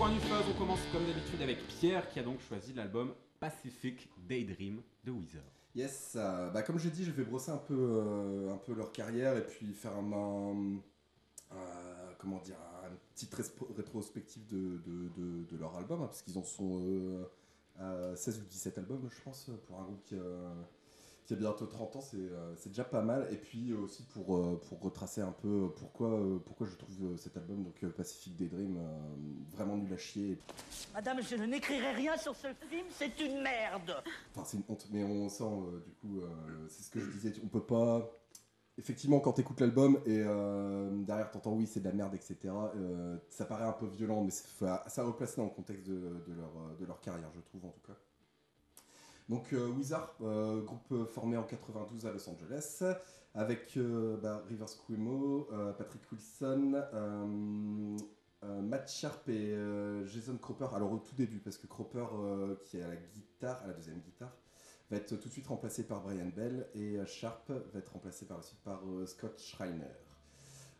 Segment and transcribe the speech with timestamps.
[0.00, 4.08] point du fuzz, on commence comme d'habitude avec Pierre qui a donc choisi l'album Pacific
[4.26, 5.42] Daydream de Weezer.
[5.74, 8.92] Yes, euh, bah comme j'ai dit, je vais brosser un peu, euh, un peu leur
[8.92, 10.76] carrière et puis faire un, un-
[11.54, 12.56] un- comment dire,
[12.90, 13.34] une petite
[13.76, 17.24] rétrospective de, de, de- leur album, hein, parce qu'ils en sont euh,
[17.78, 20.50] à 16 ou 17 albums, je pense, pour un groupe qui, euh,
[21.30, 23.28] qui a bientôt 30 ans, c'est euh, c'est déjà pas mal.
[23.30, 27.16] Et puis aussi pour, euh, pour retracer un peu pourquoi, euh, pourquoi je trouve euh,
[27.16, 28.98] cet album, donc euh, Pacific Daydream, euh,
[29.52, 30.38] vraiment nul à chier.
[30.92, 33.94] Madame, je n'écrirai rien sur ce film, c'est une merde
[34.34, 36.26] Enfin, c'est une honte, mais on sent, euh, du coup, euh,
[36.68, 38.10] c'est ce que je disais, on peut pas.
[38.76, 42.38] Effectivement, quand t'écoutes l'album et euh, derrière t'entends oui, c'est de la merde, etc.,
[42.74, 46.50] euh, ça paraît un peu violent, mais ça replace dans le contexte de, de leur,
[46.56, 47.96] euh, de leur carrière, je trouve, en tout cas.
[49.30, 52.82] Donc, euh, Wizard, euh, groupe euh, formé en 92 à Los Angeles,
[53.32, 53.78] avec
[54.20, 55.48] bah, Rivers Cuomo,
[55.78, 56.82] Patrick Wilson,
[58.42, 59.54] Matt Sharp et
[60.06, 60.66] Jason Cropper.
[60.74, 62.04] Alors au tout début, parce que Cropper,
[62.64, 64.36] qui est à la guitare, à la deuxième guitare,
[64.90, 68.38] va être tout de suite remplacé par Brian Bell et Sharp va être remplacé par
[68.38, 69.94] la suite par Scott Schreiner.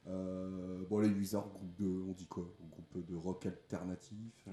[0.06, 2.52] Bon, les Wizards, groupe de, on dit quoi?
[2.68, 4.48] Groupe de rock alternatif.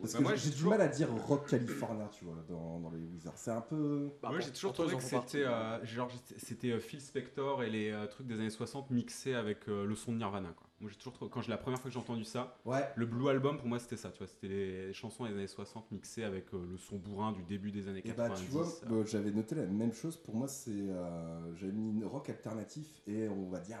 [0.00, 2.80] Parce Bah, que moi, j'ai du toujours- mal à dire rock californien, tu vois, dans,
[2.80, 3.36] dans les Wizards.
[3.36, 4.10] C'est un peu.
[4.22, 7.70] Bah, Moi j'ai toujours trouvé que c'était euh, genre j'étais- c'était euh, Phil Spector et
[7.70, 10.66] les euh, trucs des années 60 mixés avec euh, le son de Nirvana quoi.
[10.80, 13.04] Moi j'ai toujours trouvé quand j'ai la première fois que j'ai entendu ça, Ouais, le
[13.06, 16.22] Blue Album pour moi c'était ça, tu vois, c'était les chansons des années 60 mixées
[16.22, 18.44] avec euh, le son bourrin du début des années Et bah 90.
[18.44, 19.02] tu vois, euh.
[19.02, 20.16] bah, j'avais noté la même chose.
[20.16, 23.78] Pour moi, c'est euh, j'avais mis rock alternatif et on va dire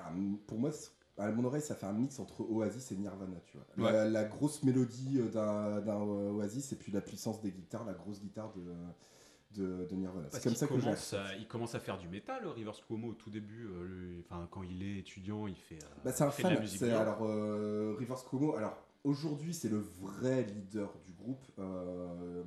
[0.48, 3.56] pour moi, c'est- à mon oreille, ça fait un mix entre Oasis et Nirvana, tu
[3.76, 3.92] vois.
[3.92, 7.94] La, la grosse mélodie euh, d'un d'un Oasis et puis la puissance des guitares, la
[7.94, 10.28] grosse guitare de, de, de Nirvana.
[10.30, 13.14] C'est comme ça que commence, à- il commence à faire du métal, Rivers Cuomo au
[13.14, 13.66] tout début.
[13.66, 16.60] euh, enfin, quand il est étudiant, il fait, euh, Bah, c'est un de la fan.
[16.60, 16.82] musique.
[16.82, 21.44] Alors euh, Rivers Cuomo, alors aujourd'hui c'est le vrai leader du groupe.
[21.58, 22.42] Euh,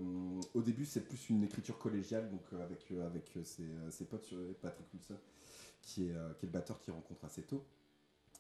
[0.53, 3.90] au début c'est plus une écriture collégiale, donc euh, avec euh, avec euh, ses, euh,
[3.90, 5.16] ses potes, euh, Patrick Wilson,
[5.81, 7.63] qui est euh, qui est le batteur qu'il rencontre assez tôt.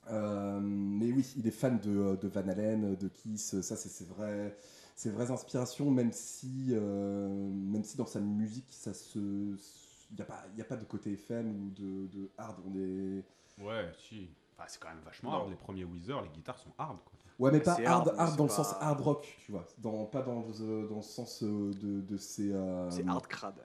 [0.09, 3.89] Euh, mais oui, il est fan de, euh, de Van Halen, de Kiss, ça c'est
[3.89, 4.57] ses vraies,
[4.95, 10.21] ses vraies inspirations, même si, euh, même si dans sa musique, ça se, il n'y
[10.21, 13.23] a, pas- y a pas de côté FM ou de, de hard, on est,
[13.63, 14.27] Ouais, si.
[14.57, 15.49] Enfin, c'est quand même vachement hard.
[15.49, 16.97] Les premiers Weezer, les guitares sont hard.
[17.05, 17.13] Quoi.
[17.39, 19.65] Ouais, mais pas hard, hard, dans le sens hard rock, tu vois.
[19.77, 22.51] Dans, pas dans, le- dans le sens euh, de, de ces.
[22.51, 23.55] euh, C'est hard crade.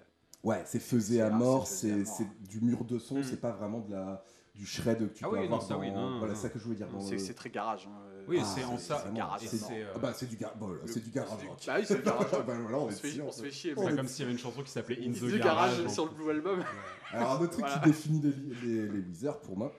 [0.44, 2.04] Ouais, c'est faisé à mort, c'est
[2.48, 3.22] du mur de son, Mm.
[3.24, 4.22] c'est pas vraiment de la,
[4.56, 6.38] du shred que tu Ah peux oui, avoir non, ça, dans- oui, non, voilà, non.
[6.38, 6.88] c'est ça que je voulais dire.
[7.00, 7.86] C'est le- c'est très garage.
[7.90, 8.94] hein, euh, Oui, Ah, c'est en c'est ça.
[8.96, 10.56] vraiment- garage, c'est- c'est, euh, Ah bah, c'est du, gar...
[10.56, 11.58] bon, c'est du garage rock.
[11.66, 12.30] Bah oui, c'est le garage.
[12.32, 13.74] Bah, voilà, on on, se fait, on se fait chier.
[13.76, 15.86] C'est comme s'il y avait une chanson qui s'appelait In the, Garage.
[15.88, 16.64] Sur le Blue Album.
[17.12, 19.72] Alors, un autre truc qui définit les, les, les Wizards pour moi,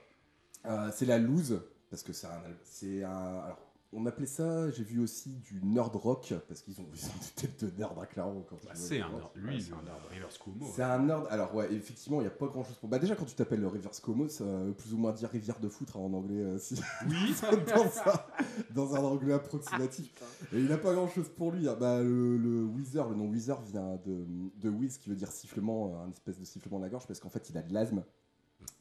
[0.66, 1.60] euh, c'est la loose.
[1.90, 2.42] Parce que c'est un.
[2.64, 3.10] C'est un
[3.44, 3.58] alors,
[3.92, 7.42] on appelait ça, j'ai vu aussi du nerd rock, parce qu'ils ont, ils ont des
[7.48, 8.42] têtes de nerd, hein, clairement.
[8.48, 9.30] Quand Bah, c'est un nerd.
[9.34, 9.96] Lui, c'est un nerd.
[10.10, 10.66] Rivers Cuomo.
[10.74, 11.26] C'est un nerd.
[11.30, 12.88] Alors, ouais, effectivement, il n'y a pas grand chose pour.
[12.88, 15.58] Bah, déjà, quand tu t'appelles le Rivers Como, ça veut plus ou moins dire rivière
[15.58, 16.36] de foutre hein, en anglais.
[16.42, 16.74] euh, si...
[17.08, 17.34] Oui.
[17.74, 18.26] dans, ça-
[18.74, 20.12] dans un anglais approximatif.
[20.12, 20.26] Putain.
[20.56, 21.66] Et il n'a pas grand chose pour lui.
[21.68, 21.76] hein.
[21.80, 24.26] Bah, le, le Weezer, le nom Weezer vient de,
[24.60, 27.20] de Whiz, qui veut dire sifflement, euh, un espèce de sifflement de la gorge, parce
[27.20, 28.02] qu'en fait, il a de l'asthme.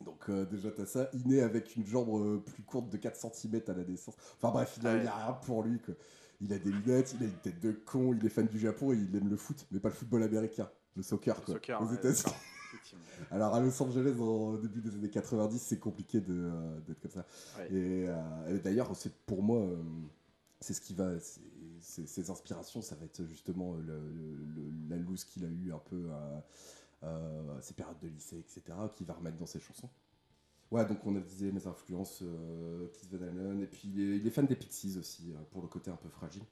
[0.04, 1.10] Donc, euh, déjà, t'as ça.
[1.14, 4.16] Il naît avec une jambe euh, plus courte de 4 cm à la naissance.
[4.38, 5.80] Enfin, bref, il n'y a, il a rien pour lui.
[5.80, 5.94] Quoi.
[6.42, 8.94] Il a des lunettes, il a une tête de con, il est fan du Japon
[8.94, 11.82] et il aime le foot, mais pas le football américain, le soccer, Le quoi, soccer,
[11.82, 12.34] aux ouais, États-Unis.
[13.32, 17.12] Alors à Los Angeles, au début des années 90, c'est compliqué de, euh, d'être comme
[17.12, 17.26] ça.
[17.58, 17.74] Ouais.
[17.74, 18.08] Et,
[18.54, 19.68] et d'ailleurs, c'est pour moi,
[20.60, 21.12] c'est ce qui va,
[21.80, 25.80] ses inspirations, ça va être justement le- le- le- la loose qu'il a eu un
[25.90, 26.44] peu à
[27.62, 28.62] ses périodes de lycée, etc.,
[28.96, 29.90] qu'il va remettre dans ses chansons.
[30.70, 34.18] Ouais, donc on a disait mes influences, euh, Kiss Van Halen, et puis il est,
[34.18, 36.44] il est fan des Pixies aussi, euh, pour le côté un peu fragile.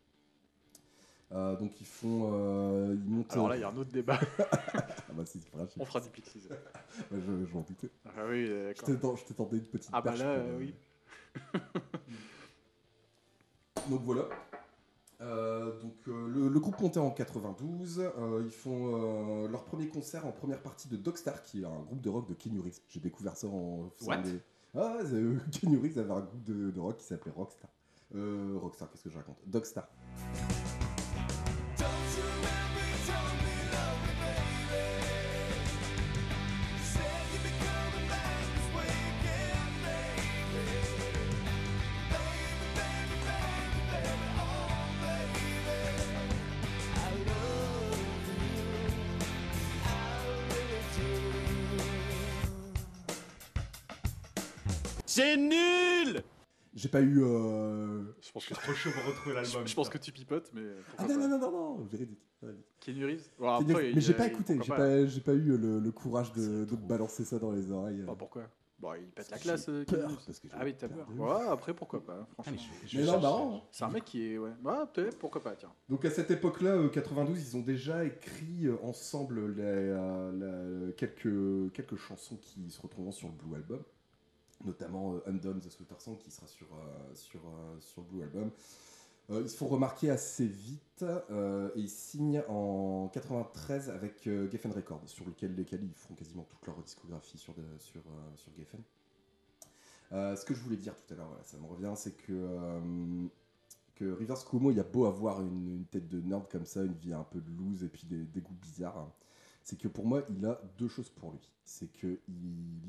[1.31, 3.33] Euh, donc ils font, euh, ils montent.
[3.33, 4.19] Alors là, il y a un autre débat.
[4.39, 5.81] ah bah si, c'est fragile.
[5.81, 6.47] On fera des Pixies.
[7.11, 7.89] Je, je m'en doutais.
[8.05, 9.17] Ah oui, Je d'accord.
[9.17, 10.75] je t'ai tenté une petite Ah bah là, euh, euh, oui.
[13.89, 14.29] Donc voilà.
[15.21, 17.99] Euh, donc euh, le, le groupe montait en 92.
[17.99, 21.79] euh, ils font euh, leur premier concert en première partie de Dogstar, qui est un
[21.87, 22.79] groupe de rock de Kenny Reeves.
[22.89, 24.39] J'ai découvert ça en faisant des-
[24.77, 24.97] Ah,
[25.51, 27.69] Kenny Reeves avait un groupe de, de rock qui s'appelait Rockstar.
[28.13, 29.37] Rockstar, qu'est-ce que je raconte?
[29.47, 29.87] Dogstar.
[55.15, 56.21] C'est nul
[56.73, 57.23] J'ai pas eu.
[57.23, 59.65] euh, Je pense que, Trop chaud pour retrouver l'album.
[59.65, 60.61] je pense que tu pipotes, mais.
[60.97, 62.19] Ah non, non, non, non, non, véridique.
[62.41, 62.65] véridique.
[62.85, 63.29] Reeves?
[63.39, 65.91] Bon, après, il mais j'ai pas écouté, j'ai pas pas, j'ai pas eu le, le
[65.93, 68.01] courage de, de balancer ça dans les oreilles.
[68.01, 68.05] euh.
[68.07, 68.43] Bah, pourquoi?
[68.77, 70.25] Bon, il pète la classe, euh, Keanu peur, Reeves.
[70.25, 71.07] parce que j'ai Ah oui, t'as peur.
[71.17, 72.73] Ouais, après, pourquoi pas, hein, Ah, mais franchement.
[72.83, 73.55] je- je Mais non, marrant.
[73.55, 74.37] euh, C'est un mec qui est.
[74.37, 75.71] Ouais, ouais peut-être, pourquoi pas, tiens.
[75.87, 80.91] Donc à cette époque-là, euh, 92, ils ont déjà écrit euh, ensemble les, euh, la-
[80.91, 83.81] quelques, quelques chansons qui se retrouveront sur le Blue Album,
[84.65, 88.51] notamment euh, Undone the Sweater Song qui sera sur, euh, sur, euh, sur Blue Album.
[89.29, 95.01] Ils se font remarquer assez vite et ils signent en 93 avec euh, Geffen Records,
[95.07, 98.03] sur lequel lesquels ils font quasiment toute leur discographie sur, sur,
[98.35, 98.81] sur Geffen.
[100.11, 102.79] Ce que je voulais dire tout à l'heure, ça me revient, c'est que
[103.95, 106.93] que Rivers Cuomo, il y a beau avoir une, tête de nerd comme ça, une
[106.93, 109.11] vie un peu de loose et puis des, des goûts bizarres, hein,
[109.65, 111.51] c'est que pour moi, il a deux choses pour lui.
[111.63, 112.19] C'est qu'il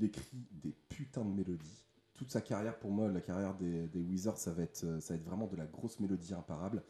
[0.02, 1.86] écrit des putains de mélodies.
[2.12, 5.14] Toute sa carrière, pour moi, la carrière des, des Wizards, ça va, être, euh, ça
[5.14, 6.82] va être vraiment de la grosse mélodie imparable.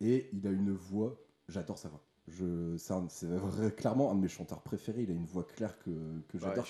[0.00, 1.16] Et il a une voix,
[1.48, 2.04] j'adore sa voix.
[2.26, 5.02] Je, c'est, clairement un de mes chanteurs préférés.
[5.02, 5.90] Il a une voix claire que,
[6.34, 6.66] j'adore,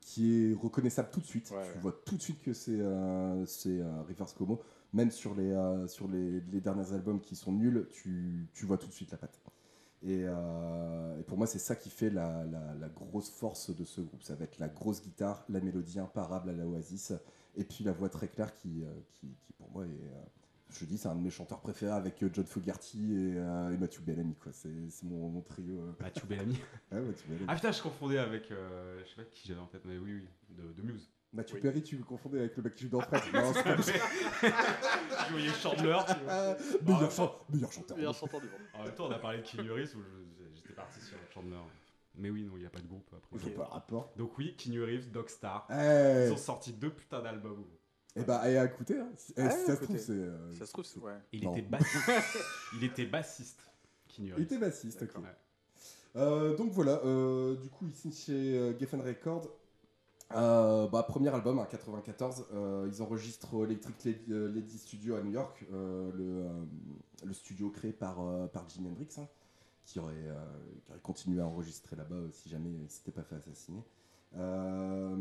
[0.00, 1.50] qui, est reconnaissable tout de suite.
[1.50, 1.80] Ouais, tu ouais.
[1.80, 4.60] vois tout de suite que c'est euh, c'est euh, Rivers Cuomo.
[4.92, 8.78] Même sur les, euh, sur les, les derniers albums qui sont nuls, tu, tu vois
[8.78, 9.38] tout de suite la patte.
[10.06, 13.84] Et, euh, et pour moi, c'est ça qui fait la, la- la grosse force de
[13.84, 14.22] ce groupe.
[14.22, 17.12] Ça va être la grosse guitare, la mélodie imparable à la Oasis,
[17.56, 19.88] et puis la voix très claire qui, euh, qui, qui, pour moi, est.
[19.88, 20.22] euh,
[20.70, 24.00] je dis, c'est un de mes chanteurs préférés avec John Fogerty et, euh, et Matthew
[24.02, 24.34] Bellamy.
[24.34, 24.52] quoi.
[24.52, 25.80] C'est c'est mon, mon trio.
[25.80, 25.92] euh.
[26.00, 26.58] Mathieu Bellamy.
[26.92, 27.44] Ouais, Matthew Bellamy.
[27.48, 28.50] Ah putain, je confondais avec.
[28.50, 31.08] euh, je sais pas qui j'avais en tête, mais oui, oui, de, de Muse.
[31.34, 31.60] Matthew oui.
[31.60, 33.20] Perry, tu le confondais avec le mec qui joue dans Fred.
[33.34, 33.76] non, c'est pas
[35.26, 35.98] je voyais Chandler.
[36.06, 36.28] tu vois.
[36.28, 37.96] Ah, Ah, meilleur, chanteur.
[37.96, 38.60] Meilleur chanteur du monde.
[38.74, 40.00] En même temps, on a parlé de Keanu Reeves où
[40.54, 41.56] j'étais parti sur Chandler.
[42.16, 43.36] Mais oui, non, il n'y a pas de groupe après.
[43.38, 44.12] Je vois pas le rapport.
[44.16, 45.66] Donc oui, Keanu Reeves, Dogstar.
[45.70, 47.64] Eh, Ils ont sorti deux putains d'albums.
[48.14, 48.98] eh bah, et à écouter.
[49.00, 49.08] Hein.
[49.36, 50.12] Eh, Ah, si ça se trouve, c'est.
[50.12, 51.18] euh, Ça se trouve, c'est- ouais.
[51.32, 52.10] Il était bassiste.
[52.76, 53.60] il était bassiste.
[54.20, 54.42] Il Reeves.
[54.44, 55.16] était bassiste, ok.
[55.16, 55.28] Ouais.
[56.16, 59.48] Euh, donc voilà, euh, du coup, il signe chez euh, Geffen Records.
[60.32, 65.14] Euh, bah, premier album, en 94, euh, ils enregistrent au Electric Lady, euh, Lady Studio
[65.16, 66.64] à New York, euh, le, euh,
[67.24, 69.28] le studio créé par, euh, par Jimi Hendrix, hein,
[69.84, 70.34] qui, aurait, euh,
[70.84, 73.82] qui aurait continué à enregistrer là-bas si jamais il s'était pas fait assassiner.
[74.36, 75.14] Euh,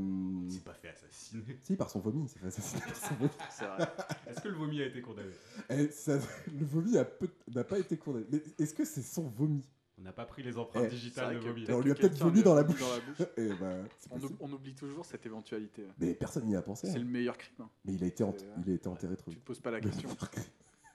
[0.45, 1.43] Il s'est pas fait assassiner.
[1.61, 3.29] si, par son vomi, il s'est fait assassiner par son vomi.
[3.51, 3.87] C'est vrai.
[4.27, 5.29] Est-ce que le vomi a été condamné?
[5.69, 6.17] Eh, ça-
[6.47, 8.25] le vomi n'a pas été condamné.
[8.31, 9.61] Mais est-ce que c'est son vomi?
[10.03, 11.65] N'a pas pris les empreintes Eh, digitales de vomi.
[11.69, 12.79] on lui a peut-être vomi dans la bouche.
[12.79, 13.27] dans la bouche.
[13.37, 14.19] Eh ben, On,
[14.49, 15.85] on oublie toujours cette éventualité.
[15.99, 16.87] Mais personne n'y a pensé.
[16.87, 16.99] C'est hein.
[16.99, 17.55] le meilleur crime.
[17.61, 17.69] hein.
[17.85, 19.71] Mais il a été, ent- C'est- il a été enterré trop Tu te poses pas
[19.71, 20.09] la question.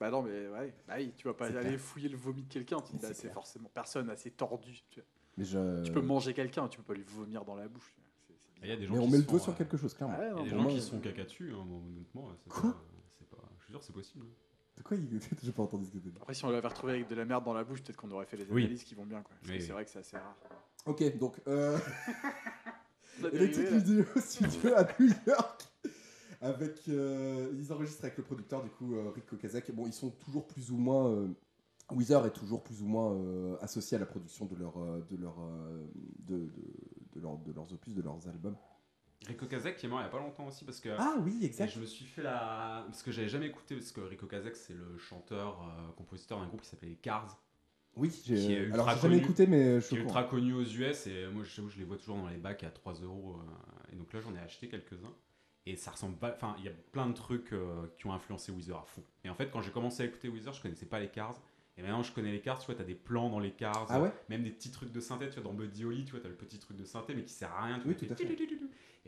[0.00, 0.74] bah non, mais ouais.
[0.86, 1.80] Bah oui, tu vas pas C'est aller clair.
[1.80, 2.78] fouiller le vomi de quelqu'un.
[2.80, 4.80] Tu Mais dis, bah, c'est forcément personne assez tordu.
[4.90, 5.00] Tu,
[5.36, 7.94] Mais, je- tu peux manger quelqu'un, tu peux pas lui vomir dans la bouche.
[8.62, 9.76] Il y a des gens Mais on qui met le sont, doigt sur euh, quelque
[9.76, 10.18] chose, clairement.
[10.18, 12.28] Ouais, Il y a des gens qui euh, sont caca dessus, hein, honnêtement.
[12.48, 12.84] Quoi pas-
[13.18, 13.36] c'est pas...
[13.58, 14.26] Je suis sûr, c'est possible.
[14.78, 15.20] De quoi il...
[15.42, 16.08] J'ai pas entendu ce que tu.
[16.16, 18.24] Après, si on l'avait retrouvé avec de la merde dans la bouche, peut-être qu'on aurait
[18.26, 18.62] fait les Oui.
[18.64, 19.20] analyses qui vont bien.
[19.22, 19.34] Quoi.
[19.40, 20.36] Parce que Oui, c'est vrai que c'est assez rare.
[20.86, 21.76] Ok, donc, euh,
[23.22, 24.02] La Electric dérivée, là.
[24.04, 25.64] Video Studio à New York.
[26.40, 29.72] Avec, euh, ils enregistrent avec le producteur, du coup, euh, Rick Okazek.
[29.74, 31.08] Bon, ils sont toujours plus ou moins.
[31.10, 31.28] euh,
[31.90, 35.16] Weezer est toujours plus ou moins euh, associé à la production de, leur, euh, de,
[35.16, 35.84] leur, euh,
[36.20, 36.50] de, de,
[37.14, 38.56] de, leur- de leurs opus, de leurs albums.
[39.26, 40.90] Rico Kazek qui est mort il y a pas longtemps aussi parce que.
[40.98, 41.72] Ah oui, exact.
[41.74, 42.84] je me suis fait la.
[42.86, 46.46] Parce que j'avais jamais écouté, parce que Rico Kazek c'est le chanteur, euh, compositeur d'un
[46.46, 47.40] groupe qui s'appelait les Cars,
[47.96, 48.58] Oui, j'ai.
[48.58, 51.06] ultra Alors, j'ai jamais écouté, mais je qui suis ultra connu aux US.
[51.08, 53.36] Et moi je, je les vois toujours dans les bacs à 3 euros.
[53.40, 55.12] euh, Et donc là j'en ai acheté quelques-uns.
[55.66, 56.32] Et ça ressemble pas.
[56.32, 59.02] Enfin, il y a plein de trucs euh, qui ont influencé Weezer à fond.
[59.24, 61.38] Et en fait, quand j'ai commencé à écouter Weezer, je connaissais pas les Cars.
[61.76, 63.86] Et maintenant, je connais les Cars, tu vois, t'as des plans dans les Cars.
[63.90, 64.10] Ah ouais?
[64.30, 66.34] Même des petits trucs de synthé, tu vois, dans Buddy Holly, tu vois, t'as le
[66.36, 67.78] petit truc de synthé, mais qui sert à rien.
[67.80, 68.48] tu Oui, vois, tout à t'es- fait.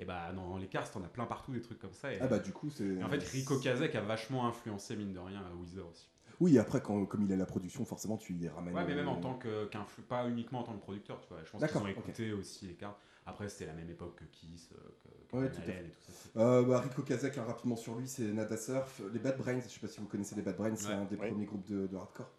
[0.01, 2.11] Et bah, dans les Cars, t'en as plein partout, des trucs comme ça.
[2.13, 3.03] Et, Ah bah, du coup, c'est.
[3.05, 6.09] en fait, Rico Kazek a vachement influencé, mine de rien, à Weezer aussi.
[6.41, 8.75] Oui, après, quand, comme il a la production, forcément, tu y ramènes.
[8.75, 11.29] Ouais, mais même en euh, tant que- qu'influ, pas uniquement en tant que producteur, tu
[11.29, 11.45] vois.
[11.45, 12.99] Je pense qu'ils ont écouté aussi les cartes.
[13.27, 15.85] Après, c'était la même époque que Kiss, euh, que, que Ouais, Van tout à Halen
[15.87, 16.41] et tout ça.
[16.41, 19.03] Euh, bah, Rico Kazak, hein, rapidement sur lui, c'est Nada Surf.
[19.13, 21.17] Les Bad Brains, je sais pas si vous connaissez les Bad Brains, c'est un des
[21.17, 21.29] Ouais.
[21.29, 22.31] premiers groupes de, de hardcore.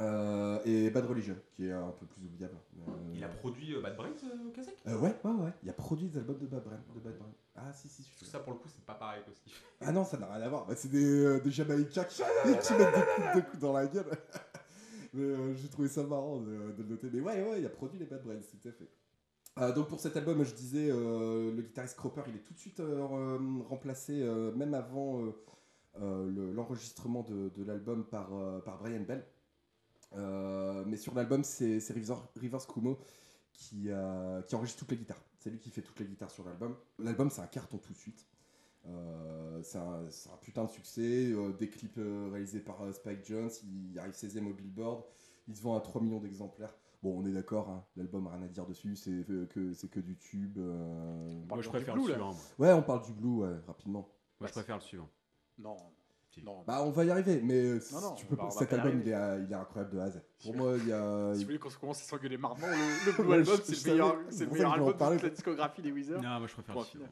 [0.00, 2.56] Euh, et Bad Religion, qui est un peu plus oubliable.
[2.88, 5.52] Euh, Il a produit euh, Bad Brains, euh, Kazek euh, ouais, ouais, ouais.
[5.62, 6.80] Il a produit des albums de Bad Brains.
[6.94, 7.32] De Bad Brains.
[7.56, 9.64] Ah, si, si, Tout ça, pour le coup, c'est pas pareil que ce qu'il fait.
[9.80, 10.66] Ah non, ça n'a rien à voir.
[10.66, 14.06] Bah, c'est des, des Jamaïcains qui, qui mettent des coups de coups dans la gueule.
[15.14, 17.08] Mais j'ai trouvé ça marrant de, de le noter.
[17.12, 18.88] Mais ouais, ouais, il a produit les Bad Brains, tout à fait.
[19.74, 23.62] Donc pour cet album, je disais, le guitariste Cropper, il est tout de suite re-
[23.64, 24.22] remplacé,
[24.56, 25.20] même avant
[26.00, 29.24] euh, le- l'enregistrement de, de l'album par, euh, par Brian Bell.
[30.14, 32.98] Euh, mais sur l'album, c'est Rivers, Rivers Cuomo
[33.52, 35.22] qui, euh, qui enregistre toutes les guitares.
[35.38, 36.76] C'est lui qui fait toutes les guitares sur l'album.
[36.98, 38.26] L'album, c'est un carton tout de suite.
[38.86, 40.06] Euh, c'est un,
[40.40, 41.30] putain de succès.
[41.32, 43.50] euh, des clips euh, réalisés par euh, Spike Jones.
[43.64, 45.04] Il arrive 16ème au Billboard.
[45.48, 46.74] Il se vend à 3 millions d'exemplaires.
[47.02, 48.94] Bon, on est d'accord, hein, l'album, rien à dire dessus.
[48.94, 50.58] C'est que, c'est que du tube.
[50.58, 51.40] euh.
[51.48, 52.34] Moi, je préfère Blue, le suivant.
[52.58, 54.08] Moi, Ouais, on parle du Blue, ouais, rapidement.
[54.38, 55.08] Moi, je préfère le suivant.
[55.62, 55.76] Non.
[56.32, 56.42] Si.
[56.44, 56.62] Non.
[56.66, 59.44] Bah, on va y arriver, mais Non, non, tu peux pas- cet album, il est,
[59.46, 60.20] il est incroyable de A à Z.
[60.42, 61.32] Pour Si- moi, il y a.
[61.34, 64.16] Si vous voulez qu'on commence à s'engueuler marrant, le, le Blue Album, c'est le meilleur,
[64.16, 66.22] le meilleur album de toute la discographie des Wizards.
[66.22, 67.04] Non, moi, je préfère le.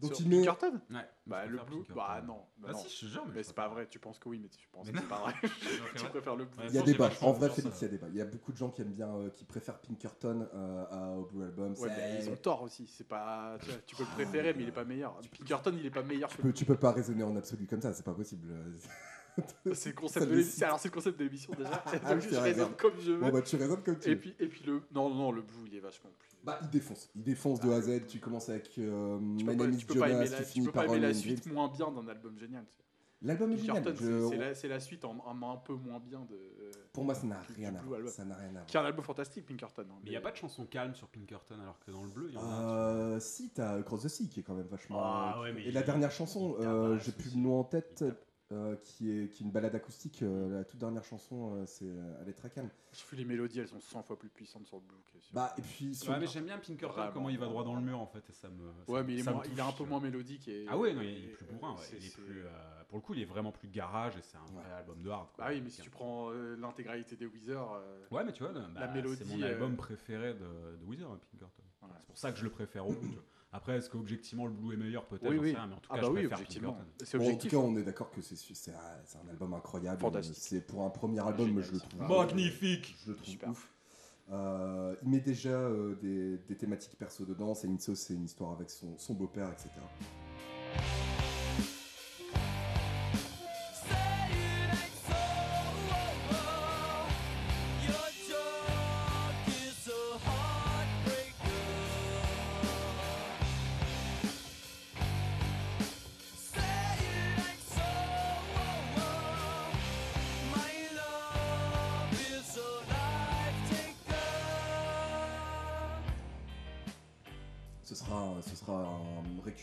[0.00, 1.94] Donc, Sur il met- Pinkerton Ouais, Bah, le Blue, Pinkerton.
[1.94, 2.34] bah non.
[2.58, 2.78] bah Bah non.
[2.78, 4.48] si, je te jure, mais Mais je c'est pas vrai, tu penses que oui, mais
[4.48, 5.34] tu penses Mais que c'est pas vrai.
[5.42, 6.58] Tu préfère- préfères le Blue.
[6.60, 7.10] Ouais, Il y a j'ai débat.
[7.20, 8.06] En vrai, sur Félix, il y a débat.
[8.08, 11.10] Il y a beaucoup de gens qui aiment bien, euh, qui préfèrent Pinkerton euh, à-
[11.16, 11.74] au Blue Album.
[11.78, 12.86] Ouais, mais ils ont tort aussi.
[12.86, 13.56] C'est pas.
[13.60, 15.18] Tu, vois, tu peux le préférer, mais il est pas meilleur.
[15.38, 16.42] Pinkerton, il est pas meilleur Tu que.
[16.42, 18.48] peux, tu peux pas raisonner en absolu comme ça, c'est pas possible.
[19.64, 20.66] C'est le Ça concept de le l'émission.
[20.66, 21.82] Alors c'est le concept de l'émission déjà.
[21.86, 23.20] Ah, Donc, je raisonne comme je veux.
[23.20, 24.20] Bon, bah, tu raisonnes comme tu Et veux.
[24.20, 24.82] puis, et puis le.
[24.92, 26.29] Non, non, le Blue, il est vachement plus.
[26.42, 27.10] Bah, il défonce.
[27.14, 28.06] Il défonce de A à Z.
[28.06, 31.06] Tu commences avec euh, My Name tu is Jonas, la, tu peux pas par aimer
[31.06, 32.64] la suite moins bien d'un album génial.
[32.64, 32.80] tu sais.
[33.22, 34.54] L'album est génial.
[34.54, 36.38] C'est- la, suite en, en un peu moins bien de.
[36.92, 38.08] Pour moi, ça n'a rien à voir.
[38.08, 38.66] Ça n'a rien à voir.
[38.66, 39.82] Qui est un album fantastique, Pinkerton.
[39.82, 42.08] hein, Mais il n'y a pas de chanson calme sur Pinkerton, alors que dans le
[42.10, 42.62] bleu, il y en a.
[42.62, 44.98] Euh, si, t'as Cross the Sea qui est quand même vachement.
[45.02, 48.04] Ah euh, ouais, mais et la dernière chanson, euh, j'ai plus le nom en tête.
[48.52, 50.22] Euh, qui, est, qui est une balade acoustique.
[50.22, 51.86] euh, la toute dernière chanson, euh, c'est,
[52.20, 52.68] elle est très calme.
[52.92, 54.96] Je trouve les mélodies, elles sont 100 fois plus puissantes sur le Blue.
[55.12, 57.12] que sur- Bah, et puis, sur- Ouais, mais j'aime bien Pinkerton, Vraiment.
[57.12, 58.72] comment il va droit dans le mur en fait, et ça me.
[58.86, 60.48] ça Ouais, mais il est, il est un peu moins mélodique.
[60.48, 61.80] Et, Ah ouais, non, il est plus bourrin, ouais.
[61.92, 64.44] il est plus, euh, pour le coup, il est vraiment plus garage et c'est un
[64.52, 64.72] vrai Ouais.
[64.78, 65.28] album de hard.
[65.32, 65.44] quoi.
[65.44, 68.52] Bah oui, mais si tu prends euh, l'intégralité des Weezer, euh, Ouais, mais tu vois,
[68.52, 71.62] bah, La mélodie, c'est mon euh, album préféré de, de Weezer, hein, Pinkerton.
[71.82, 73.14] C'est pour ça que je le préfère au bout.
[73.52, 75.06] Après, est-ce qu'objectivement le Blue est meilleur?
[75.06, 75.52] Peut-être, Oui, oui.
[75.54, 76.72] mais en tout ah cas, bah je oui, préfère objectivement.
[76.72, 80.06] Bon, en tout cas, on est d'accord que c'est, c'est, un, album incroyable.
[80.22, 82.08] C'est pour un premier album, Génial, je le trouve.
[82.08, 83.50] Magnifique Je le trouve Super.
[83.50, 83.72] ouf.
[84.30, 87.54] Euh, il met déjà euh, des, des thématiques perso dedans.
[87.54, 89.70] C'est une c'est une histoire avec son, son beau-père, etc.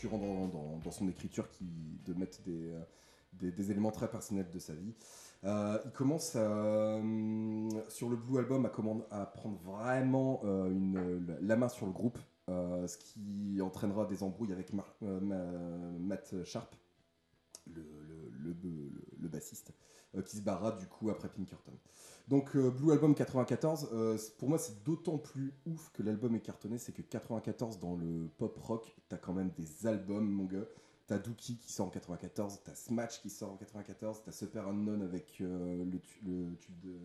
[0.06, 1.64] dans, son écriture qui,
[2.04, 2.80] de mettre des, euh,
[3.34, 4.94] des, des éléments très personnels de sa vie.
[5.44, 8.66] Euh, il commence hum, sur le Blue Album
[9.10, 14.52] à, prendre vraiment euh, la- main sur le groupe, euh, ce qui entraînera des embrouilles
[14.52, 15.20] avec euh,
[16.00, 16.74] Matt Sharp,
[17.66, 19.87] le, bassiste, euh,
[20.24, 21.72] qui se barra du coup après Pinkerton.
[22.28, 26.40] Donc euh, Blue Album 94, euh, pour moi c'est d'autant plus ouf que l'album est
[26.40, 30.66] cartonné, c'est que 94 dans le pop rock, t'as quand même des albums mon gars.
[31.06, 35.00] T'as Dookie qui sort en 94, t'as Smash qui sort en 94, t'as Super Unknown
[35.02, 36.98] avec euh, le, tu- le tube de,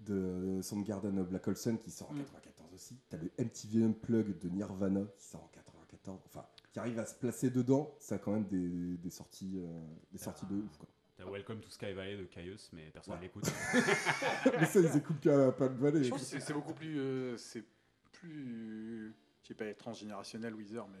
[0.00, 2.18] de Soundgarden Black Hole Sun qui sort en Mm.
[2.24, 2.96] 94 aussi.
[3.08, 6.20] T'as le MTV Unplugged de Nirvana qui sort en 94.
[6.26, 9.82] Enfin, qui arrive à se placer dedans, ça a quand même des, des sorties, euh,
[10.12, 10.76] des sorties de ouf.
[10.78, 10.88] Quoi.
[11.16, 13.20] T'as Welcome to Sky Valley de Caius, mais personne Ouais.
[13.22, 13.44] l'écoute.
[14.60, 16.04] Mais ça, ils écoutent qu'à pas de Valley.
[16.04, 16.98] Je pense que c'est beaucoup plus.
[16.98, 17.64] euh, c'est
[18.12, 19.14] plus.
[19.42, 20.98] Je sais pas, transgénérationnel, Weezer, mais.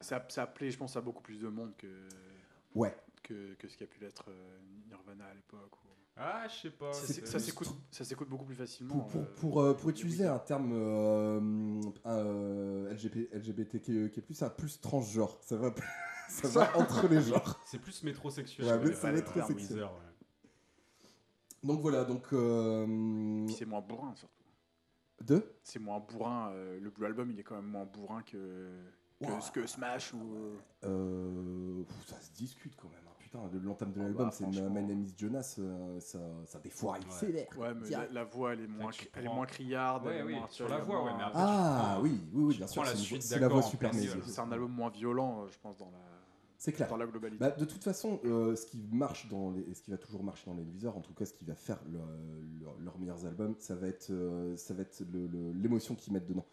[0.00, 1.86] Ça, ça plaît, je pense, à beaucoup plus de monde que,
[2.74, 2.94] Ouais.
[3.22, 4.58] que, que ce qui a pu l'être euh,
[4.88, 5.72] Nirvana à l'époque.
[5.84, 6.92] ou- Ah, je sais pas.
[6.92, 7.06] Ça
[7.38, 8.98] plus s'écoute tr- ça s'écoute beaucoup plus facilement.
[8.98, 14.18] Pour, pour, euh, pour, euh, pour les utiliser un terme euh, euh, LGB, LGBTQ, qui
[14.20, 15.38] est plus, ça plus transgenre.
[15.42, 15.72] Ça va,
[16.28, 17.60] ça va entre les genres.
[17.64, 18.66] C'est plus métrosexuel.
[18.66, 19.82] Ouais, mais c'est métrosexuel.
[19.84, 19.88] Ouais.
[21.62, 22.26] Donc voilà, donc.
[22.32, 24.32] euh, c'est moins bourrin, surtout.
[25.22, 26.50] deux C'est moins bourrin.
[26.52, 28.68] euh, le Blue Album, il est quand même moins bourrin que,
[29.20, 30.18] que, que Smash ou.
[30.36, 32.98] euh, Euh, ça se discute quand même.
[33.06, 33.12] hein.
[33.18, 34.70] Putain, le- l'entame de Oh, l'album, bah, c'est franchement.
[34.70, 35.56] My Name is Jonas.
[35.58, 37.10] euh, ça, ça défouraille Ouais.
[37.10, 37.48] sévère.
[37.58, 40.04] Ouais, mais la, voix, elle est moins, tu elle est prends- moins criarde.
[40.06, 42.20] Ouais, elle est oui, moins- sur la voix, ouais, moins- mais après- Ah prends- oui,
[42.32, 42.84] oui, oui, bien sûr.
[42.84, 43.90] la C'est la voix super.
[43.92, 45.98] C'est un album moins violent, je pense, dans la,
[46.58, 46.88] C'est clair.
[46.88, 47.38] dans la globalité.
[47.40, 50.22] Bah, de toute façon, euh, ce qui marche dans les, et ce qui va toujours
[50.24, 52.08] marcher dans les Weezer, en tout cas, ce qui va faire leur-
[52.60, 55.02] leur- leurs meilleurs albums, ça va être, euh, ça va être
[55.54, 56.46] l'émotion qu'ils mettent dedans.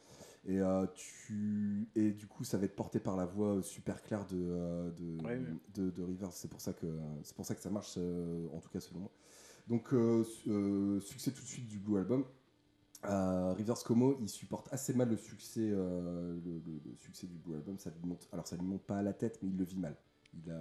[0.45, 4.25] Et euh, tu, et du coup, ça va être porté par la voix super claire
[4.27, 5.41] de de, Ouais,
[5.73, 6.33] de, de Rivers.
[6.33, 6.85] C'est pour ça que
[7.23, 9.11] c'est pour ça que ça marche, en tout cas selon moi.
[9.69, 9.93] Donc,
[10.25, 12.25] su- succès tout de suite du Blue Album.
[13.05, 17.77] Euh, Rivers Como, il supporte assez mal le succès, euh, du Blue Album.
[17.79, 19.79] Ça lui monte, alors ça lui monte pas à la tête, mais il le vit
[19.79, 19.95] mal.
[20.35, 20.55] Il a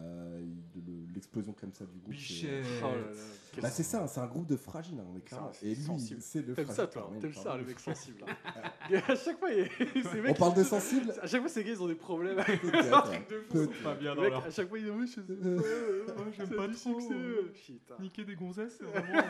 [1.14, 2.10] l'explosion comme ça du groupe.
[2.10, 2.64] Bichette.
[2.82, 3.06] Oh là là,
[3.52, 5.82] quel Bah, c'est ça, c'est un groupe de fragiles, hein, on est c'est Et lui,
[5.82, 6.20] sensible.
[6.22, 8.24] c'est le T'aimes fragile ça, toi parmi- T'aimes ça, le mec sensible.
[9.08, 9.68] à chaque fois, il
[10.30, 12.38] On parle de ils- sensible À chaque fois, ces gars, ils ont des problèmes.
[12.38, 13.52] un Peut-être, truc de fou.
[13.52, 13.82] peut-être.
[13.82, 16.12] Pas bien dans mec, leur à chaque fois, il dit Oui, je sais Euh, pas.
[16.36, 17.00] j'aime pas trop,
[18.00, 19.22] niquer des gonzesses, c'est vraiment.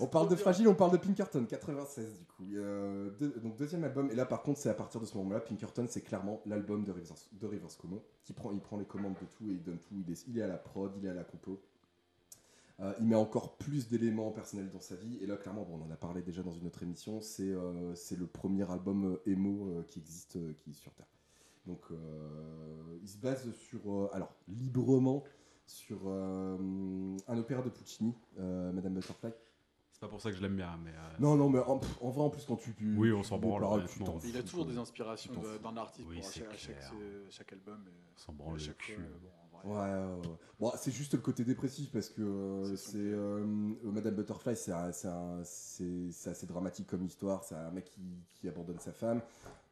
[0.00, 2.44] On parle de Fragile, on parle de Pinkerton, 96 du coup.
[2.54, 3.10] Euh,
[3.42, 6.02] donc deuxième album, et là par contre c'est à partir de ce moment-là, Pinkerton c'est
[6.02, 9.44] clairement l'album de Rivers, de Rivers Cuomo, qui prend, il prend les commandes de tout
[9.50, 11.24] et il donne tout, il est, il est à la prod, il est à la
[11.24, 11.60] compo.
[12.80, 15.86] Euh, il met encore plus d'éléments personnels dans sa vie, et là clairement, bon, on
[15.86, 19.68] en a parlé déjà dans une autre émission, c'est euh, le premier album euh, emo
[19.68, 21.06] euh, qui existe euh, qui est sur Terre.
[21.66, 25.24] Donc euh, il se base sur, euh, alors librement,
[25.66, 29.32] sur euh, un opéra de Puccini, euh, Madame Butterfly.
[29.90, 30.92] C'est pas pour ça que je l'aime bien, mais.
[30.92, 32.72] euh, Non, non, mais en, pff, en vrai, en plus, quand tu.
[32.74, 33.66] tu- Oui, on tu s'en branle, tu
[34.00, 34.06] honnêtement.
[34.20, 36.92] t'en Il a toujours des inspirations Tu d'un artiste Oui, pour chaque, à chaque, clair.
[37.30, 37.84] chaque album.
[37.88, 38.92] et- S'en à branle le chaque cul.
[38.94, 39.90] fois, bon, en Ouais, vrai.
[39.90, 40.36] ouais, ouais.
[40.60, 44.72] Bon, c'est juste le côté dépressif parce que euh, C'est euh, euh, Madame Butterfly, c'est
[44.72, 47.44] assez dramatique comme histoire.
[47.44, 48.00] C'est un mec qui,
[48.34, 49.20] qui abandonne sa femme,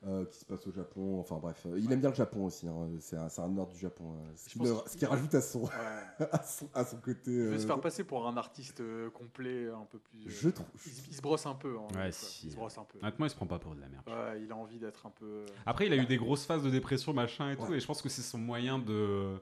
[0.06, 1.18] euh, qui se passe au Japon.
[1.18, 2.68] Enfin bref, il aime bien le Japon aussi.
[2.68, 2.88] hein.
[3.00, 4.12] C'est un, c'est un nord du Japon.
[4.14, 5.70] euh, ce, qui, pense le- qu'il- ce qui rajoute à son, Ouais.
[6.32, 7.32] à son, à son côté.
[7.32, 8.80] Il veut euh, se faire passer pour un artiste
[9.12, 10.26] complet, un peu plus.
[10.26, 10.66] euh, Je trouve.
[10.86, 11.76] Il, se- il se brosse un peu.
[11.78, 12.46] hein, Ouais, si.
[12.46, 12.98] Il se brosse un peu.
[13.02, 14.04] Honnêtement, il se prend pas pour de la merde.
[14.06, 15.44] Ouais, il a envie d'être un peu.
[15.66, 18.02] Après, il a eu des grosses phases de dépression, machin et tout, et je pense
[18.02, 19.34] que c'est son moyen de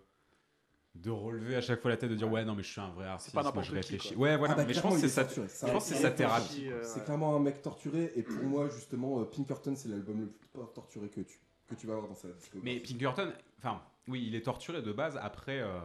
[0.95, 2.91] de relever à chaque fois la tête, de dire ouais, non mais je suis un
[2.91, 4.15] vrai artiste, pas moi je réfléchis.
[4.15, 5.49] Ouais, voilà, Ah bah, mais je pense que c'est torturé.
[5.49, 6.69] je pense c'est est sa thérapie.
[6.69, 10.27] euh, C'est clairement un mec torturé et pour moi justement euh, Pinkerton c'est l'album le
[10.29, 12.63] plus pas torturé que tu que tu vas avoir dans sa discographie.
[12.63, 15.19] Mais Pinkerton, enfin, oui, il est torturé de base.
[15.23, 15.81] Après, euh,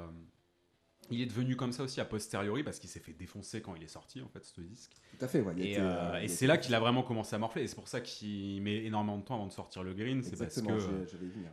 [1.11, 3.83] il est devenu comme ça aussi a posteriori parce qu'il s'est fait défoncer quand il
[3.83, 4.91] est sorti, en fait, ce disque.
[5.17, 5.53] Tout à fait, ouais.
[5.57, 7.63] il Et, euh, euh, il et c'est là qu'il a vraiment commencé à morfler.
[7.63, 10.21] Et c'est pour ça qu'il met énormément de temps avant de sortir le green.
[10.23, 11.05] C'est parce que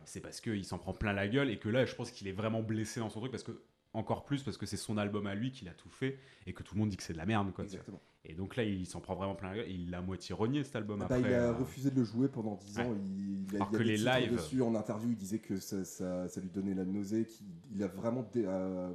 [0.05, 2.33] c'est parce qu'il s'en prend plein la gueule et que là, je pense qu'il est
[2.33, 3.59] vraiment blessé dans son truc parce que
[3.97, 6.63] encore plus parce que c'est son album à lui qu'il a tout fait et que
[6.63, 7.63] tout le monde dit que c'est de la merde, quoi.
[7.63, 8.01] Exactement.
[8.29, 9.69] Et donc là, il s'en prend vraiment plein la gueule.
[9.69, 11.21] Et il l'a à moitié renié cet album Bah, après.
[11.21, 12.89] il a euh, refusé de le jouer pendant 10 ans.
[12.91, 12.97] Ouais.
[13.05, 15.59] Il, il a, Alors il a que les lives- dessus en interview, il disait que
[15.61, 18.91] ça, ça- ça lui donnait la nausée, qu'il il a vraiment dé- euh,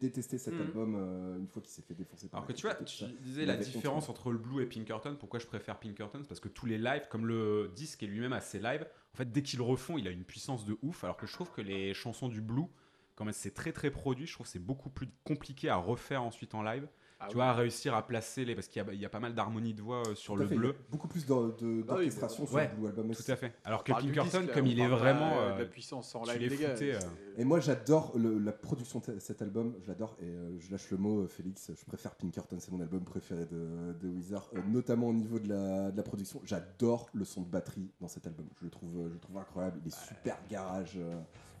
[0.00, 0.60] détesté cet Mhm.
[0.60, 2.28] album euh, une fois qu'il s'est fait défoncer.
[2.28, 5.16] par Alors que tu vois, tu disais la différence entre le Blue et Pinkerton.
[5.18, 8.34] Pourquoi je préfère Pinkerton C'est parce que tous les lives, comme le disque est lui-même
[8.34, 11.04] assez live, en fait, dès qu'ils le refont, il a une puissance de ouf.
[11.04, 12.64] Alors que je trouve que les chansons du Blue,
[13.16, 14.26] quand même, c'est très très produit.
[14.26, 16.86] Je trouve que c'est beaucoup plus compliqué à refaire ensuite en live.
[17.20, 17.42] Ah tu oui.
[17.42, 18.54] vois, à réussir à placer les.
[18.56, 20.40] Parce qu'il y, a- il y a pas mal d'harmonie de voix euh, sur Tout
[20.40, 20.74] le fait, il y a bleu.
[20.90, 23.24] Beaucoup plus d'or- de- Ah oui, d'orchestration sur ouais, le Blue Album aussi.
[23.24, 23.54] Tout à fait.
[23.64, 25.30] Alors que Pinkerton, disque, comme il est vraiment.
[25.30, 26.74] de euh, la puissance en live, l'es gars.
[26.74, 26.98] fouté, euh.
[27.00, 30.90] c'est- Et moi j'adore la production de cet album, je l'adore et euh, je lâche
[30.90, 35.08] le mot euh, Félix, je préfère Pinkerton, c'est mon album préféré de, de euh, notamment
[35.08, 36.40] au niveau de la, de la production.
[36.44, 39.38] J'adore le son de batterie dans cet album, je le trouve, euh, je le trouve
[39.38, 40.98] incroyable, il est super garage,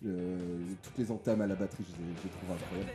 [0.06, 2.92] euh, toutes les entames à la batterie, je les, je les trouve incroyables.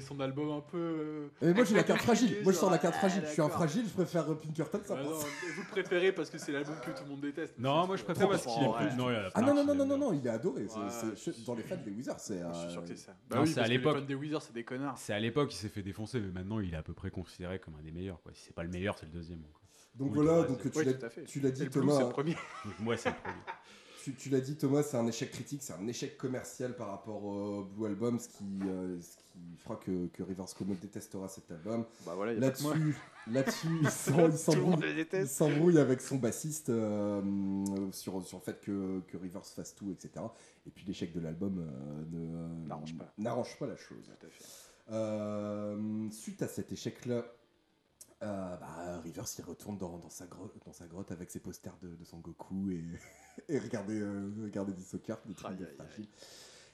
[0.00, 0.78] Son album un peu.
[0.78, 3.30] euh, Et moi j'ai la carte fragile, moi je sors la carte Ah, fragile, je
[3.32, 3.58] suis un d'accord.
[3.58, 6.74] fragile, je préfère euh, Pinkerton, ça bah non, vous le préférez parce que c'est l'album
[6.84, 7.54] que tout le monde déteste.
[7.58, 8.96] Non, moi je préfère parce qu'il est plus.
[8.96, 11.44] Non, il Ah non, non, non, non, non, il est adoré, c'est- Ouais, c'est- je-
[11.46, 12.34] dans les fans des Wizards, c'est...
[12.38, 13.12] Je suis euh, sûr que c'est ça.
[13.12, 13.96] Non, Bah oui, c'est à que les l'époque.
[13.98, 14.98] fans des Wizards, c'est des connards.
[14.98, 17.58] C'est à l'époque, il s'est fait défoncer, mais maintenant il est à peu près considéré
[17.58, 18.20] comme un des meilleurs.
[18.22, 18.32] Quoi.
[18.34, 19.40] Si c'est pas le meilleur, c'est le deuxième.
[19.40, 19.60] quoi.
[19.96, 20.58] Donc Oui, voilà, donc
[21.26, 22.34] tu l'as dit Thomas, c'est le premier.
[22.64, 23.34] Donc moi, c'est le premier.
[24.10, 27.22] Tu, tu l'as dit Thomas, c'est un échec critique, c'est un échec commercial par rapport
[27.24, 31.50] au Blue Album, ce qui, euh, ce qui fera que, que Rivers Cuomo détestera cet
[31.50, 31.84] album.
[32.04, 32.34] Bah voilà.
[32.34, 32.96] Là-dessus,
[33.30, 33.68] là-dessus,
[35.22, 37.22] il s'embrouille avec son bassiste euh,
[37.92, 40.24] sur, sur le fait que, que Rivers fasse tout, etc.
[40.66, 42.68] Et puis l'échec de l'album euh, ne-
[43.18, 43.66] N'arrange pas.
[43.66, 44.04] la chose.
[44.18, 44.44] Tout à fait.
[44.92, 47.24] Euh, suite à cet échec-là,
[48.22, 51.76] euh, bah, Rivers il retourne dans, dans sa grotte, dans sa grotte avec ses posters
[51.82, 52.84] de, de Son Goku et,
[53.48, 56.06] et regardez, euh, des soccer, des trucs de fragile.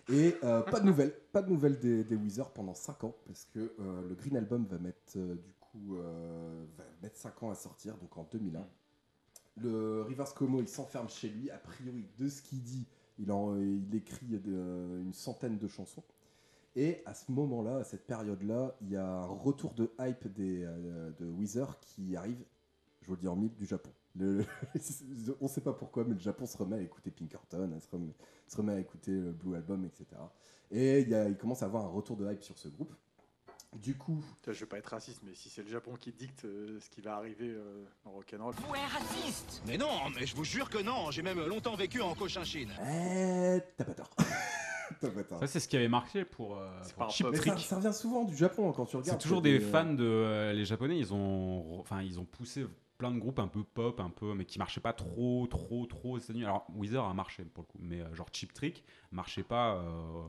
[0.08, 3.44] Et euh, pas de nouvelles, pas de nouvelles des, des Wizards pendant 5 ans parce
[3.46, 7.54] que euh, le Green Album va mettre euh, du coup va mettre 5 ans à
[7.54, 8.66] sortir, donc en 2001.
[9.58, 12.86] Le Rivers Como il s'enferme chez lui, a priori de ce qu'il dit,
[13.18, 16.04] il, en, il écrit une centaine de chansons.
[16.76, 20.62] Et à ce moment-là, à cette période-là, il y a un retour de hype des,
[20.64, 22.38] euh, de Weezer qui arrive,
[23.00, 23.90] je vous le dis en mille, du Japon.
[24.14, 24.44] Le-
[25.40, 28.12] on sait pas pourquoi, mais le Japon se remet à écouter Pinkerton, se remet,
[28.46, 30.04] se remet à écouter le Blue Album, etc.
[30.70, 32.94] Et il, y a- il commence à avoir un retour de hype sur ce groupe.
[33.74, 36.78] Du coup, Je veux pas être raciste, mais si c'est le Japon qui dicte euh,
[36.80, 40.70] ce qui va arriver euh, dans Rock'n'Roll, Ouais, raciste Mais non, mais je vous jure
[40.70, 42.70] que non, j'ai même longtemps vécu en Cochinchine.
[42.82, 44.10] eh, t'as pas tort.
[45.40, 47.26] Ça, c'est ce qui avait marqué pour, euh, C'est pour pas un Cheap.
[47.30, 47.58] Mais Trick.
[47.60, 49.20] ça revient souvent du Japon quand tu regardes.
[49.20, 50.98] C'est toujours des fans de euh, les japonais.
[50.98, 52.66] Ils ont, enfin, ils ont poussé
[52.98, 56.12] plein de groupes un peu pop, un peu, mais qui marchaient pas trop, trop, trop
[56.12, 56.44] aux États-Unis.
[56.44, 60.22] Alors Weezer a marché pour le coup, mais euh, genre Cheap Trick marchait pas euh,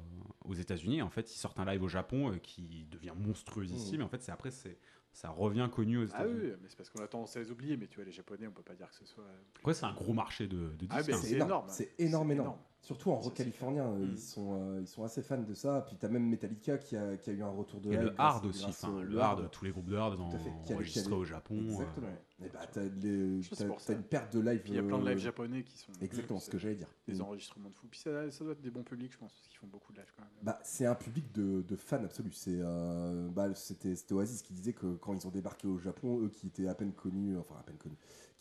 [0.44, 1.02] aux États-Unis.
[1.02, 4.10] En fait, ils sortent un live au Japon euh, qui devient monstrueux ici, mais en
[4.10, 4.78] fait, c'est après, c'est
[5.14, 6.40] ça revient connu aux ah oui, États-Unis.
[6.44, 7.76] oui, mais c'est parce qu'on a tendance à les oublier.
[7.78, 9.24] Mais tu vois, les Japonais, on peut pas dire que ce soit.
[9.54, 11.20] plus- Après, c'est un gros marché de, de Ah, disques, mais hein.
[11.24, 11.66] c'est énorme, énorme.
[11.70, 12.58] c'est énorme, C'est énorme.
[12.82, 14.12] Surtout en rock californien, euh, Mm.
[14.14, 15.84] ils, sont, euh, ils sont assez fans de ça.
[15.88, 18.16] Puis t'as même Metallica qui a, qui a eu un retour de Et le grâce-
[18.18, 20.50] hard aussi, grâce enfin, au- le hard, tous les groupes de hard Tout à fait.
[20.50, 21.56] ont Qui a- enregistré qui a- au Japon.
[21.58, 22.08] euh, Exactement.
[22.08, 22.46] ouais.
[22.46, 24.62] Et bah, t'as, une perte de live.
[24.68, 25.92] Il y a plein de euh, lives japonais qui sont.
[26.02, 26.88] Exactement ce que j'allais dire.
[27.08, 27.22] Des Mm.
[27.24, 27.88] enregistrements de fou.
[27.90, 29.98] Puis ça, ça doit être des bons publics, je pense, parce qu'ils font beaucoup de
[29.98, 30.32] live quand même.
[30.44, 32.32] Bah, c'est un public de, de fans absolus.
[32.34, 36.22] C'est, euh, bah, c'était, c'était Oasis qui disait que quand ils ont débarqué au Japon,
[36.22, 37.98] eux qui étaient à peine connus, enfin à peine connus,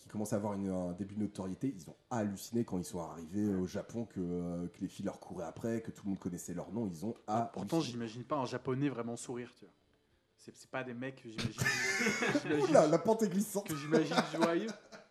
[0.06, 3.00] qui commençaient à avoir une- un début de notoriété, ils ont halluciné quand ils sont
[3.00, 6.18] arrivés au Japon que, euh, que les filles leur couraient après, que tout le monde
[6.20, 6.86] connaissait leur nom.
[6.86, 7.92] Ils ont Ah, Pourtant, halluciné.
[7.92, 9.74] j'imagine pas un japonais vraiment sourire, tu vois.
[10.36, 11.28] C'est pas des mecs que
[12.48, 12.62] j'imagine.
[12.68, 13.66] Oula, la pente est glissante.
[13.68, 14.68] que j'imagine joyeux.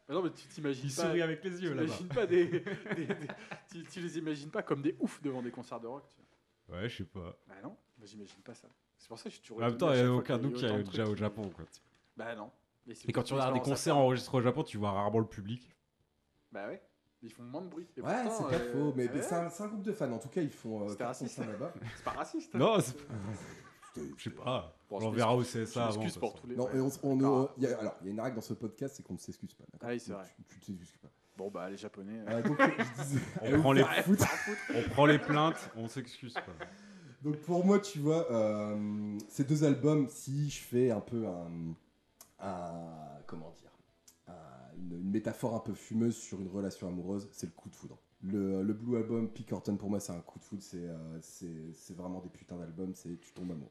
[0.07, 1.01] Ah non, mais tu t'imagines Il pas.
[1.07, 1.87] sourit avec les yeux là-bas.
[1.87, 2.59] t'imagines pas des, des-
[3.05, 3.27] des-
[3.71, 6.03] tu, tu les imagines pas comme des oufs devant des concerts de rock.
[6.15, 6.21] Tu
[6.69, 6.77] vois.
[6.81, 7.37] Ouais, je sais pas.
[7.47, 8.67] Bah non, j'imagine pas ça.
[8.97, 9.57] C'est pour ça que je suis toujours.
[9.63, 11.49] En même temps, il n'y a aucun nous qui est déjà au Japon.
[11.49, 11.65] Quoi.
[12.15, 12.49] Bah non.
[12.85, 15.25] Mais c'est Et quand tu regardes des concerts enregistrés au Japon, tu vois rarement le
[15.27, 15.69] public.
[16.51, 16.81] Bah ouais,
[17.21, 17.87] ils font moins de bruit.
[17.97, 19.81] Et Ouais, pourtant, c'est pas euh, faux, mais, mais ouais, c'est, un, c'est un groupe
[19.83, 20.11] de fans.
[20.11, 21.39] En tout cas, ils font euh, C'était carton raciste.
[21.39, 21.73] là-bas.
[21.97, 22.53] c'est pas raciste.
[22.55, 22.95] Non, c'est-
[23.93, 24.77] C'était- Je sais pas.
[24.89, 26.19] Bon, on verra m'excuse- CSA je avant.
[26.19, 26.55] pour tous les.
[26.55, 26.77] Non, ouais.
[26.77, 27.53] et on, on- D'accord.
[27.57, 29.19] il y a, alors, il y a une règle dans ce podcast, c'est qu'on ne
[29.19, 29.63] s'excuse pas.
[29.81, 30.25] Ah oui, c'est vrai.
[30.61, 31.09] Tu, ne t'excuses pas.
[31.37, 32.21] Bon bah les japonais.
[32.29, 34.25] Euh, donc, je disais- On prend les Ah, foutre.
[34.73, 36.41] On prend les plaintes, on s'excuse pas.
[37.23, 41.49] Donc pour moi, tu vois, euh, ces deux albums, si je fais un peu un,
[42.39, 43.71] un- comment dire,
[44.27, 44.33] un-
[44.77, 47.97] une, une métaphore un peu fumeuse sur une relation amoureuse, c'est le coup de foudre.
[48.23, 50.63] Le, le Blue Album, Pickerton, pour moi, c'est un coup de foudre.
[50.63, 52.93] C'est euh, vraiment des putains d'albums.
[52.95, 53.69] C'est tu tombes amoureux.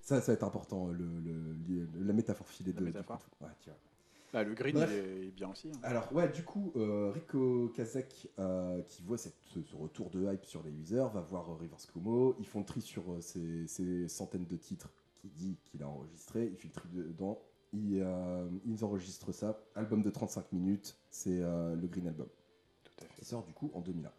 [0.00, 0.86] Ça, ça va être important.
[0.88, 3.16] Le, le- la métaphore filée La de, métaphore.
[3.16, 3.50] du coup de foudre.
[3.50, 3.78] Ouais, tu vois.
[4.32, 4.90] Bah, le green Bref.
[4.92, 5.68] il est, bien aussi.
[5.68, 5.78] hein.
[5.82, 10.44] Alors ouais, du coup, euh, Rico Kazak, euh, qui voit cette- ce, retour de hype
[10.44, 12.36] sur les users, va voir euh, Rivers Cuomo.
[12.38, 15.88] Ils font le tri sur euh, ces, ces centaines de titres qu'il dit qu'il a
[15.88, 16.46] enregistrés.
[16.52, 17.40] Il fait le tri dedans.
[17.72, 19.58] Ils, euh, ils enregistrent ça.
[19.74, 20.96] Album de 35 minutes.
[21.10, 22.28] C'est euh, le Green Album.
[22.84, 23.14] Tout à fait.
[23.20, 24.10] Qui sort du coup en 2001.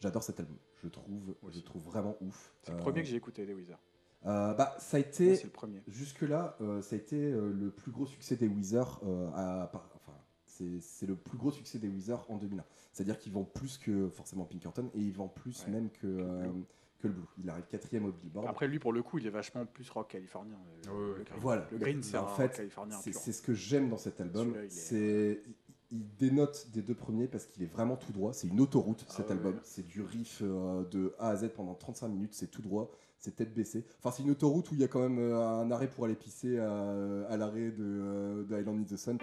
[0.00, 0.56] J'adore cet album.
[0.82, 2.54] Je trouve, je trouve vraiment ouf.
[2.62, 3.78] C'est le Euh, premier que j'ai écouté des Weezer.
[4.26, 5.82] euh, bah, ça a été C'est le premier.
[5.88, 10.12] Jusque-là, euh, ça a été euh, le plus gros succès des euh, à, par- enfin,
[10.46, 12.64] c'est le plus gros succès des Weezer en 2001.
[12.92, 15.70] C'est-à-dire qu'ils vendent plus que forcément Pinkerton et ils vendent plus Ouais.
[15.72, 16.50] même que, euh,
[16.98, 17.24] que le Blue.
[17.42, 18.46] Il arrive quatrième au Billboard.
[18.48, 20.56] Après lui pour le coup il est vachement plus rock californien.
[20.86, 21.18] le- Ouais, ouais.
[21.18, 21.38] le green.
[21.40, 21.66] Voilà.
[21.72, 24.54] Le green c'est en un fait, rock californien c'est ce que j'aime dans cet album.
[24.68, 25.54] C'est il-
[25.92, 28.32] il dénote des deux premiers parce qu'il est vraiment tout droit.
[28.32, 29.54] C'est une autoroute Ah cet ouais, album.
[29.54, 29.60] ouais.
[29.62, 32.34] C'est du riff euh, de A à Z pendant 35 minutes.
[32.34, 32.90] C'est tout droit.
[33.18, 33.84] C'est tête baissée.
[34.00, 36.16] Enfin, c'est une autoroute où il y a quand même euh, un arrêt pour aller
[36.16, 39.16] pisser à, à l'arrêt de, euh, de Island in the Sun.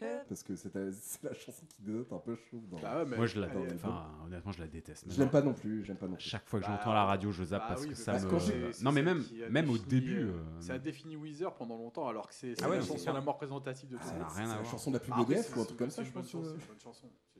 [0.28, 2.68] Parce que c'est la, c'est la chanson qui dénote un peu, je trouve.
[2.68, 5.04] dans- Bah ouais, Moi, je est- Enfin, honnêtement, je la déteste.
[5.08, 5.84] Je l'aime pas non plus.
[5.84, 6.24] J'aime pas non plus.
[6.24, 8.12] Chaque fois que Bah, j'entends la radio, je zappe bah parce oui, que mais ça
[8.12, 8.72] parce me.
[8.72, 10.24] c'est Non, mais même, même au début.
[10.24, 12.82] euh, euh, Ça a défini Weezer pendant longtemps, alors que c'est c'est Ah ouais, la
[12.82, 14.02] c'est chanson la moins représentative de tout.
[14.04, 14.70] Ça Ah, n'a c'est rien à la voir.
[14.70, 16.12] chanson de la pub Ah, EDF c'est- ou un truc comme c'est ça, une je
[16.12, 16.30] bonne pense.
[16.32, 17.38] chanson, c'est une bonne chanson, c'est.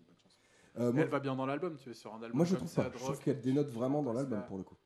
[0.80, 2.58] Euh, moi, Elle va bien dans l'album, tu es sur un album moi, je comme
[2.58, 2.90] trouve ça, pas.
[2.96, 4.76] Je trouve qu'elle dénote vraiment dans l'album pour le coup.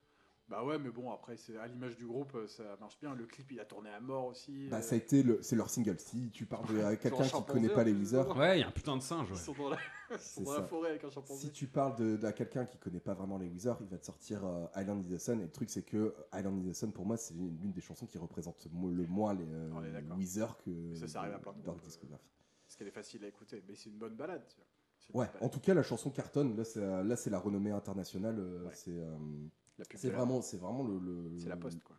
[0.49, 3.15] Bah ouais, mais bon, après, c'est à l'image du groupe, euh, ça marche bien.
[3.15, 4.69] Le clip, il a tourné à mort aussi.
[4.69, 5.99] Bah, euh, ça a été le, c'est leur single.
[5.99, 8.37] Si tu parles de, à quelqu'un qui connaît pas les dedans.
[8.37, 9.29] Ouais, il y a un putain de singe.
[9.31, 9.79] Ils sont dans la,
[10.11, 10.61] ils sont C'est dans ça.
[10.61, 11.47] la forêt avec un chimpanzé.
[11.47, 14.45] si tu parles de, quelqu'un qui connaît pas vraiment les Weezer, il va te sortir
[14.45, 15.41] euh, Island in the Sun.
[15.41, 18.07] Et le truc, c'est que Island in the Sun, pour moi, c'est l'une des chansons
[18.07, 20.01] qui représente le moins les euh.
[20.17, 22.29] Weezer que Ça, ça arrive à plein de leur groupes, discographie.
[22.67, 24.45] Parce qu'elle est facile à écouter, mais c'est une bonne balade.
[24.49, 25.23] Tu vois.
[25.23, 26.57] Ouais, en tout cas, la chanson cartonne.
[26.57, 28.39] Là, c'est là, c'est la renommée internationale.
[28.39, 28.71] Ouais.
[28.73, 29.17] C'est euh,
[29.95, 30.99] c'est vraiment, c'est vraiment le.
[30.99, 31.97] le- C'est la poste, quoi.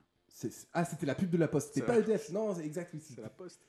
[0.74, 1.67] Ah, c'était la pub de la Poste.
[1.76, 2.32] C'était C'est pas EDF.
[2.32, 2.89] Non, c'est exact.
[2.93, 3.62] Oui, C'est c'était- la poste.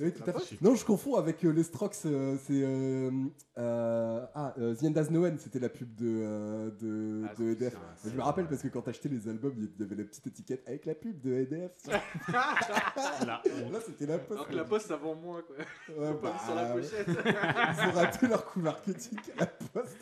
[0.00, 0.60] Oui, tout à fait.
[0.60, 1.94] Non, je confonds avec euh, les Strokes.
[2.06, 3.12] euh, c'est euh,
[3.58, 7.34] euh, ah, euh, The End Has No End, c'était la pub de euh, de, Ah,
[7.36, 7.76] de EDF.
[7.98, 10.26] c'est- je me rappelle parce que quand t'achetais les albums, il y avait la petite
[10.26, 11.70] étiquette avec la pub de EDF.
[12.32, 13.40] Là,
[13.86, 14.32] c'était la poste.
[14.32, 15.54] Alors que la poste, ça vend moins, quoi.
[15.56, 17.06] Ouais, Pas bah, sur la pochette.
[17.08, 19.96] Ils ont raté leur coup marketing à la poste.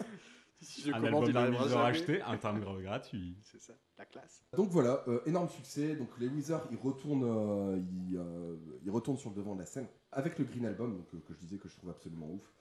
[0.61, 1.83] Si je un commande, album il de arrivera jamais.
[1.89, 3.37] acheté, un timbre gratuit.
[3.43, 4.45] C'est ça, la classe.
[4.57, 5.97] Donc voilà, euh, énorme succès.
[5.97, 9.67] Donc les Wizards, ils retournent, euh, ils, euh, ils retournent sur le devant de la
[9.67, 12.53] scène avec le Green Album, donc, euh, que je disais que je trouve absolument ouf.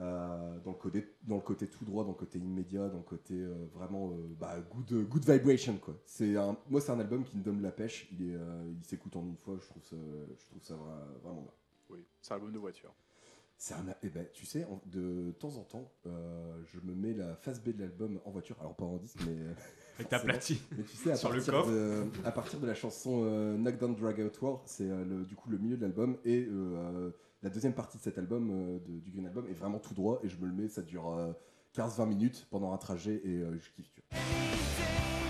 [0.00, 3.04] Euh, dans, le côté, dans le côté tout droit, dans le côté immédiat, dans le
[3.04, 5.76] côté euh, vraiment euh, bah, good, good vibration.
[5.78, 5.94] Quoi.
[6.04, 8.08] C'est un, moi, c'est un album qui me donne la pêche.
[8.10, 9.56] Il, est, euh, il s'écoute en une fois.
[9.62, 11.52] Je trouve ça, je trouve ça vra- vraiment bien.
[11.90, 12.92] Oui, c'est un album de voiture.
[13.56, 17.34] C'est un, eh ben, tu sais, de temps en temps, euh, je me mets la
[17.36, 18.56] face B de l'album en voiture.
[18.60, 19.36] Alors pas en disque, mais
[19.96, 20.32] Avec ta forcément.
[20.32, 20.56] platine.
[20.76, 21.70] Mais tu sais, à, Sur le partir, coffre.
[21.70, 25.24] de, à partir de la chanson euh, Knock Down Drag Out War, c'est euh, le-
[25.24, 27.10] du coup le milieu de l'album et euh,
[27.42, 30.20] la deuxième partie de cet album, euh, de- du Green Album, est vraiment tout droit
[30.24, 31.32] et je me le mets, ça dure euh,
[31.76, 33.90] 15-20 minutes pendant un trajet et euh, je kiffe.
[33.94, 35.23] tu vois.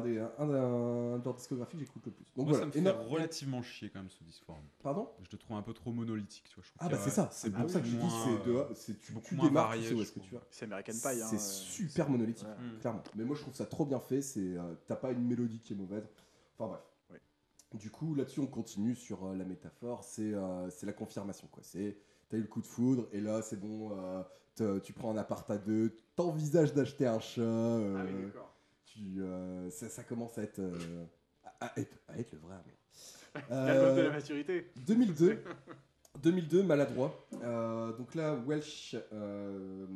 [0.00, 2.24] Un des un, un, un de leurs discographies que j'écoute le plus.
[2.36, 4.60] Donc Moi, voilà, ça me fait énorme- relativement chier quand même ce Discord.
[4.82, 5.08] Pardon?
[5.22, 6.64] Je te trouve un peu trop monolithique, tu vois.
[6.64, 9.12] je Ah bah c'est ça, c'est pour ça que je dis c'est de, c'est tu,
[9.12, 10.42] beaucoup tu moins démarres, varié, tu sais où est-ce que tu vas.
[10.50, 11.20] C'est American Pie.
[11.22, 12.78] hein, C'est euh, super monolithique, ouais.
[12.80, 13.02] clairement.
[13.14, 14.22] Mais moi je trouve ça trop bien fait.
[14.22, 16.08] C'est euh, t'as pas une mélodie qui est mauvaise.
[16.58, 16.80] Enfin bref.
[17.10, 17.78] Oui.
[17.78, 20.04] Du coup là-dessus on continue sur euh, la métaphore.
[20.04, 21.62] C'est euh, c'est la confirmation quoi.
[21.62, 21.96] C'est
[22.28, 23.90] t'as eu le coup de foudre et là c'est bon.
[23.96, 24.22] euh,
[24.56, 25.94] te- tu prends un appart à deux.
[26.16, 27.40] T'envisages d'acheter un chat.
[27.42, 28.49] euh, Ah oui, d'accord.
[28.92, 31.04] Tu euh, ça, ça commence à être euh,
[31.60, 32.76] à, à être, à être le vrai amour.
[33.50, 34.66] L'album de Euh, la maturité.
[34.86, 35.42] 2002,
[36.22, 37.26] 2002, maladroit.
[37.42, 39.86] Euh, donc là, Welsh euh,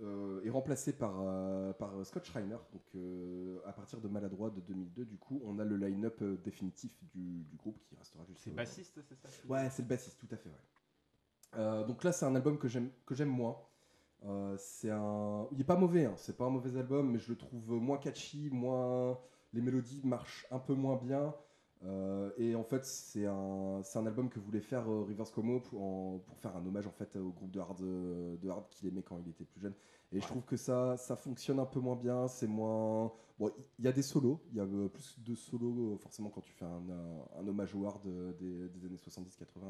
[0.00, 2.56] euh, est remplacé par, euh, par Scott Schreiner.
[2.72, 6.36] Donc euh, à partir de maladroit de 2002, du coup, on a le line-up euh,
[6.36, 8.40] définitif du, du groupe qui restera juste.
[8.44, 9.28] C'est euh, bassiste, c'est ça?
[9.48, 10.48] Ouais, c'est le bassiste, tout à fait.
[10.48, 10.54] Ouais.
[11.56, 13.56] Euh, donc là, c'est un album que j'aime que j'aime moins.
[14.24, 17.30] Euh, c'est un, il est pas mauvais, hein, c'est pas un mauvais album, mais je
[17.30, 19.18] le trouve moins catchy, moins,
[19.52, 21.34] les mélodies marchent un peu moins bien.
[21.84, 26.24] Euh, et en fait, c'est un, un album que voulait faire euh, Rivers Como pour,
[26.24, 29.18] pour faire un hommage en fait au groupe de hard, de hard qu'il aimait quand
[29.24, 29.74] il était plus jeune.
[30.12, 32.28] Et je trouve que ça, ça fonctionne un peu moins bien.
[32.28, 35.92] C'est moins, bon, il y a des solos, il y a euh, plus de solos
[35.94, 38.96] euh, forcément quand tu fais un, un- un hommage au hard euh, des, des années
[38.96, 39.26] 70-80,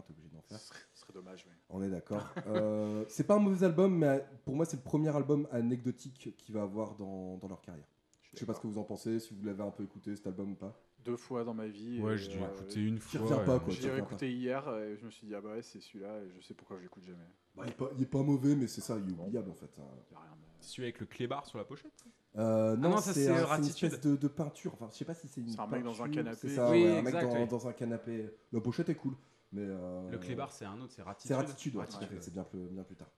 [0.07, 0.61] t'es obligé d'en Ce faire.
[0.61, 1.55] serait, ce serait dommage, oui.
[1.71, 2.23] On est d'accord.
[2.47, 6.55] Euh, c'est pas un mauvais album, mais pour moi, c'est le premier album anecdotique qu'il
[6.55, 7.89] va avoir dans, dans leur carrière.
[8.35, 10.27] Je sais pas ce que vous en pensez, si vous l'avez un peu écouté cet
[10.29, 10.79] album ou pas.
[11.09, 12.01] Deux fois dans ma vie.
[12.01, 13.45] Ouais, j'ai dû euh, écouter une fois.
[13.45, 13.73] pas, euh, quoi.
[13.73, 16.31] Je l'ai réécouté hier et je me suis dit, ah bah ouais, c'est celui-là et
[16.37, 17.19] je sais pourquoi je l'écoute jamais.
[17.57, 19.55] Bah, il, est pas, il est pas mauvais, mais c'est ça, il est oubliable en
[19.55, 19.71] fait.
[19.79, 20.17] hein.
[20.61, 22.05] C'est celui avec le clébard sur la pochette
[22.37, 23.93] Euh, non, non, ça, c'est c'est un- c'est une Ratitude.
[23.93, 24.75] espèce de, de peinture.
[24.75, 25.49] Enfin, je sais pas si c'est une.
[25.49, 26.37] C'est un mec dans un peinture, canapé.
[26.43, 27.49] C'est ça, Oui, ouais, un mec exact, dans, oui.
[27.49, 28.31] dans un canapé.
[28.53, 29.15] La pochette est cool,
[29.53, 29.63] mais.
[29.65, 31.29] euh, Le clébard, c'est un autre, c'est Ratitude.
[31.29, 31.85] C'est Ratitude, ouais,
[32.21, 33.11] c'est bien plus, bien plus tard.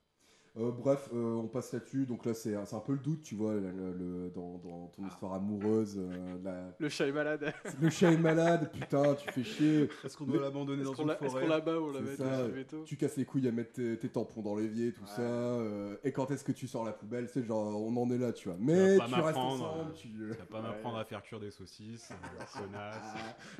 [0.58, 2.06] Euh, bref, euh, on passe là-dessus.
[2.06, 5.06] Donc là, c'est un peu le doute, tu vois, le- le- le- dans, dans ton
[5.06, 5.96] histoire amoureuse.
[5.96, 7.52] euh, la- Le chat est malade.
[7.80, 9.88] Le chat est malade, putain, tu fais chier.
[10.04, 12.66] Est-ce qu'on doit l'abandonner Est-ce qu'on l'a- est-ce qu'on la bat ou on la met
[12.84, 15.08] Tu casses les couilles à mettre tes, tes tampons dans l'évier, tout Ouais.
[15.08, 15.22] ça.
[15.22, 18.32] euh, et quand est-ce que tu sors la poubelle C'est genre, on en est là,
[18.32, 18.56] tu vois.
[18.60, 20.08] Mais tu restes m'apprendre, ensemble, euh, tu...
[20.30, 20.62] Vas pas Ouais.
[20.62, 22.08] m'apprendre à faire cuire des saucisses.
[22.74, 22.90] Ah,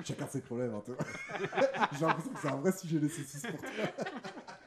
[0.05, 0.96] chacun ses problèmes, hein, toi.
[1.98, 3.68] J'ai l'impression que c'est un vrai sujet de saucisses pour toi.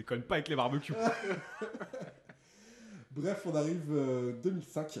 [0.00, 0.94] On déconne pas avec les barbecues.
[3.10, 4.98] Bref, on arrive euh, 2005.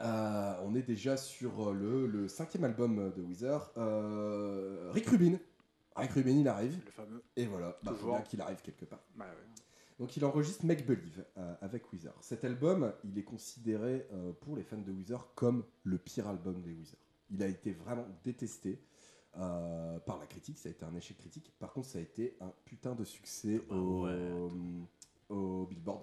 [0.00, 3.70] Euh, on est déjà sur euh, le, le cinquième album de Weezer.
[3.76, 5.38] Euh, Rick Rubin.
[5.94, 6.76] Rick Rubin, il arrive.
[6.84, 7.22] Le fameux.
[7.36, 8.20] Et voilà, bah, Toujours.
[8.24, 8.98] qu'il arrive quelque part.
[9.14, 9.62] Bah ouais.
[10.00, 12.14] Donc il enregistre Make Believe euh, avec Weezer.
[12.20, 16.60] Cet album, il est considéré euh, pour les fans de Weezer comme le pire album
[16.62, 16.98] des Weezer.
[17.30, 18.82] Il a été vraiment détesté
[19.38, 21.52] euh, par la critique, ça a été un échec critique.
[21.58, 24.48] Par contre, ça a été un putain de succès au, ouais.
[25.28, 26.02] au Billboard.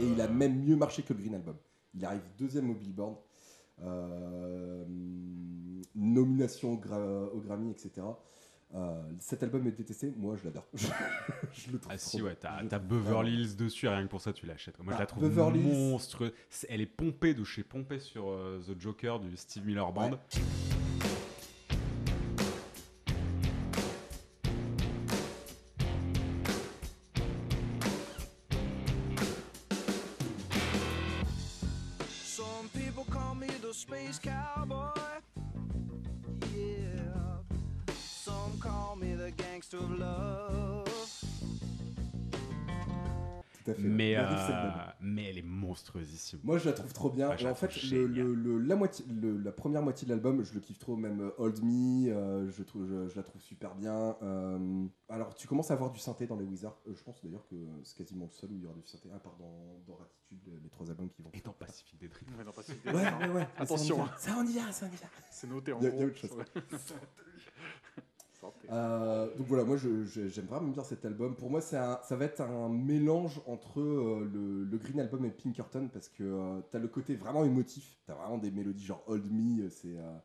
[0.00, 1.56] Et il a euh, même mieux marché que le Green Album.
[1.94, 3.16] Il arrive deuxième au Billboard.
[3.82, 4.84] Euh,
[5.94, 8.06] nomination au, Gra- au Grammy, etc.
[8.74, 10.66] Euh, cet album est détesté, moi je l'adore.
[11.52, 14.08] je le trouve Ah trop si ouais, t'as Je trouve Beverly Hills dessus, rien que
[14.10, 14.78] pour ça tu l'achètes.
[14.78, 15.90] Moi je Ah, la trouve Beverly Hills.
[15.90, 16.32] monstrueuse.
[16.68, 20.12] Elle est pompée de chez pompée sur euh, The Joker du Steve Miller Band.
[20.12, 20.18] Ouais.
[46.44, 47.30] Moi je la trouve trop bien.
[47.30, 48.26] Ah, Et en fait, trouve le, géniale.
[48.26, 50.96] le- le- la, moitié, le- la première moitié de l'album, je le kiffe trop.
[50.96, 54.16] Même euh, Hold Me, euh, je, trouve, je, je la trouve super bien.
[54.22, 56.78] Euh, alors tu commences à avoir du synthé dans les Wizards.
[56.88, 59.10] Euh, je pense d'ailleurs que c'est quasiment le seul où il y aura du synthé.
[59.12, 61.30] À part dans, dans Ratitude, les, trois albums qui vont.
[61.34, 62.30] Et dans Pacific des Dreams.
[62.38, 63.48] Ouais, non, pas si- Ouais, ouais, ouais.
[63.58, 65.08] Attention, Ça on y vient, ça on y vient.
[65.30, 66.36] C'est noté en Il y a- il y a gros.
[68.70, 71.36] Euh, donc voilà, moi j'aime vraiment bien cet album.
[71.36, 76.08] Pour moi, ça va être un mélange entre euh, le, Green Album et Pinkerton parce
[76.08, 77.98] que euh, t'as le côté vraiment émotif.
[78.06, 80.18] T'as vraiment des mélodies genre Hold Me, c'est euh,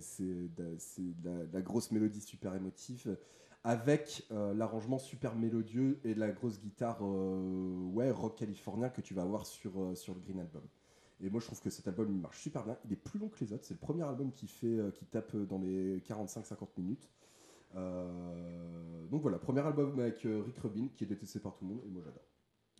[0.00, 0.22] c'est
[0.56, 0.76] de,
[1.24, 3.16] la, la grosse mélodie super émotive
[3.64, 9.44] avec l'arrangement super mélodieux et la grosse guitare ouais rock californien que tu vas avoir
[9.44, 10.62] sur sur le Green Album.
[11.20, 12.78] Et moi je trouve que cet album il marche super bien.
[12.86, 13.64] Il est plus long que les autres.
[13.66, 17.10] C'est le premier album qui fait qui tape dans les 45-50 minutes.
[17.76, 21.74] Euh, donc voilà, premier album avec euh, Rick Rubin qui est détesté par tout le
[21.74, 22.24] monde et moi j'adore.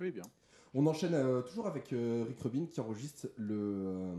[0.00, 0.22] Oui, bien.
[0.74, 4.16] On enchaîne euh, toujours avec euh, Rick Rubin qui enregistre le, euh,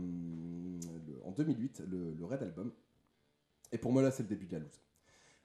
[1.06, 2.72] le- en 2008 le, le Red Album.
[3.72, 4.80] Et pour moi là c'est le début de la loose.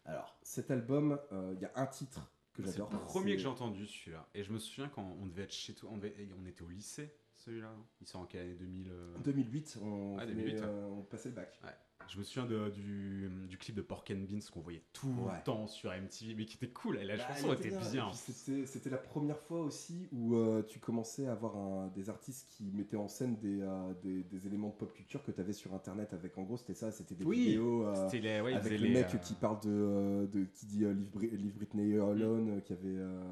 [0.05, 2.89] Alors cet album, euh, il y a un titre que C'est le j'adore.
[3.05, 4.27] premier que j'ai entendu celui-là.
[4.33, 6.69] Et je me souviens quand on devait être chez toi, on, devait- on était au
[6.69, 7.11] lycée
[7.45, 7.71] celui-là.
[7.75, 8.55] non Il sort en quelle année?
[8.55, 10.65] 2000 euh, En 2008, on, Ah, venait, 2008, ouais.
[10.67, 11.59] euh, on passait le bac.
[12.07, 15.37] Je me souviens de- du, du clip de Pork and Beans qu'on voyait tout Ouais.
[15.37, 16.97] le temps sur MTV, mais qui était cool.
[16.97, 18.11] Et la Bah, chanson était bien.
[18.13, 22.65] C'était la première fois aussi où euh, tu commençais à avoir un- des artistes qui
[22.71, 25.73] mettaient en scène des, euh, des, des éléments de pop culture que tu avais sur
[25.73, 28.73] internet avec en gros c'était ça, c'était des Oui, vidéos euh, C'était les, ouais, avec
[28.73, 31.95] le les, mec euh, qui parle de, euh, de qui dit euh, Bri- Leave Britney
[31.97, 33.23] Alone euh, qui avait euh,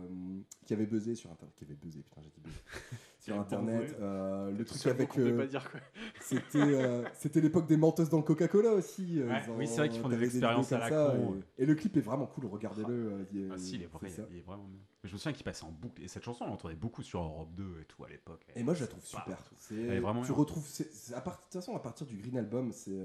[0.66, 2.58] qui avait buzzé sur internet qui avait buzzé putain j'ai dit buzzé
[3.24, 5.48] sur internet euh, le truc avec euh,
[6.20, 9.20] c'était euh, c'était l'époque des menteuses dans le Coca-Cola aussi.
[9.22, 11.66] euh, Ouais, oui, c'est vrai qu'ils font des expériences à la ça, con, Et, et
[11.66, 13.28] le clip est vraiment cool, regardez-le.
[13.32, 14.80] il est- Ah si, il est, vrai, il est vraiment bien.
[15.06, 16.02] Je me souviens qu'il passait en boucle.
[16.02, 18.46] Et cette chanson, on l'entendait beaucoup sur Europe 2 et tout à l'époque.
[18.56, 19.38] Et moi je la trouve super.
[19.58, 20.36] C'est- Elle est vraiment tu bien.
[20.36, 22.98] retrouves, c'est- c'est à part- de toute façon, à partir du Green Album, c'est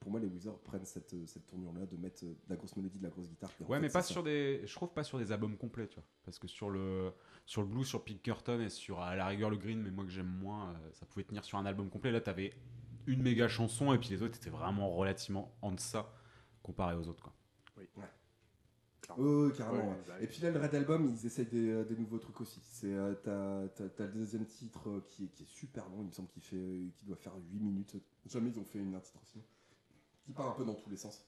[0.00, 3.04] pour moi les Wizards prennent cette, cette tournure-là de mettre de la grosse mélodie, de
[3.04, 3.50] la grosse guitare.
[3.66, 4.60] Ouais, mais pas sur des.
[4.66, 6.04] Je trouve pas sur des albums complets, tu vois.
[6.24, 7.12] Parce que sur le
[7.46, 10.10] sur le blues, sur Pinkerton et sur à la rigueur le green, mais moi que
[10.10, 12.12] j'aime moins, euh, ça pouvait tenir sur un album complet.
[12.12, 12.52] Là, t'avais
[13.06, 16.12] une méga chanson et puis les autres étaient vraiment relativement en deçà
[16.62, 17.34] comparé aux autres, quoi.
[19.16, 19.88] Ouais, ouais, carrément.
[19.90, 20.02] Ouais, ouais.
[20.06, 22.60] bah, Et puis là, le Red Album, ils essayent des, euh, des nouveaux trucs aussi.
[22.62, 26.02] C'est, euh, t'as, t'as- t'as le deuxième titre euh, qui, est, qui est super long,
[26.02, 27.96] il me semble qu'il fait, qu'il doit faire 8 minutes.
[28.26, 29.42] Jamais ils ont fait une, un titre aussi.
[30.24, 31.27] Qui part un peu dans tous les sens.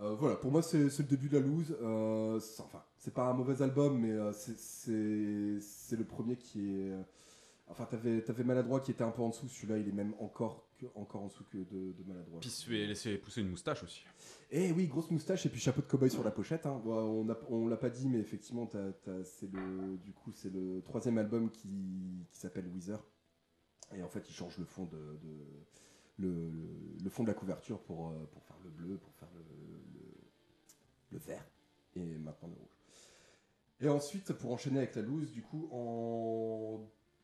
[0.00, 1.76] Euh, voilà, pour moi, c'est, le début de la loose.
[1.82, 6.92] Euh, c'est- enfin, c'est pas un mauvais album, mais euh, c'est, le premier qui est.
[7.68, 9.46] Enfin, t'avais, Maladroit qui était un peu en dessous.
[9.48, 12.40] Celui-là, il est même encore, que- encore en dessous que de, de Maladroit.
[12.40, 14.02] Puis se fait laisser pousser une moustache aussi.
[14.50, 16.66] Eh oui, grosse moustache et puis chapeau de cowboy sur la pochette.
[16.66, 16.82] hein.
[16.84, 21.68] On l'a pas dit, mais effectivement, c'est le, du coup, c'est le troisième album qui,
[22.32, 23.04] qui s'appelle Weezer.
[23.94, 25.66] Et en fait, il change le fond de, de-
[26.18, 29.39] le, fond de la couverture pour, pour faire le bleu, pour faire le,
[31.10, 31.44] le vert
[31.96, 32.80] et maintenant le rouge.
[33.80, 36.80] Et ensuite, pour enchaîner avec la loose, du coup, en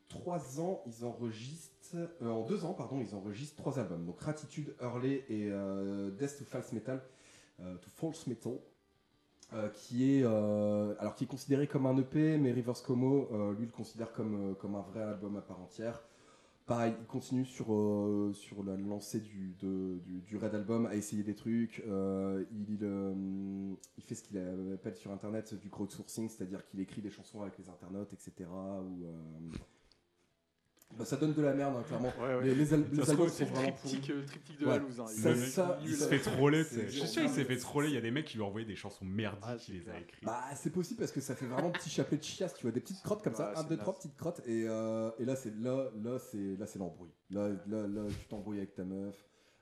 [0.08, 4.04] trois ans, ils enregistrent, euh, en deux ans, pardon, ils enregistrent trois albums.
[4.06, 7.02] Donc Ratitude, Hurley et euh, Death to False Metal,
[7.60, 8.58] euh, to False Metal,
[9.74, 14.12] qui est, alors qui est considéré comme un EP, mais Rivers Como, lui, le considère
[14.12, 16.02] comme, comme un vrai album à part entière.
[16.66, 20.96] Pareil, il continue sur, euh, sur la lancée du, de- du, du Red Album à
[20.96, 21.80] essayer des trucs.
[21.86, 23.14] Euh, il, euh,
[23.96, 24.36] il fait ce qu'il
[24.74, 28.32] appelle sur Internet du crowdsourcing, c'est-à-dire qu'il écrit des chansons avec les internautes, etc.
[28.50, 29.50] Ou, euh,
[31.06, 32.12] ça donne de la merde, hein, clairement.
[32.20, 32.44] Ouais, ouais.
[32.44, 34.72] Les, les al- les se albums sont vraiment triptyque, euh, triptyque de Ouais.
[34.72, 35.00] la loose.
[35.00, 35.06] hein.
[35.06, 36.64] Ça, Le mec, ça, il ça- se fait troller.
[36.64, 37.88] Je suis sûr qu'il s'est fait troller.
[37.88, 39.88] Il y a des mecs qui lui ont envoyé des chansons merdiques Ah, qu'il les
[39.88, 40.24] a écrites.
[40.24, 42.80] Bah, c'est possible parce que ça fait vraiment petit chapelet de chiasse, tu vois, des
[42.80, 45.90] petites crottes comme ça, un, deux, trois petites crottes, et, euh, et là, c'est là,
[46.02, 47.12] là, c'est là, c'est l'embrouille.
[47.30, 49.14] Là, là, là, tu t'embrouilles avec ta meuf.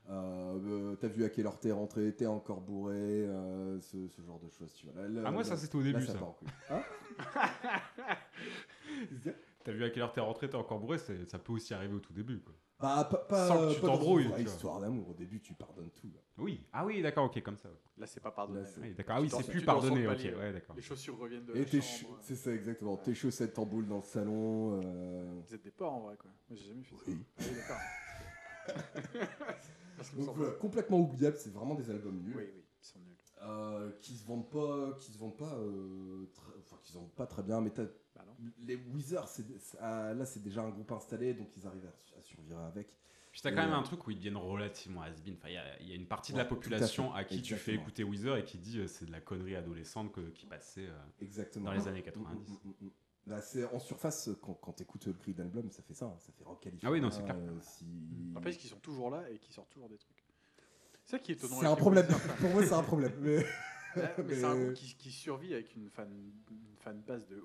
[0.07, 4.21] Euh, euh, t'as vu à quelle heure t'es rentré, t'es encore bourré, euh, ce, ce
[4.21, 5.01] genre de choses, tu vois.
[5.01, 6.19] Là, là, Ah, moi, là, ça, c'était au là, début, ça ça.
[6.19, 6.47] part en couille.
[6.69, 6.83] Hein?
[9.65, 11.95] T'as vu à quelle heure t'es rentré, t'es encore bourré, c'est- ça peut aussi arriver
[11.95, 12.39] au tout début.
[12.39, 12.53] Quoi.
[12.79, 15.53] Bah, pas, pas, Sans que tu pas dans une t'embrouilles, histoire d'amour, au début, tu
[15.55, 16.07] pardonnes tout.
[16.13, 16.19] là.
[16.37, 17.67] Oui, ah oui, d'accord, ok, comme ça.
[17.69, 17.75] ouais.
[17.97, 18.59] Là, c'est pas pardonné.
[18.61, 20.75] Là, c'est- Oui, d'accord, ah oui, Tu c'est plus pardonné, ok, palier, ouais, d'accord.
[20.75, 22.15] Les chaussures reviennent de Et la tes chambre.
[22.17, 24.79] cha- c'est ça exactement, tes chaussettes en boule dans le salon.
[24.83, 26.29] euh, Vous êtes des porcs en vrai, quoi.
[26.47, 26.95] Moi, j'ai jamais fait.
[27.07, 27.17] Oui.
[27.39, 28.75] Ah oui, d'accord.
[30.37, 32.35] Donc complètement oubliable, c'est vraiment des albums nuls.
[32.37, 33.15] Oui, oui, ils sont nuls.
[33.41, 37.13] euh, qui se vendent pas, qui se vendent pas, euh, très- enfin qui se vendent
[37.15, 37.61] pas très bien.
[37.61, 37.85] Mais t'as-
[38.15, 38.33] Bah non.
[38.65, 38.79] les
[39.27, 42.87] c'est- ah, là c'est déjà un groupe installé, donc ils arrivent à, à survivre avec.
[43.31, 45.35] Puis t'as Et, quand même euh, un truc où ils deviennent relativement has-been.
[45.35, 47.25] Enfin, il y a- il y, a une partie de Ouais, la à population à,
[47.25, 50.29] qui tu fais écouter Weezer et qui dit euh, c'est de la connerie adolescente que-
[50.29, 50.87] qui passait.
[50.87, 51.65] euh, Exactement.
[51.65, 52.49] Dans les années Mm, 90.
[52.51, 52.91] mm, mm, mm.
[53.27, 56.31] Là, c'est en surface quand, quand t'écoutes le Creed d'album, ça fait ça, hein, ça
[56.31, 57.35] fait rock Ah oui, non, c'est clair.
[57.37, 57.85] Euh, si...
[58.33, 60.23] N'empêche qu'ils sont toujours là et qu'ils sortent toujours des trucs.
[61.03, 61.59] C'est ça qui est étonnant.
[61.59, 62.05] C'est un problème.
[62.39, 63.11] Pour moi, c'est un problème.
[63.19, 63.43] Mais...
[63.95, 66.09] C'est un groupe qui, qui survit avec une fan,
[66.51, 67.43] une fan base de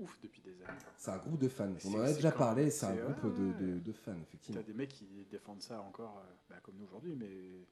[0.00, 0.78] ouf depuis des années.
[0.96, 1.72] C'est un groupe de fans.
[1.86, 2.70] On en a déjà parlé.
[2.70, 4.60] C'est un groupe de, de- de fans, effectivement.
[4.60, 7.66] T'as des mecs qui défendent ça encore, euh, bah, comme nous aujourd'hui, mais,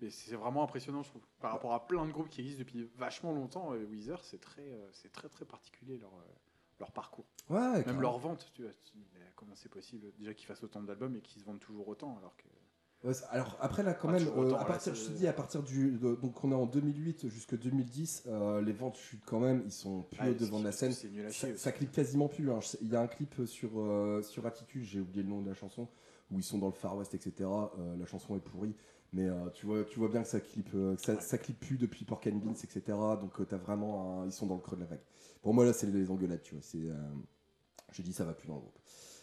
[0.00, 1.22] mais c'est vraiment impressionnant, je trouve.
[1.40, 4.62] Par rapport à plein de groupes qui existent depuis vachement longtemps, euh, Weezer, c'est très,
[4.62, 6.22] euh, c'est très très particulier leur, euh,
[6.80, 7.26] leur parcours.
[7.50, 8.72] Ouais, Même leur vente, tu vois.
[8.84, 8.98] tu
[9.36, 12.36] comment c'est possible déjà qu'ils fassent autant d'albums et qu'ils se vendent toujours autant alors
[12.36, 12.44] que.
[13.04, 15.34] Ouais, alors après là quand Ah, même, euh, à là, partir, je te dis à
[15.34, 19.40] partir du, de- donc on est en 2008 jusque 2010, euh, les ventes chutent quand
[19.40, 20.92] même, ils sont plus Ah, devant de la scène.
[20.92, 22.50] C'est nul à Ça, ça clip quasiment plus.
[22.50, 22.60] hein.
[22.80, 25.54] Il y a un clip sur euh, sur Attitude, j'ai oublié le nom de la
[25.54, 25.86] chanson,
[26.30, 27.50] où ils sont dans le Far West, etc.
[27.78, 28.74] Euh, la chanson est pourrie,
[29.12, 31.20] mais tu vois, tu vois bien que ça clip, euh, que ça, Ouais.
[31.20, 32.80] ça clip plus depuis Pork and Beans, etc.
[33.20, 35.02] Donc t'as vraiment, un- ils sont dans le creux de la vague.
[35.42, 36.62] Pour moi là, c'est les engueulades, tu vois.
[36.62, 36.88] C'est,
[37.92, 38.78] je dis ça va plus dans le groupe.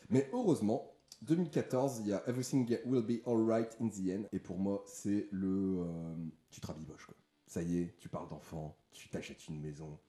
[0.10, 0.91] Mais heureusement,
[1.22, 4.24] 2014, il y a Everything Will Be Alright in the End.
[4.32, 5.82] Et pour moi, c'est le.
[5.82, 6.16] euh,
[6.50, 7.16] tu te rabiboches, quoi.
[7.48, 10.00] Ça y est, tu parles d'enfant, tu t'achètes une maison,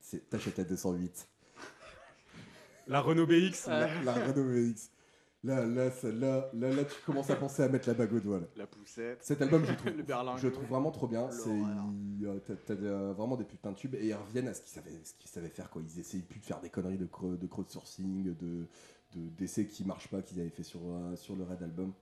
[0.00, 1.28] c'est- t'achètes la 208,
[2.86, 3.66] La Renault BX.
[3.66, 4.90] la, la Renault VX.
[5.42, 8.20] Là, là, ça- là, là, là, tu commences à penser à mettre la bague au
[8.20, 8.40] doigt.
[8.40, 8.46] là.
[8.56, 9.18] La poussette.
[9.22, 11.30] Cet album, je trouve, Le je trouve vraiment trop bien.
[11.30, 12.74] C'est, euh, t'as,
[13.12, 15.50] vraiment des putains de tubes et ils reviennent à ce qu'ils savaient, ce qu'ils savaient
[15.50, 15.68] faire.
[15.68, 15.82] Quoi.
[15.82, 17.46] Ils essayent plus de faire des conneries de, creux- de
[19.14, 21.92] d'essais qui marchent pas qu'ils avaient fait sur, euh, sur le Red Album.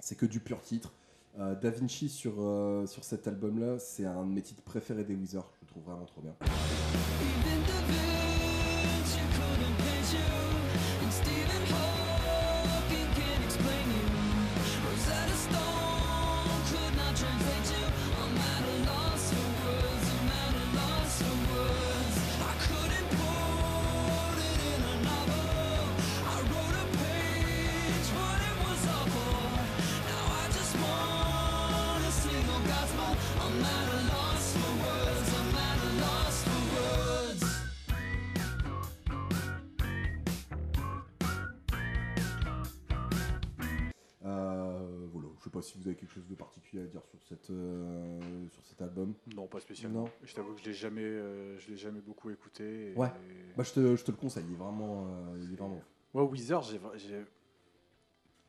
[0.00, 0.92] C'est que du pur titre.
[1.38, 5.14] Euh, da Vinci sur, euh, sur cet album-là, c'est un de mes titres préférés des
[5.14, 5.50] Weezer.
[5.56, 6.34] Je le trouve vraiment trop bien.
[45.54, 48.82] Pas si vous avez quelque chose de particulier à dire sur, cette, euh, sur cet
[48.82, 49.14] album.
[49.34, 50.04] Non, pas spécialement.
[50.04, 50.10] Non.
[50.22, 52.92] Je t'avoue que je l'ai jamais, euh, je l'ai jamais beaucoup écouté.
[52.92, 53.10] et- Ouais.
[53.56, 55.06] Bah, je, te, je te le conseille, il est vraiment.
[55.08, 55.80] euh, il est vraiment...
[56.12, 57.24] Ouais, Weezer, j'ai, j'ai-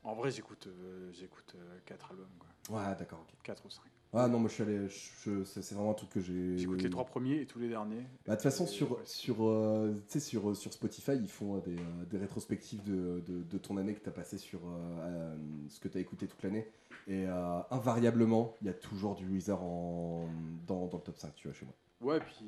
[0.04, 0.68] en vrai, j'écoute,
[1.12, 2.78] j'écoute 4 albums, quoi.
[2.78, 3.34] Ouais, d'accord, ok.
[3.42, 3.82] 4 ou 5.
[4.18, 4.88] Ah non, moi je suis allé.
[4.88, 6.56] je- je- c'est vraiment un truc que j'ai.
[6.58, 8.02] J'écoute les trois premiers et tous les derniers.
[8.26, 11.56] Bah, de toute façon, sur, ouais, sur, euh, tu sais, sur, sur Spotify, ils font
[11.56, 14.60] euh, des, euh, des rétrospectives de, de, de ton année que tu as passé sur
[14.66, 15.36] euh,
[15.68, 16.66] ce que tu as écouté toute l'année.
[17.08, 20.28] Et euh, invariablement, il y a toujours du Weezer en,
[20.66, 21.74] dans, dans le top 5, tu vois, chez moi.
[22.14, 22.44] Ouais, puis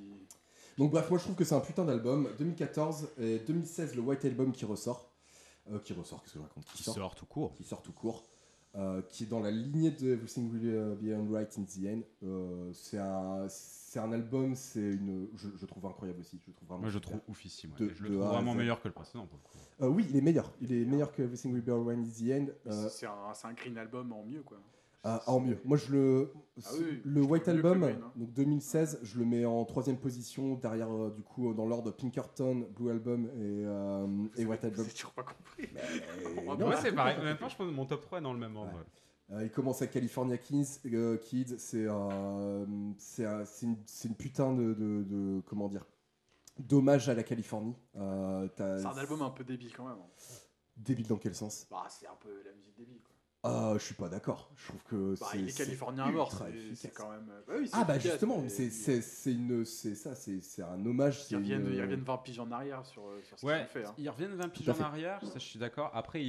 [0.79, 2.29] Donc, bref, moi je trouve que c'est un putain d'album.
[2.39, 5.11] 2014 et 2016, le White Album qui ressort.
[5.71, 6.65] Euh, qui ressort, qu'est-ce que je raconte?
[6.65, 7.53] Qui sort tout court.
[7.55, 8.25] qui sort tout court,
[8.77, 12.01] euh, qui est dans la lignée de Everything Will Be Alright in the End.
[12.23, 16.39] Euh, c'est un, c'est un album, c'est une, je, je trouve incroyable aussi.
[16.47, 17.73] Je trouve vraiment Moi, je trouve oufissime.
[17.73, 17.87] ouais.
[17.87, 19.27] De- je le trouve vraiment meilleur que le précédent.
[19.27, 19.85] Pour le coup.
[19.85, 20.53] Euh, oui, il est meilleur.
[20.61, 22.47] Il est meilleur que Everything Will Be Alright in the End.
[22.67, 24.59] Euh, c'est, un, c'est un green album en mieux, quoi.
[25.05, 25.59] Ah, en mieux.
[25.65, 26.33] Moi, je le,
[26.65, 28.13] Ah oui, le je White Album, Green, hein.
[28.17, 32.67] donc 2016, je le mets en troisième position derrière, euh, du coup, dans l'ordre Pinkerton,
[32.77, 34.85] Blue Album et, euh, et White Album.
[34.87, 35.69] J'ai toujours pas compris.
[36.67, 37.17] Ouais, c'est pareil.
[37.21, 38.73] Honnêtement, je pense que mon top 3 est dans le même ordre.
[38.73, 39.37] Ouais.
[39.37, 42.65] Euh, il commence avec California Kids, euh, Kids c'est euh,
[42.97, 45.85] c'est un- c'est une, putain de, de- de- comment dire
[46.59, 47.77] d'hommage à la Californie.
[47.97, 49.99] Euh, C'est un album un peu débile quand même.
[49.99, 50.25] hein.
[50.79, 51.67] Débile dans quel sens?
[51.71, 52.99] Bah, c'est un peu la musique débile,
[53.45, 54.51] Ah, je suis pas d'accord.
[54.57, 55.39] Je trouve que Bah, c'est.
[55.39, 56.33] il est c'est californien à mort,
[56.75, 57.27] c'est quand même.
[57.47, 61.25] Bah oui, c'est Ah bah efficace, justement, c'est une ça c'est un hommage.
[61.31, 63.63] Ils reviennent, une- ils reviennent 20 piges en arrière sur, euh, sur ce qu'ils Ouais,
[63.63, 63.85] ont fait.
[63.87, 63.95] hein.
[63.97, 65.91] ils reviennent 20 piges en arrière, ça je suis d'accord.
[65.95, 66.21] Après,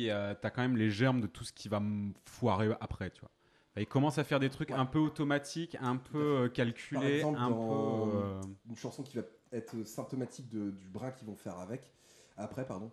[0.42, 3.32] t'as quand même les germes de tout ce qui va me foirer après, tu vois.
[3.72, 4.76] Enfin, ils commencent à faire des trucs Ouais.
[4.76, 8.16] un peu automatiques, un peu euh, calculés, exemple, un dans- peu.
[8.18, 11.92] euh, une chanson qui va être symptomatique de- du brin qu'ils vont faire avec.
[12.38, 12.92] Après, pardon.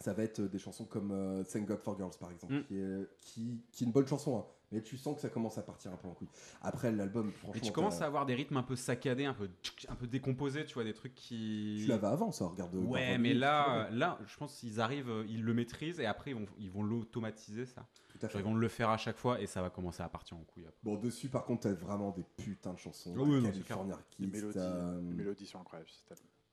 [0.00, 2.64] Ça va être des chansons comme euh, Thank God for Girls, par exemple, Mm.
[2.64, 4.44] qui, est, qui, qui est une bonne chanson, hein.
[4.70, 6.28] mais tu sens que ça commence à partir un peu en couille.
[6.62, 7.54] Après, l'album, franchement.
[7.56, 9.48] Et tu commences à avoir des rythmes un peu saccadés, un peu,
[9.88, 11.80] un peu décomposés, tu vois, des trucs qui.
[11.82, 12.74] Tu l'avais avant, ça, regarde.
[12.76, 16.30] Ouais, Garden mais là, là, je pense qu'ils arrivent, euh, ils le maîtrisent et après
[16.30, 17.86] ils vont, ils vont l'automatiser ça.
[18.08, 18.38] tout à fait.
[18.38, 20.64] Ils vont le faire à chaque fois et ça va commencer à partir en couille.
[20.66, 20.78] après.
[20.82, 23.14] Bon, dessus, par contre, t'as vraiment des putains de chansons.
[23.16, 25.88] Ah oui, California Les Kids, mélodies, t'as, les mélodies sont incroyables.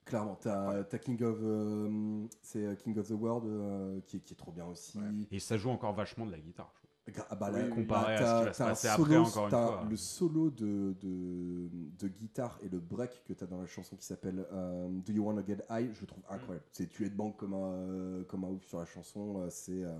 [0.05, 4.33] Clairement, t'as King of, euh, c'est euh, King of the World euh, qui, est, qui
[4.33, 4.97] est trop bien aussi.
[4.99, 5.05] Ouais.
[5.31, 6.71] Et ça joue encore vachement de la guitare.
[7.07, 9.43] je ah bah là, oui, comparé à t'as- ce qui va se après, solo- encore
[9.45, 9.87] une t'as fois.
[9.89, 14.05] Le solo de, de, de guitare et le break que t'as dans la chanson qui
[14.05, 16.65] s'appelle euh, Do You Wanna Get High, je le trouve incroyable.
[16.71, 19.41] C'est tu es de banque comme un, euh, comme un ouf sur la chanson.
[19.41, 19.97] euh, c'est euh,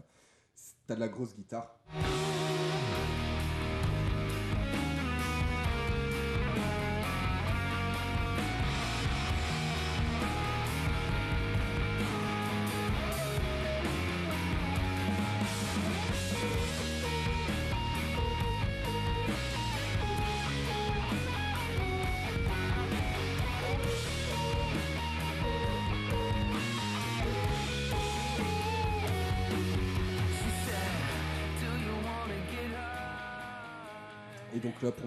[0.56, 1.80] c'est- t'as de la grosse guitare.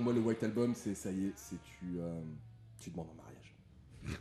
[0.09, 2.23] Moi, le White Album, c'est ça y est, c'est tu, euh,
[2.79, 3.57] tu demandes en mariage.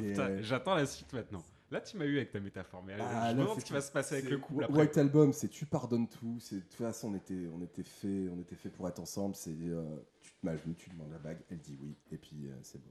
[0.00, 1.44] Euh, J'attends la suite maintenant.
[1.70, 3.72] Là, tu m'as eu avec ta métaphore, mais Ah, je me demande c'est ce qui
[3.72, 4.76] va se passer avec le couple après.
[4.76, 6.40] White Album, c'est tu pardonnes tout.
[6.40, 9.36] C'est de toute façon, on était, on était fait, on était fait pour être ensemble.
[9.36, 9.84] C'est euh,
[10.20, 12.90] tu te mets tu demandes la bague, elle dit oui, et puis euh, c'est bon.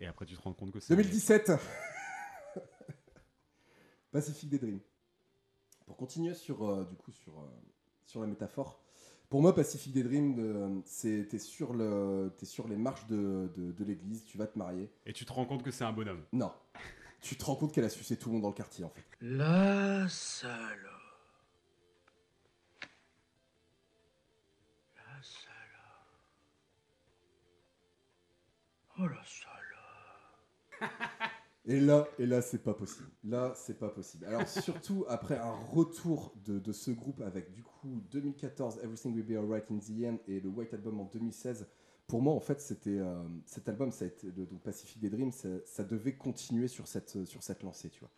[0.00, 0.96] Et après, tu te rends compte que c'est.
[0.96, 1.52] 2017
[4.10, 4.80] Pacific des Dreams.
[5.86, 7.46] Pour continuer sur, euh, du coup, sur, euh,
[8.06, 8.82] sur la métaphore,
[9.30, 13.70] pour moi, Pacific des Dreams, euh, c'est t'es sur, le, sur les marches de, de,
[13.70, 14.90] de l'église, tu vas te marier.
[15.06, 16.24] Et tu te rends compte que c'est un bonhomme.
[16.32, 16.52] Non.
[17.22, 19.04] Tu te rends compte qu'elle a sucé tout le monde dans le quartier, en fait.
[19.20, 20.58] La salope.
[24.96, 26.18] La salope.
[28.98, 29.49] Oh la salope.
[31.66, 33.10] Et là, et là, c'est pas possible.
[33.22, 34.24] Là, c'est pas possible.
[34.24, 39.26] Alors surtout après un retour de, de ce groupe avec du coup 2014 Everything Will
[39.26, 41.66] Be Alright in the End et le White Album en 2016.
[42.06, 45.10] Pour moi, en fait, c'était euh, cet album, ça a été le, donc Pacific des
[45.10, 48.10] Dreams, ça, ça devait continuer sur cette sur cette lancée, tu vois.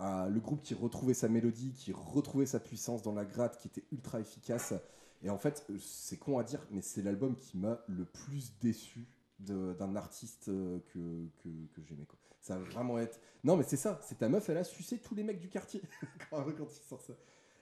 [0.00, 3.68] Euh, le groupe qui retrouvait sa mélodie, qui retrouvait sa puissance dans la gratte, qui
[3.68, 4.74] était ultra efficace.
[5.22, 8.52] Et en fait, euh, c'est con à dire, mais c'est l'album qui m'a le plus
[8.60, 9.08] déçu
[9.40, 12.04] d'un artiste euh, que, que, que j'aimais.
[12.04, 12.18] quoi.
[12.48, 13.20] Ça va vraiment être.
[13.44, 15.82] Non, mais c'est ça, c'est ta meuf, elle a sucé tous les mecs du quartier
[16.30, 17.12] quand, quand il sort ça.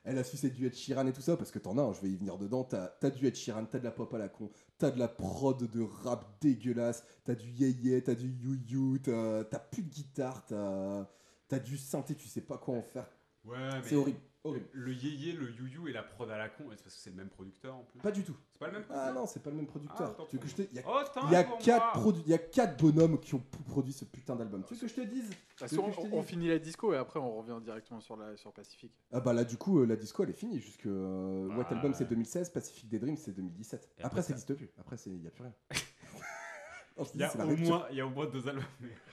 [0.05, 2.03] Elle a sucé du Ed Sheeran et tout ça, parce que t'en as, hein, je
[2.03, 2.62] vais y venir dedans.
[2.62, 5.09] T'as as du Ed Sheeran, t'as de la pop à la con, t'as de la
[5.09, 10.45] prod de rap dégueulasse, t'as du yé-yé, t'as du you-you, t'as t'as plus de guitare,
[10.47, 11.09] t'as
[11.51, 13.11] as du synthé, tu sais pas quoi en faire.
[13.45, 13.82] Ouais, mais.
[13.82, 14.67] C'est horrible, horrible.
[14.73, 17.17] Le yéyé, le you-you et la prod à la con, c'est parce que c'est le
[17.17, 17.99] même producteur en plus?
[18.01, 18.37] Pas du tout.
[18.53, 19.15] C'est pas le même Ah producteur?
[19.15, 19.97] non, c'est pas le même producteur.
[20.01, 20.69] Ah, autant tu veux que pour je te...
[20.73, 22.05] Il y a, Oh, tant il y a pour quatre moi.
[22.13, 24.65] produ- il y a quatre bonhommes qui ont produit ce putain d'album.
[24.67, 25.31] Tu veux que je te dise?
[25.57, 25.75] Te
[26.13, 28.93] on, finit la disco et après on revient directement sur, la, sur Pacific.
[29.13, 31.75] Ah bah là du coup euh, la disco elle est finie jusque euh, White Ah.
[31.75, 33.81] Album c'est 2016, Pacific des Dreams c'est 2017.
[33.99, 34.69] Et après, après, ça n'existe plus.
[34.79, 35.55] Après c'est il y a plus rien.
[36.99, 38.65] Oh, Il y, a au moins, il y a au moins deux albums.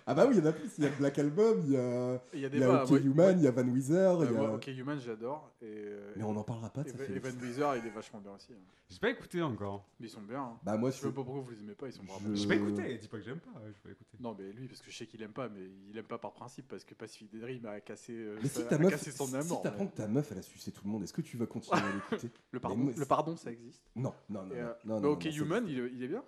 [0.06, 1.78] Ah bah oui, il y en a plus, il y a Black Album, il y
[1.78, 3.52] a, Et Il y a il des y a bas, OK Human, il y a
[3.52, 4.32] Van Weezer, il euh, y a...
[4.40, 5.52] moi, OK Human, j'adore.
[5.62, 6.96] Et, euh, Mais on n'en parlera pas de ça.
[6.96, 7.28] Evan- Félix.
[7.28, 8.54] Evan Weezer, il est vachement bien aussi.
[8.54, 8.58] hein.
[8.90, 9.86] J'ai pas écouté encore.
[10.00, 10.42] Mais ils sont bien.
[10.44, 10.60] hein.
[10.64, 12.36] Bah moi Je sais pas pourquoi vous les aimez pas, ils sont vraiment Je- bien.
[12.36, 14.18] J'ai pas écouté, dis pas que j'aime pas, je vais pas écouter.
[14.20, 16.32] Non, mais lui, parce que je sais qu'il aime pas, mais il aime pas par
[16.34, 19.26] principe, parce que Pacific Dream a cassé, euh, Mais si ta a meuf, cassé son
[19.28, 19.62] si amour.
[19.62, 21.48] t'apprends mais- que ta meuf elle a sucé tout le monde, est-ce que tu vas
[21.48, 22.32] continuer à l'écouter?
[22.52, 22.60] Le,
[23.06, 23.82] pardon, ça existe.
[23.96, 26.24] Non, non, non, Et, non, euh, OK ça Human, il est bien.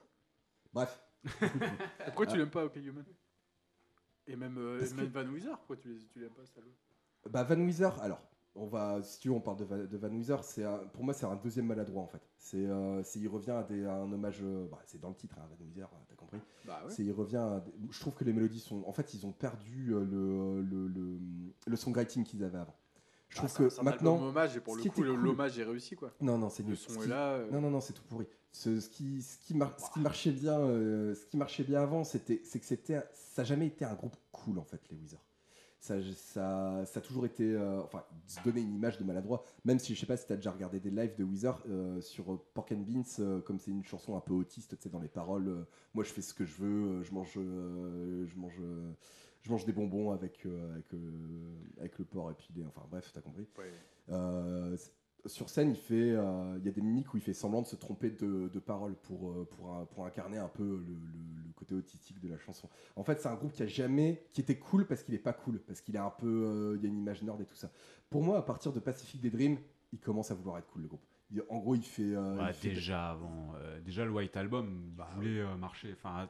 [0.73, 1.01] Bref,
[2.05, 2.37] Pourquoi tu Ah.
[2.37, 3.05] l'aimes pas, OK Human?
[4.27, 6.71] Et même, euh, et même que- Van Weezer, pourquoi tu les- tu l'aimes pas, salaud?
[7.29, 8.21] Bah Van Weezer, alors,
[8.55, 11.13] on va, si tu veux, on parle de, Va- de Van c'est un- pour moi
[11.13, 12.21] c'est un deuxième maladroit en fait.
[12.37, 15.15] C'est, euh, c'est- il revient à, des, à un hommage, euh, bah, c'est dans le
[15.15, 16.39] titre, hein, Van euh, t'as compris.
[16.65, 16.91] Bah ouais.
[16.91, 19.31] C'est, il revient à des- je trouve que les mélodies sont, en fait, ils ont
[19.31, 20.03] perdu le,
[20.61, 21.19] le, le,
[21.67, 22.75] le songwriting qu'ils avaient avant.
[23.29, 25.57] Je trouve Ah, que c'est un maintenant, hommage, et pour le coup, le- cool- l'hommage
[25.59, 26.13] est réussi, quoi.
[26.21, 26.77] non non c'est Le nul.
[26.77, 27.33] son Ce est qui- là.
[27.33, 28.27] euh, Non non non, c'est tout pourri.
[28.55, 31.81] Ce, ce qui, ce qui, mar- ce qui marchait bien, euh, ce qui marchait bien
[31.81, 34.95] avant, c'était, c'est que c'était, ça n'a jamais été un groupe cool en fait, les
[34.95, 35.19] Weezer.
[35.81, 37.43] ça, ça, ça a toujours été.
[37.43, 39.43] euh, enfin, se donner une image de maladroit.
[39.65, 41.99] Même si je sais pas si tu as déjà regardé des lives de Weezer euh,
[41.99, 45.01] sur euh, Pork and Beans, comme c'est une chanson un peu autiste, tu sais, dans
[45.01, 45.65] les paroles.
[45.93, 48.61] moi, je fais ce que je veux, je mange, je mange,
[49.41, 50.97] je mange des bonbons avec, euh, avec, euh,
[51.77, 52.63] avec le porc et puis des.
[52.65, 53.45] Enfin, bref, t'as compris.
[53.57, 53.65] Ouais.
[54.09, 54.77] Euh,
[55.27, 57.75] sur scène, il fait, euh, y a des mimiques où il fait semblant de se
[57.75, 62.19] tromper de, de paroles pour, euh, pour, incarner un peu le, le- le côté autistique
[62.19, 62.69] de la chanson.
[62.95, 65.33] En fait, c'est un groupe qui a jamais, qui était cool parce qu'il est pas
[65.33, 67.55] cool, parce qu'il est un peu, euh, il y a une image nord et tout
[67.55, 67.71] ça.
[68.09, 69.57] Pour moi, à partir de Pacific des Dreams,
[69.93, 71.05] il commence à vouloir être cool le groupe.
[71.31, 73.53] Il- en gros, il fait, euh, Ouais, il fait- déjà avant,
[73.83, 75.93] déjà le White Album Bah, voulait marcher.
[75.93, 76.29] Enfin,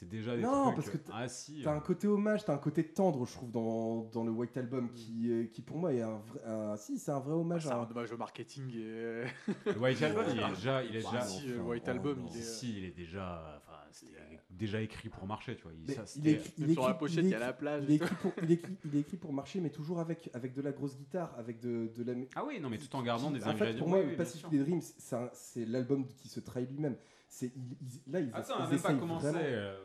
[0.00, 0.76] c'était déjà des Non, trucs.
[0.76, 1.60] parce que euh, t'as- ah si.
[1.62, 4.56] T'as euh, un côté hommage, t'as un côté tendre, je trouve, dans, dans le White
[4.56, 6.40] Album, qui, est- qui pour moi est un vrai.
[6.46, 7.76] un- si, c'est un vrai hommage C'est à.
[7.78, 9.24] un hommage au marketing et.
[9.66, 11.20] le White Album, il est déjà, il est Bah, déjà.
[11.22, 12.28] si, si, le enfin, White Album, non.
[12.32, 12.42] il est.
[12.42, 14.16] Si, il est déjà, enfin, c'était
[14.48, 15.72] déjà écrit pour marcher, tu vois.
[15.74, 17.84] Il, ça, est écrit- sur la pochette, il y a la plage.
[17.86, 20.30] Il est, écrit pour, il, est écrit, il est écrit pour marcher, mais toujours avec,
[20.32, 22.14] avec de la grosse guitare, avec de, de la.
[22.36, 23.78] Ah oui, non, mais tout en gardant des en fait, ingrédients.
[23.80, 26.96] pour moi, Pacific Dreams, c'est un- c'est l'album qui se trahit lui-même.
[27.32, 29.26] C'est il- il- là, ils, Attends, ils on n'a même pas commencé.
[29.28, 29.40] vraiment.
[29.44, 29.76] euh.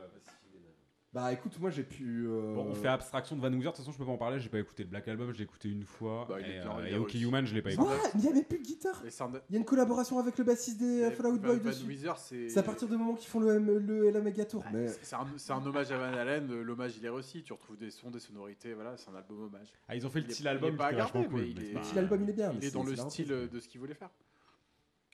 [1.12, 2.26] Bah écoute, moi j'ai pu.
[2.28, 3.58] euh, Bon, on fait abstraction de Van Hooser.
[3.60, 4.38] De toute façon, je peux pas en parler.
[4.38, 5.32] J'ai pas écouté le Black Album.
[5.32, 6.26] Je l'ai écouté une fois.
[6.28, 7.14] Bah, il et, euh, et OK.
[7.14, 7.88] Human, je l'ai pas écouté.
[7.88, 10.78] Quoi Il n'y avait plus de guitare Il y a une collaboration avec le bassiste
[10.78, 11.86] des euh, mais Fallout Boy Van dessus.
[11.86, 12.50] Weezer, c'est.
[12.50, 14.62] C'est à partir du moment qu'ils font le, M- le LA Megatour.
[14.64, 17.52] Ouais, mais c'est- un, c'est un hommage à Van Halen, l'hommage il est réussi, tu
[17.54, 19.68] retrouves des sons, des sonorités, voilà, c'est un album hommage.
[19.88, 21.46] Ah, ils ont fait le Il est- style il est album pas gardé, cool.
[21.46, 22.52] il est- c'est le pas- petit album il est bien.
[22.60, 24.10] il est dans le style de ce qu'il voulait faire.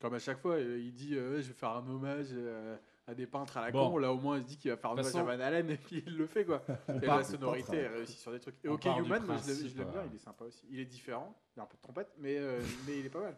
[0.02, 2.76] Comme à chaque fois, euh, il dit euh, je vais faire un hommage euh,
[3.06, 3.90] à des peintres à la Bon.
[3.92, 5.70] con, là au moins il se dit qu'il va faire un hommage à Van Halen
[5.70, 6.62] et puis il le fait quoi.
[7.02, 8.56] et la sonorité réussie sur des trucs.
[8.64, 10.66] Et on OK Human, moi, je l'aime- bien, il est sympa aussi.
[10.70, 13.10] Il est différent, il y a un peu de trompette, mais, euh, mais il est
[13.10, 13.36] pas mal.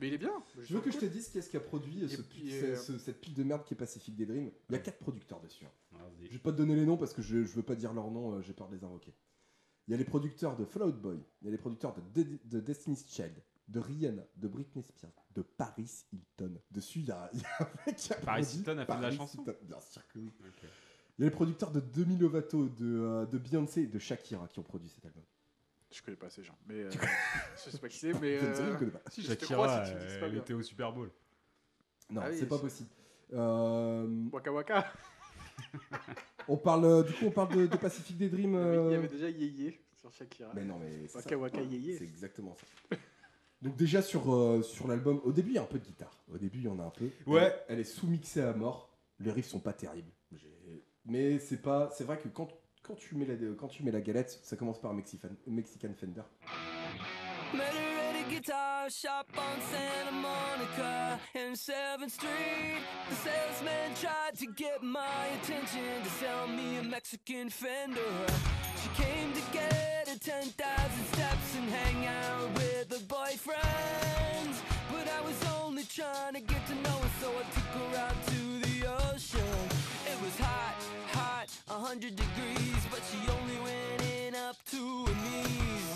[0.00, 0.32] Mais il est bien.
[0.58, 2.98] Je veux que je te dise qu'est-ce qui a produit ce- puis, ce- euh, ce-
[2.98, 4.50] cette pile de merde qui est Pacific des Dreams.
[4.70, 5.66] Il y a quatre producteurs dessus.
[5.66, 5.98] hein.
[6.22, 8.10] Je vais pas te donner les noms parce que je, je veux pas dire leurs
[8.10, 9.12] noms, euh, j'ai peur de les invoquer.
[9.86, 12.38] Il y a les producteurs de Fallout Boy, il y a les producteurs de, De-
[12.44, 13.34] de Destiny's Child,
[13.70, 16.60] de Rihanna, de Britney Spears, de Paris Hilton.
[16.70, 18.84] Dessus, il y a, il y a un mec qui a Paris produit Hilton a
[18.86, 20.32] fait de la Paris chanson Hilton, Bien sûr que oui.
[21.18, 24.48] Il y a les producteurs de Demi Lovato, de, euh, de Beyoncé et de Shakira
[24.48, 25.22] qui ont produit cet album.
[25.92, 26.90] Je connais pas ces gens, mais euh,
[27.64, 28.38] je sais pas qui c'est, mais.
[28.40, 29.00] Je euh, ne connais pas.
[29.10, 30.40] Si, je te Shakira, crois si tu me dis c'est pas elle bien.
[30.42, 31.10] était au Super Bowl.
[32.10, 32.88] Non, Ah oui, c'est pas possible.
[33.32, 34.92] Euh, Waka Waka.
[36.48, 38.52] on parle, euh, du coup, on parle de, de Pacific des Dreams.
[38.54, 40.52] Il y avait- il y avait déjà Yéyé sur Shakira.
[40.54, 41.36] Mais non, mais c'est Waka ça.
[41.38, 41.98] Waka Yéyé.
[41.98, 42.96] C'est exactement ça.
[43.62, 46.22] Donc déjà sur, euh, sur l'album, au début il y a un peu de guitare.
[46.32, 47.10] Au début il y en a un peu.
[47.26, 47.42] Ouais.
[47.42, 48.90] Elle, elle est sous-mixée à mort.
[49.18, 50.10] Les riffs sont pas terribles.
[51.06, 52.48] Mais c'est pas, c'est vrai que quand,
[52.82, 56.22] quand tu mets la quand tu mets la galette, ça commence par Mexican, Mexican Fender.
[57.52, 62.78] Met her at a guitar shop on Santa Monica and 7th Street.
[63.08, 68.00] The salesman tried to get my attention to sell me a Mexican Fender.
[68.80, 70.52] She came to get her 10,000
[71.12, 72.79] steps and hang out with
[73.46, 74.60] her boyfriends.
[74.90, 78.26] But I was only trying to get to know her, so I took her out
[78.26, 79.68] to the ocean.
[80.06, 80.74] It was hot,
[81.12, 85.88] hot, a 100 degrees, but she only went in up to her knees.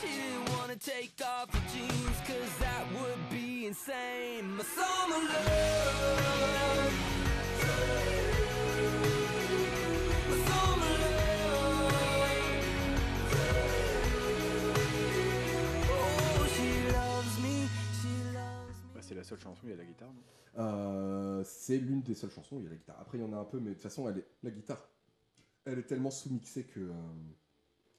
[0.00, 4.56] She didn't wanna take off her jeans, cause that would be insane.
[4.56, 7.01] My summer love.
[19.36, 20.08] Seule chanson où il y a la guitare.
[20.12, 20.22] non?
[20.58, 22.96] Euh, c'est l'une des seules chansons où il y a la guitare.
[23.00, 24.88] Après il y en a un peu, mais de toute façon elle est, la guitare,
[25.64, 26.80] elle est tellement sous-mixée que.
[26.80, 26.92] euh,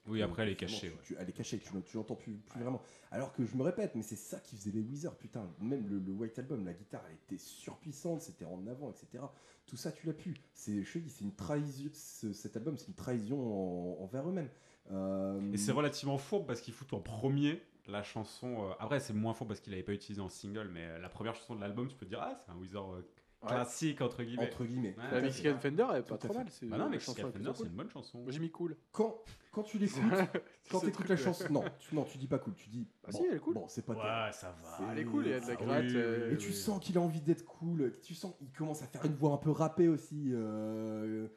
[0.06, 0.88] Oui, après, elle est cachée.
[0.90, 0.96] ouais.
[1.02, 2.80] tu- elle est cachée, tu, tu l'entends plus, plus vraiment.
[3.10, 5.50] Alors que je me répète, mais c'est ça qui faisait les Weezer, putain.
[5.60, 9.24] Même le, le White Album, la guitare, elle était surpuissante, c'était en avant, etc.
[9.66, 10.36] Tout ça, tu l'as pu.
[10.52, 11.90] C'est, je te dis, c'est une trahison.
[11.94, 14.50] ce- cet album, c'est une trahison en- envers eux-mêmes.
[14.92, 18.68] Euh, Et c'est relativement fourbe parce qu'il fout en premier la chanson.
[18.68, 21.08] euh, Après, c'est moins fourbe parce qu'il avait pas utilisé en single, mais euh, la
[21.08, 23.02] première chanson de l'album, tu peux te dire, ah, c'est un Weezer euh,
[23.42, 23.50] Ouais.
[23.50, 24.46] classique, entre guillemets.
[24.46, 24.96] entre guillemets.
[24.96, 26.46] Ouais, La Mexican Fender, elle est pas trop mal.
[26.48, 27.66] c'est Bah non, mais Mexican Fender, c'est cool.
[27.66, 28.22] une bonne chanson.
[28.22, 28.74] Moi j'ai mis cool.
[28.90, 29.18] Quand,
[29.52, 30.00] quand tu l'écoutes,
[30.70, 32.88] quand ce tu écoutes la chanson, non, tu, non, tu dis pas cool, tu dis.
[33.02, 33.52] Bah bon, si, elle est cool.
[33.52, 33.92] Bon, c'est pas.
[34.26, 34.90] Ouais, ça va.
[34.90, 35.84] Elle est cool, il y a de la Ah gratte.
[35.84, 37.92] oui, euh, Et tu sens qu'il a envie d'être cool.
[38.02, 40.30] Tu sens qu'il commence à faire une voix un peu rappée aussi.
[40.32, 41.28] euh,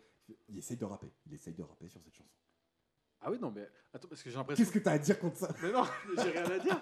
[0.47, 1.11] Il essaye de rapper.
[1.25, 2.31] Il essaye de rapper sur cette chanson.
[3.21, 4.63] Ah oui, non, mais attends, parce que j'ai l'impression.
[4.63, 5.49] Qu'est-ce que t'as à dire contre ça?
[5.61, 5.83] Mais non,
[6.17, 6.79] j'ai rien à dire.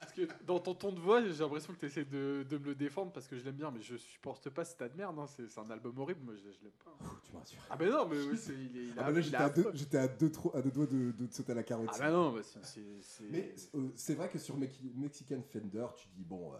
[0.00, 2.66] Parce que dans ton ton de voix, j'ai l'impression que tu essaies de, de me
[2.66, 5.18] le défendre parce que je l'aime bien, mais je supporte pas cet tas de merde.
[5.18, 5.26] hein.
[5.26, 6.90] C'est un album horrible, moi je, je l'aime pas.
[7.02, 7.58] Ouh, Tu me rassures.
[7.70, 8.82] Ah, mais non, mais oui, c'est- il est.
[8.88, 11.12] il Ah a- bah là, j'étais a à, deux, à, deux, à deux doigts de,
[11.12, 11.88] de te sauter à la carotte.
[11.94, 16.06] Ah bah non, bah c'est- Mais euh, c'est vrai que sur Mexi- Mexican Fender, tu
[16.14, 16.58] dis bon, euh,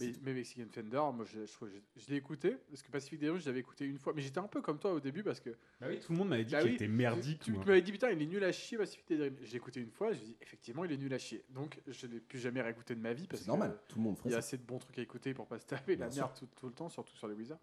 [0.00, 3.38] Mais, mais Mexican Fender, moi je, je, je- je l'ai écouté, parce que Pacific Dream,
[3.38, 5.50] je l'avais écouté une fois, mais j'étais un peu comme toi au début parce que
[5.80, 7.40] Bah oui, tout le monde m'avait dit Bah qu'il oui, était merdique.
[7.42, 9.36] tu, m'avais dit putain, il est nul à chier Pacific Dream.
[9.42, 11.44] Je l'ai écouté une fois, je me dis effectivement, il est nul à chier.
[11.50, 14.04] Donc je l'ai plus jamais réécouté de ma vie parce C'est que normal, tout le
[14.04, 16.08] monde il y a assez de bons trucs à écouter pour pas se taper la
[16.08, 17.60] Bien merde tout, tout le temps, surtout sur les Wizards.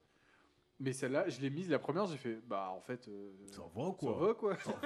[0.81, 3.07] Mais celle-là, je l'ai mise la première, j'ai fait bah en fait.
[3.09, 4.71] euh, Ça va ça va quoi ça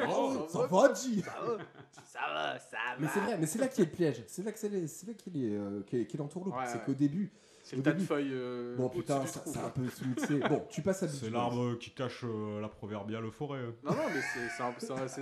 [0.66, 0.88] quoi.
[0.88, 1.68] va, G Ça va,
[2.04, 3.14] ça va, ça Mais va.
[3.14, 4.24] c'est vrai, mais c'est là qu'il y a le piège.
[4.28, 5.82] C'est là que c'est c'est là qu'il est, euh,
[6.18, 6.56] l'entourloupe.
[6.56, 6.84] Ouais, c'est ouais.
[6.86, 7.32] qu'au début,
[7.62, 8.32] C'est le tas de feuilles.
[8.34, 9.66] euh, bon putain, ça, quoi.
[9.66, 10.40] un peu sous-mixé.
[10.50, 13.62] Bon, tu passes à C'est l'arbre qui cache euh, la proverbiale forêt.
[13.84, 15.22] Non, non, mais c'est c'est un, c'est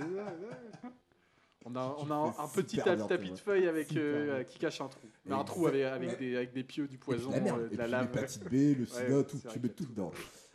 [1.64, 5.06] On a, on a un, petit tapis de feuilles avec, euh, qui cache un trou.
[5.26, 7.68] Mais un trou avec, des, avec des pieux, du Et puis poison, la merde, euh,
[7.70, 8.02] et de la puis lave.
[8.12, 9.84] l'hépatite B, le sida, ouais, tout, c'est vrai tu mets tout.
[9.84, 10.10] dedans.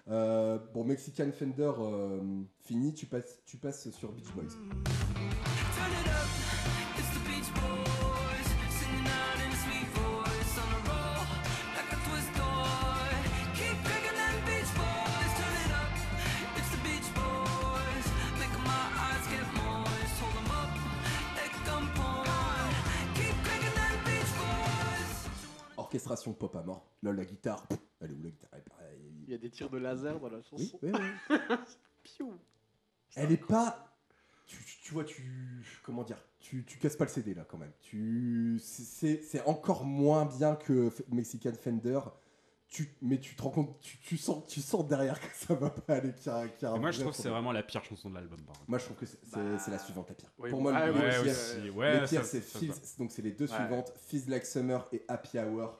[0.09, 2.19] Euh, bon, Mexican Fender euh,
[2.61, 4.55] fini, tu passes, sur Beach Boys.
[25.77, 26.85] Orchestration pop à mort.
[27.01, 27.65] Là, la guitare,
[28.01, 28.59] elle est où la guitare.
[29.27, 30.79] Il y a des tirs de laser dans la Oui, chanson.
[30.81, 30.91] oui,
[31.29, 31.37] oui.
[32.03, 32.33] Piou.
[33.15, 33.93] Elle est pas.
[34.45, 35.65] Tu, tu- tu vois, tu.
[35.83, 37.73] Comment dire tu, tu casses pas le CD là quand même.
[37.81, 41.99] Tu, c'est, c'est encore moins bien que Mexican Fender.
[42.69, 45.69] Tu, mais tu te rends compte, tu, tu sens, tu sens derrière que ça va
[45.69, 46.13] pas aller.
[46.13, 47.63] qu'il y a- qu'il y a un Et moi, je trouve que c'est vraiment la
[47.63, 48.39] pire chanson de l'album.
[48.67, 50.29] Moi, je trouve que c'est, c'est- Bah, la suivante la pire.
[50.37, 51.67] oui, Pour moi, ah le oui, le Ouais, pire, aussi, aussi.
[51.67, 53.55] euh, Ouais, le pire, c'est donc c'est les deux Ouais.
[53.55, 55.79] suivantes, Feels Like Summer et Happy Hour.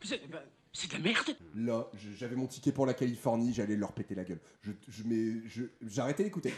[0.00, 3.76] C'est cette matière C'est de la merde Là, j'avais mon ticket pour la Californie, j'allais
[3.76, 4.40] leur péter la gueule.
[4.62, 6.52] Je, je, mais je- j'arrêtais d'écouter.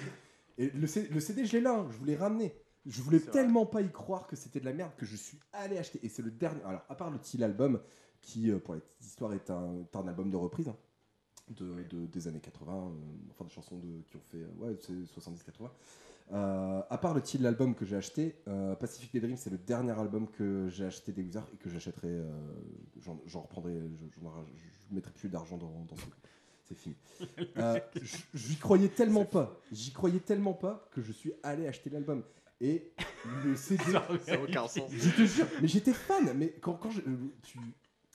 [0.59, 2.55] Et le, C- le CD, je l'ai là, hein, je voulais ramener.
[2.87, 5.77] Je voulais tellement pas y croire que c'était de la merde que je suis allé
[5.77, 5.99] acheter.
[6.03, 6.63] Et c'est le dernier.
[6.63, 7.81] Alors, à part le Till album,
[8.23, 10.77] qui, euh, pour la petite histoire, est un, est un album de reprise hein,
[11.51, 12.91] de, de- des années 80, euh,
[13.31, 15.69] enfin des chansons de, qui ont fait euh, ouais, c'est 70-80.
[16.33, 19.93] Euh, à part le Till album que j'ai acheté, euh, Pacific Dream, c'est le dernier
[19.93, 22.09] album que j'ai acheté des Wizards et que j'achèterai.
[22.09, 22.29] euh,
[23.01, 24.07] j'en, j'en reprendrai, je,
[24.91, 26.15] je mettrai plus d'argent dans, dans ce truc.
[26.65, 26.97] C'est fini.
[27.59, 27.79] Euh,
[28.35, 29.61] j'y croyais tellement pas.
[29.71, 32.25] J'y croyais tellement pas que je suis allé acheter l'album.
[32.61, 32.91] Et
[33.45, 33.85] le CD.
[33.93, 34.03] Ça
[34.37, 34.91] n'a aucun sens.
[34.91, 36.33] Je te jure, mais j'étais fan.
[36.37, 37.03] Mais quand, quand je,
[37.45, 37.59] tu,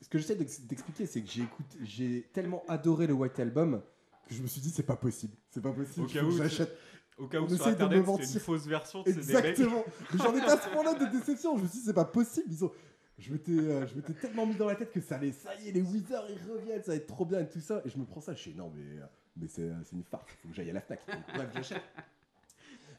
[0.01, 3.81] ce que j'essaie d'ex- d'expliquer, c'est que j'ai écouté, j'ai tellement adoré le White Album
[4.27, 6.05] que je me suis dit c'est pas possible, c'est pas possible.
[6.05, 6.75] Au cas où, j'achète.
[7.21, 8.29] Au cas où On sur essaye de me internet mentir.
[8.33, 9.45] une fausse version, c'est des mecs.
[9.45, 9.83] Exactement.
[10.11, 11.57] Mais j'en étais à ce point-là de déception.
[11.57, 12.47] Je me suis dit c'est pas possible.
[12.49, 12.71] Ils ont.
[13.19, 15.69] Je m'étais, euh, je m'étais tellement mis dans la tête que ça allait, ça y
[15.69, 17.79] est, les Wizards ils reviennent, ça va être trop bien et tout ça.
[17.85, 19.05] Et je me prends ça, je fais non mais, euh,
[19.37, 20.25] mais c'est, euh, c'est une farce.
[20.41, 20.99] Faut que j'aille à la Fnac.
[21.07, 21.81] Donc, bref, j'achète.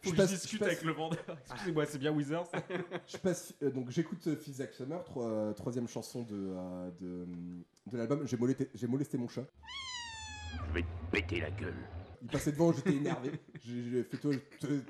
[0.04, 1.24] Faut que passe- je discute passe- avec le vendeur.
[1.50, 2.46] Excusez-moi, c'est bien Wizards.
[3.08, 7.26] Je passe, euh, donc j'écoute euh, Physics Summer, tro- euh, troisième chanson de, euh, de,
[7.90, 8.24] de l'album.
[8.26, 9.44] J'ai molesté, j'ai molesté mon chat.
[10.68, 11.74] Je vais te péter la gueule.
[12.22, 13.32] Il passait devant, j'étais énervé.
[13.64, 14.32] J'ai fait toi,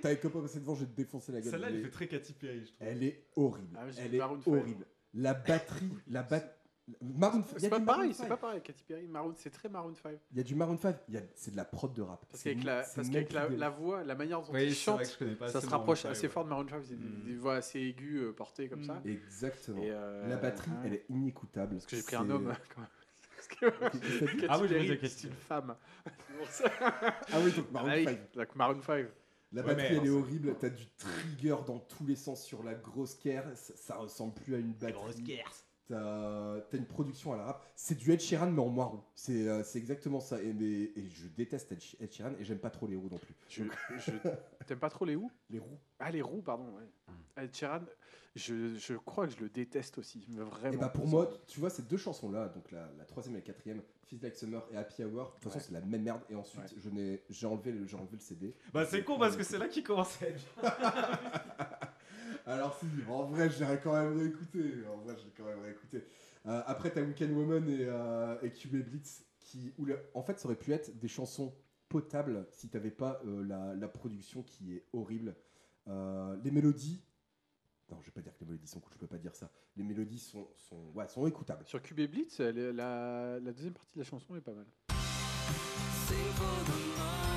[0.02, 1.50] t'avais que pas passé devant, j'ai défoncé la gueule.
[1.50, 2.76] Celle-là, Elle fait très Katy Perry, je trouve.
[2.86, 3.76] Elle est horrible.
[3.78, 4.86] Ah, j'ai elle est horrible.
[5.14, 6.42] La batterie, la bat...
[7.00, 8.60] Maroon il y C'est a pas du pareil, Maroon c'est pas pareil.
[8.60, 10.18] Katy Perry, Maroon, c'est très Maroon 5.
[10.32, 11.20] Il y a du Maroon 5, il y a...
[11.36, 12.26] c'est de la prod de rap.
[12.28, 14.64] Parce C'est qu'avec la, c'est parce qu'avec la, mon la voix, la manière dont Oui,
[14.66, 15.04] il chante,
[15.46, 16.28] ça se rapproche assez ouais.
[16.28, 16.82] fort de Maroon 5.
[16.82, 17.24] C'est des, Mm.
[17.24, 19.00] des voix assez aiguës euh, portées comme ça.
[19.04, 19.80] Exactement.
[19.82, 20.76] Et, euh, La batterie, ouais.
[20.86, 21.74] elle est inécoutable.
[21.76, 22.52] Parce que j'ai pris un homme.
[22.74, 22.90] quand même.
[23.48, 25.76] Parce que Ah oui, me disais c'est une femme.
[27.32, 28.32] Ah oui, donc Maroon Ah oui, 5.
[28.34, 29.06] donc Maroon 5.
[29.52, 30.56] La batterie, elle est horrible.
[30.58, 33.44] T'as du trigger dans tous les sens sur la grosse caire.
[33.54, 34.92] Ça, ça ressemble plus à une batterie.
[34.92, 35.50] Grosse guerre.
[35.96, 37.64] T'as as une production à la rap.
[37.76, 39.02] C'est du Ed Sheeran, mais en moins roux.
[39.14, 40.40] C'est euh, c'est exactement ça.
[40.42, 43.08] Et, mais- et je déteste Ed Sh- Ed Sheeran et j'aime pas trop les roux
[43.10, 43.34] non plus.
[43.48, 43.64] Je,
[43.98, 44.10] je-
[44.66, 45.30] T'aimes pas trop les roues?
[45.50, 45.78] Les roux.
[45.98, 46.64] Ah, les roues, pardon.
[46.76, 47.44] Ouais.
[47.44, 47.80] Ed Sheeran,
[48.34, 50.24] je, je crois que je le déteste aussi.
[50.30, 50.74] Mais vraiment.
[50.74, 53.42] Et bah pour moi, tu vois, ces deux chansons-là, donc la, la troisième et la
[53.44, 55.64] quatrième, Feels Like Summer et Happy Hour, de toute façon, Ouais.
[55.66, 56.22] c'est la même merde.
[56.30, 56.68] Et ensuite, Ouais.
[56.78, 58.54] je n'ai- j'ai enlevé, le- j'ai enlevé le CD.
[58.72, 60.42] Bah c'est con parce que c'est là qu'il commence à être.
[62.46, 64.84] Alors si, en vrai, l'aurais quand même réécouté.
[64.92, 66.04] En vrai, je l'ai quand même réécouté.
[66.46, 70.38] Euh, après, t'as Weekend Woman et, euh, et QB Blitz, qui, où le- en fait,
[70.40, 71.54] ça aurait pu être des chansons
[71.88, 75.36] potables si t'avais pas euh, la, la production qui est horrible.
[75.88, 77.04] Euh, les mélodies,
[77.90, 79.50] non, je vais pas dire que les mélodies sont cool, je peux pas dire ça.
[79.76, 81.64] Les mélodies sont, sont, ouais, sont écoutables.
[81.64, 84.66] Sur QB Blitz, la, la deuxième partie de la chanson est pas mal.
[86.08, 87.31] Sing for the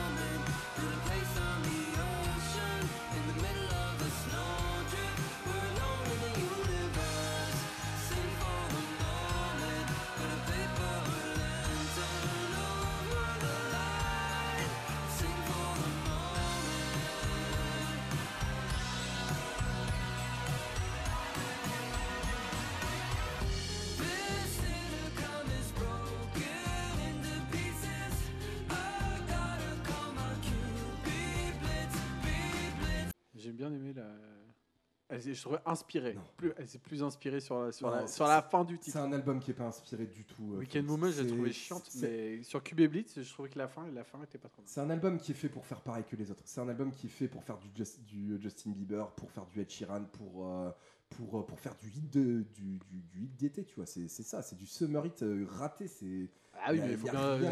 [35.08, 36.18] Elle, est- je trouvais inspirée.
[36.36, 38.76] Plus, elle s'est plus inspirée sur la, sur Non, la, c'est- sur la fin du
[38.78, 38.98] C'est titre.
[38.98, 40.54] un album qui est pas inspiré du tout.
[40.56, 40.86] euh, Weekend.
[40.88, 43.68] Moment, je l'ai C'est- trouvé chiante, c'est- mais sur QB Blitz, je trouvais que la
[43.68, 44.64] fin, la fin était pas trop.
[44.66, 46.42] C'est un album qui est fait pour faire pareil que les autres.
[46.46, 49.62] C'est un album qui est fait pour faire du, du Justin Bieber, pour faire du
[49.62, 50.72] Ed Sheeran, pour, euh,
[51.12, 53.86] pour, euh, pour faire du hit de- du, du, du hit d'été, tu vois.
[53.86, 55.88] C'est c'est ça, c'est du summer hit euh, raté.
[55.88, 57.44] C'est Ah oui, mais il faut bien euh, de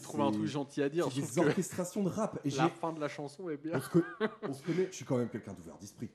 [0.00, 1.08] trouver un c'est- truc gentil à dire.
[1.10, 2.38] c'est des orchestrations de rap.
[2.44, 3.80] Et la fin de la chanson est bien.
[4.42, 6.10] on se connaît, je suis quand même quelqu'un d'ouvert d'esprit.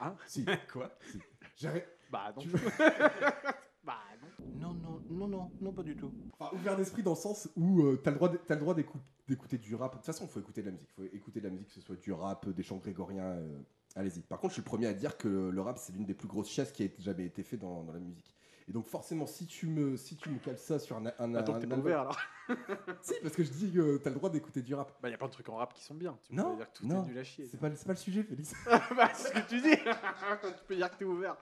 [0.00, 0.90] Hein Si, Quoi
[1.56, 1.88] j'arrête.
[2.10, 2.42] Bah non.
[2.42, 2.48] Tu-
[3.84, 4.28] bah non.
[4.60, 6.12] Non, non, non, non, non, pas du tout.
[6.38, 8.74] Enfin, ouvert d'esprit dans le sens où euh, t'as le droit, d'- t'as le droit
[8.74, 9.92] d'écou- d'écouter du rap.
[9.92, 10.88] De toute façon, il faut écouter de la musique.
[10.90, 13.24] Il faut écouter de la musique, que ce soit du rap, des chants grégoriens.
[13.24, 13.58] euh,
[13.96, 14.20] Allez-y.
[14.22, 16.28] Par contre, je suis le premier à dire que le rap, c'est l'une des plus
[16.28, 18.34] grosses chaises qui a jamais été fait dans, dans la musique.
[18.68, 21.54] Et donc, forcément, si tu me, si tu me cales ça sur un, un, Attends,
[21.54, 22.18] un t'es pas album- ouvert alors.
[23.02, 24.92] Si, parce que je dis que t'as le droit d'écouter du rap.
[25.02, 26.18] Bah y a plein de trucs en rap qui sont bien.
[26.24, 27.46] Tu Non, peux dire que tout non, est nul à chier.
[27.50, 28.52] C'est pas, c'est pas le sujet, Félix.
[28.96, 29.76] bah c'est ce que tu dis.
[30.58, 31.36] tu peux dire que t'es ouvert.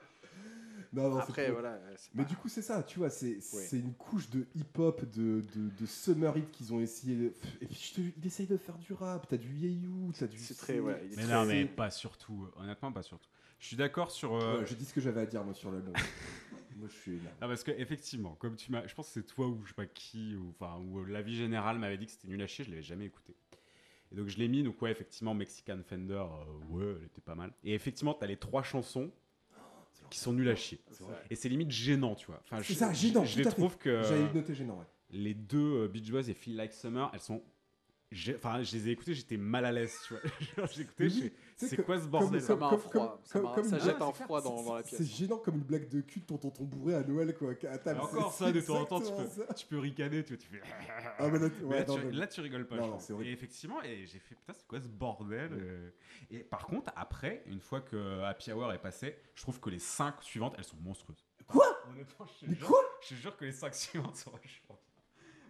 [0.93, 1.79] non, non, c'est Après voilà.
[1.97, 5.03] c'est Mais pas- du coup, c'est ça, tu vois, c'est c'est une couche de hip-hop,
[5.05, 7.15] de, de, de summer hit qu'ils ont essayé.
[7.15, 10.27] de- Et puis, je te- il essaye de faire du rap, t'as du Yeyu, t'as
[10.27, 10.37] du.
[10.37, 12.45] C'est très, ouais, il est Mais très- non, mais pas surtout.
[12.57, 13.27] euh, Honnêtement, pas surtout.
[13.59, 14.35] Je suis d'accord sur.
[14.35, 15.93] euh, Ouais, J'ai dit ce que j'avais à dire, moi, sur l'album.
[16.77, 17.29] Moi, je suis énervé.
[17.41, 19.73] Ah, parce que effectivement, comme tu m'as, je pense que c'est toi ou je sais
[19.75, 22.63] pas qui ou enfin ou la vie générale m'avait dit que c'était nul à chier,
[22.65, 23.35] je l'avais jamais écouté.
[24.11, 27.35] Et donc je l'ai mis, donc ouais effectivement Mexican Fender, euh, ouais elle était pas
[27.35, 27.51] mal.
[27.63, 29.11] Et effectivement t'as les trois chansons
[30.09, 30.79] qui sont nulles à chier.
[31.29, 32.39] Et c'est limite gênant, tu vois.
[32.45, 33.55] Enfin, C'est je, ça, gênant, Je, je tout les à fait.
[33.57, 34.85] trouve que J'avais noté gênant, ouais.
[35.09, 37.43] les deux euh, Beach Boys et Feel Like Summer, elles sont
[38.37, 40.21] Enfin, je les ai écoutées, j'étais mal à l'aise, tu vois.
[40.79, 42.41] Écouté, Oui, c'est c'est quoi ce comme- bordel?
[42.41, 43.21] Ça comme- comme- froid.
[43.25, 45.17] Ça, comme- m'a- comme ça une jette un froid dans, dans la C'est pièce.
[45.17, 47.51] gênant comme une blague de cul de tonton ton bourré à Noël, quoi.
[47.69, 47.99] À table.
[47.99, 50.41] encore C'est- ça, de c'est temps en temps, tu peux, tu peux ricaner, tu, vois,
[50.41, 50.61] tu fais.
[51.19, 52.77] Ah, mais là, Mais ouais, là, non, tu, mais- là, tu rigoles pas.
[52.77, 53.03] Non, je pense.
[53.07, 53.13] c'est.
[53.25, 55.89] Et effectivement, et j'ai fait putain, c'est quoi ce bordel euh.
[56.31, 59.79] Et par contre, après, une fois que Happy Hour est passé, je trouve que les
[59.79, 61.25] 5 suivantes, elles sont monstrueuses.
[61.45, 61.65] Quoi?
[61.89, 62.79] Honnêtement, je te jure, quoi?
[63.01, 64.31] je te jure que les 5 suivantes sont.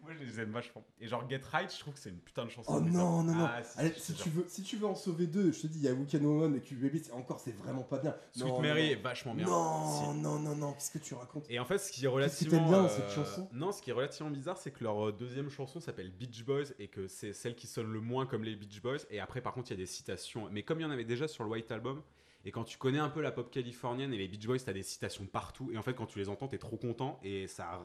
[0.07, 0.85] Moi, je les aime vachement.
[1.01, 2.75] Et genre Get Right, je trouve que c'est une putain de chanson.
[2.77, 3.45] Oh non, non, non.
[3.45, 5.79] Ah, si, Allez, si, tu veux, si tu veux en sauver deux, je te dis,
[5.79, 8.15] il y a Weekend Woman et QBB, c'est- encore, c'est vraiment pas bien.
[8.31, 9.45] Sweet Non, Mary non, est vachement bien.
[9.45, 10.19] Non, Si.
[10.19, 11.45] non, non, non, qu'est-ce que tu racontes?
[11.49, 12.65] Et en fait, ce qui est relativement.
[12.69, 13.49] bien euh, cette chanson?
[13.51, 16.71] Non, ce qui est relativement bizarre, c'est que leur euh, deuxième chanson s'appelle Beach Boys
[16.79, 18.99] et que c'est celle qui sonne le moins comme les Beach Boys.
[19.09, 20.47] Et après, par contre, il y a des citations.
[20.51, 22.01] Mais comme il y en avait déjà sur le White Album,
[22.45, 24.83] et quand tu connais un peu la pop californienne et les Beach Boys, t'as des
[24.83, 25.69] citations partout.
[25.73, 27.81] Et en fait, quand tu les entends, t'es trop content et ça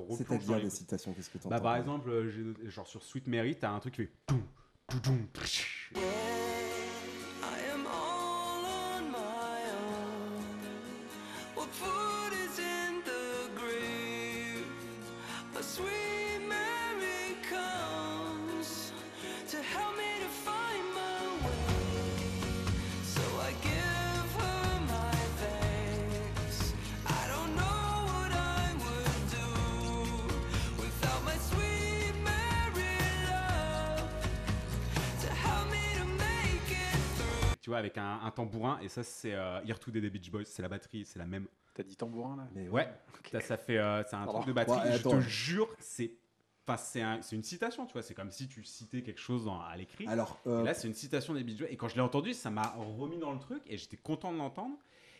[0.00, 2.86] te replonge dans C'est-à-dire les des citations, qu'est-ce que t'entends Bah, par exemple, euh, genre
[2.86, 4.12] sur Sweet Mary, t'as un truc qui fait.
[37.64, 38.78] Tu vois, avec un, un tambourin.
[38.82, 40.44] Et ça, c'est euh, Here Today des Beach Boys.
[40.44, 41.46] C'est la batterie, c'est la même.
[41.72, 42.46] T'as dit tambourin là?
[42.54, 42.86] Mais Ouais,
[43.32, 43.78] ça, ça fait.
[43.78, 44.80] euh, c'est un truc de batterie.
[44.90, 46.12] Ouais, je te jure, c'est.
[46.68, 48.02] Enfin, c'est un- c'est une citation, tu vois.
[48.02, 50.06] C'est comme si tu citais quelque chose dans- à l'écrit.
[50.08, 51.68] Alors, Et euh, là, c'est une citation des Beach Boys.
[51.70, 54.36] Et quand je l'ai entendu, ça m'a remis dans le truc et j'étais content de
[54.36, 54.76] l'entendre.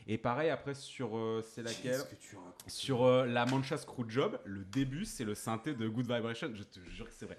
[0.06, 1.16] Et pareil, après, sur.
[1.16, 2.02] euh, c'est laquelle?
[2.10, 2.36] que tu
[2.66, 6.50] Sur euh, la Mancha Screwjob, le début, c'est le synthé de Good Vibration.
[6.52, 7.38] Je te jure que c'est vrai.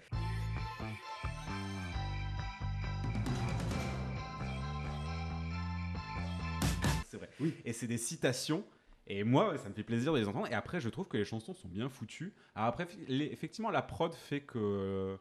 [7.39, 7.53] Oui.
[7.65, 8.63] Et c'est des citations.
[9.07, 10.47] Et moi, ça me fait plaisir de les entendre.
[10.47, 12.33] Et après, je trouve que les chansons sont bien foutues.
[12.55, 15.17] Alors après, les- effectivement, la prod fait que.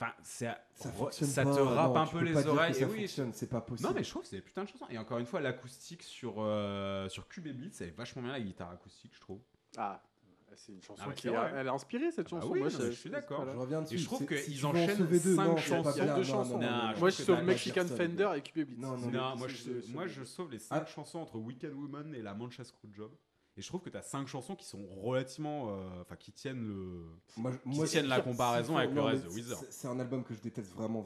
[0.00, 2.74] Enfin, Ça, pas, te rappe non, un peu les pas dire que oreilles.
[2.74, 3.88] ça Et oui, fonctionne, c'est pas possible.
[3.88, 4.86] non, mais je trouve que c'est des putains de chansons.
[4.90, 8.32] Et encore une fois, l'acoustique sur, euh, sur Cube et Blitz, elle est vachement bien,
[8.32, 9.40] la guitare acoustique, je trouve.
[9.76, 10.02] Ah,
[10.56, 11.52] c'est une chanson Ah, qui c'est vrai.
[11.54, 12.52] elle est inspirée cette Ah bah chanson.
[12.52, 13.44] oui, Moi, non, je suis d'accord.
[13.52, 13.94] Je reviens dessus.
[13.94, 15.62] Et je trouve c'est- qu'ils si tu veux en enchaînent sauver deux, cinq non, c'est
[15.70, 15.92] pas chansons.
[15.94, 16.50] bien, Deux non, chansons.
[16.50, 18.80] non, non, Non, non, je Moi, je sauve t'as- Mexican Fender et Cube Beats.
[18.80, 18.96] Non,
[19.36, 23.12] moi je, moi sauve les 5 chansons entre Weekend Woman et la Mancha Screwjob.
[23.56, 25.68] Et je trouve que tu as 5 chansons qui sont relativement.
[25.70, 27.04] euh, Enfin, qui tiennent le.
[27.36, 29.56] Moi, je- Qui moi, tiennent la comparaison avec le non, reste de Weezer.
[29.56, 31.04] c'est- C'est un album que je déteste vraiment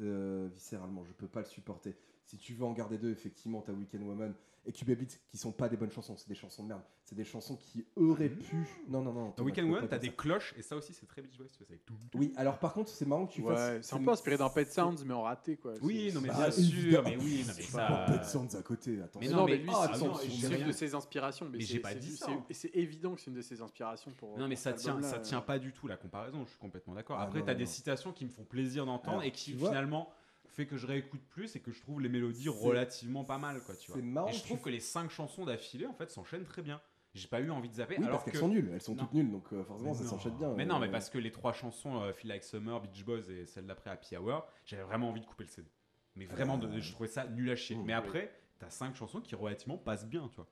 [0.00, 1.02] euh, viscéralement.
[1.04, 1.96] Je peux pas le supporter.
[2.28, 4.34] Si tu veux en garder deux, effectivement, t'as Weekend Woman
[4.66, 6.14] et Cube Beats qui sont pas des bonnes chansons.
[6.18, 6.82] C'est des chansons de merde.
[7.02, 8.66] C'est des chansons qui auraient pu.
[8.86, 9.32] Non, non, non.
[9.34, 11.38] Dans Weekend Woman, pas tu as dire des cloches, et ça aussi c'est très Beach
[11.38, 11.94] Boys, tu vois, c'est avec tout.
[12.14, 13.86] Oui, alors par contre, c'est marrant que tu Ouais, fasses.
[13.86, 15.72] c'est un peu inspiré d'un Pet Sounds, mais en raté, quoi.
[15.80, 17.08] Oui, non, mais Bah, bien sûr, évidemment.
[17.08, 17.86] mais oui, non, mais C'est ça.
[17.86, 19.00] pas Pet Sounds à côté.
[19.00, 19.20] Attention.
[19.20, 21.48] Mais non, mais lui, c'est ah, c'est- une de ses inspirations.
[21.50, 22.44] Mais c'est- j'ai pas dit c'est- ça, hein.
[22.50, 24.36] C'est évident que c'est une de ses inspirations pour.
[24.36, 25.20] Non mais ça tient, ça euh.
[25.22, 27.16] tient pas du tout la comparaison, je suis complètement d'accord.
[27.18, 29.54] Ah, Après non, tu as non, des citations qui me font plaisir d'entendre et qui
[29.54, 30.10] finalement
[30.58, 33.76] fait que je réécoute plus et que je trouve les mélodies relativement pas mal quoi,
[33.76, 33.96] tu vois.
[34.00, 34.28] C'est marrant.
[34.28, 36.80] Et je trouve que les 5 chansons d'affilée en fait s'enchaînent très bien.
[37.14, 38.70] J'ai pas eu envie de zapper Oui, alors parce qu'elles que sont nulles.
[38.74, 39.04] Elles sont Non.
[39.04, 40.52] toutes nulles, donc euh, forcément, ça s'enchaîne bien.
[40.54, 43.30] Mais non, mais Euh, parce que les trois chansons euh, Feel Like Summer, Beach Boys
[43.30, 45.68] et celle d'après Happy Hour, j'avais vraiment envie de couper le CD.
[46.16, 47.76] Mais vraiment, de- Euh, je trouvais ça nul à chier.
[47.76, 50.48] mmh, mais après, t'as 5 chansons qui relativement passent bien, tu vois.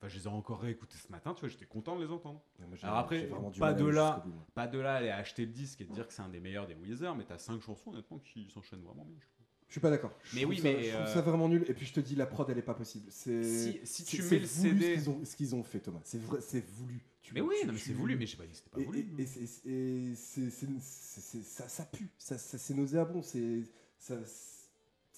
[0.00, 2.40] Enfin, je les ai encore réécoutées ce matin, tu vois, j'étais content de les entendre.
[2.60, 3.28] Ouais, j'ai- Alors après,
[3.58, 4.24] pas de là-.
[4.54, 6.68] Pas de là aller acheter le disque et de dire que c'est un des meilleurs
[6.68, 9.16] des Weezer, mais t'as 5 chansons honnêtement qui s'enchaînent vraiment bien.
[9.18, 9.26] je.
[9.68, 10.16] Je suis pas d'accord.
[10.24, 11.64] Je Mais trouve oui, ça- mais, je trouve euh, ça vraiment nul.
[11.68, 13.06] Et puis je te dis, la prod, elle est pas possible.
[13.10, 14.98] C'est Si, si tu mets le CD.
[15.24, 16.00] Ce qu'ils ont, fait, Thomas.
[16.04, 17.00] C'est vrai, c'est voulu.
[17.22, 18.84] Tu- Mais oui, mais tu- c'est voulu, mais j'ai pas dit que c'était pas Et,
[18.84, 19.00] voulu.
[19.00, 22.08] et- et c'est- et c'est- ça, ça pue.
[22.16, 23.20] Ça, ça- c'est nauséabond.
[23.22, 23.64] C'est
[23.98, 24.14] ça,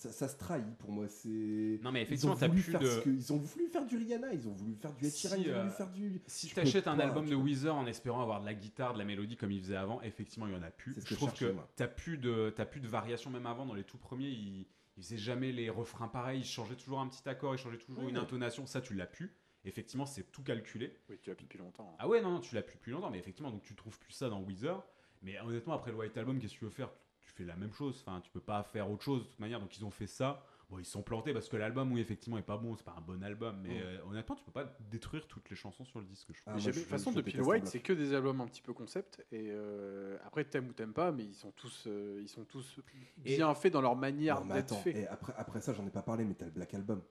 [0.01, 1.07] ça, ça se trahit pour moi.
[1.09, 2.87] C'est Non, mais ils ont effectivement, t'as voulu plus faire de.
[2.87, 4.33] ce que- ils ont voulu faire du Rihanna.
[4.33, 5.27] Ils ont voulu faire du Ed Si.
[5.27, 6.23] Ils ont voulu euh, faire du.
[6.27, 8.47] Si Tu tu peux achètes un pas, album tu de Weezer en espérant avoir de
[8.47, 10.95] la guitare, de la mélodie comme il faisait avant, effectivement, il y en a plus.
[10.95, 13.47] Ce Je que je trouve cherchais, que t'as plus de t'as plus de variations même
[13.47, 14.29] avant dans les tout premiers.
[14.31, 16.41] Il, il faisait jamais les refrains pareils.
[16.41, 17.55] Il changeait toujours un petit accord.
[17.55, 18.23] Il changeait toujours une ouais.
[18.23, 18.67] intonation.
[18.67, 19.35] Ça, tu l'as plus.
[19.67, 20.97] Effectivement, c'est tout calculé.
[21.11, 21.95] Oui, tu l'as depuis longtemps.
[21.99, 24.13] Ah ouais, non, non, tu l'as plus depuis longtemps, mais effectivement, donc tu trouves plus
[24.13, 24.83] ça dans Weezer.
[25.23, 26.91] Mais honnêtement, après le White Album, qu'est-ce que tu veux faire?
[27.31, 28.03] Tu fais la même chose.
[28.07, 29.61] Enfin, tu peux pas faire autre chose de toute manière.
[29.61, 30.43] Donc ils ont fait ça.
[30.69, 32.77] Bon, ils sont plantés parce que l'album, oui, effectivement, est pas bon.
[32.77, 33.59] C'est pas un bon album.
[33.63, 33.83] Mais Mm.
[33.83, 36.29] euh, honnêtement, tu peux pas détruire toutes les chansons sur le disque.
[36.33, 36.41] Je.
[36.47, 38.73] Ah, moi, de toute façon, depuis le White, c'est que des albums un petit peu
[38.73, 39.25] concept.
[39.33, 42.79] Et euh, après, t'aimes ou t'aimes pas, mais ils sont tous, euh, ils sont tous
[43.25, 44.95] Et- bien faits dans leur manière d'être faits.
[44.97, 47.03] et après, après ça, j'en ai pas parlé, mais t'as le Black Album.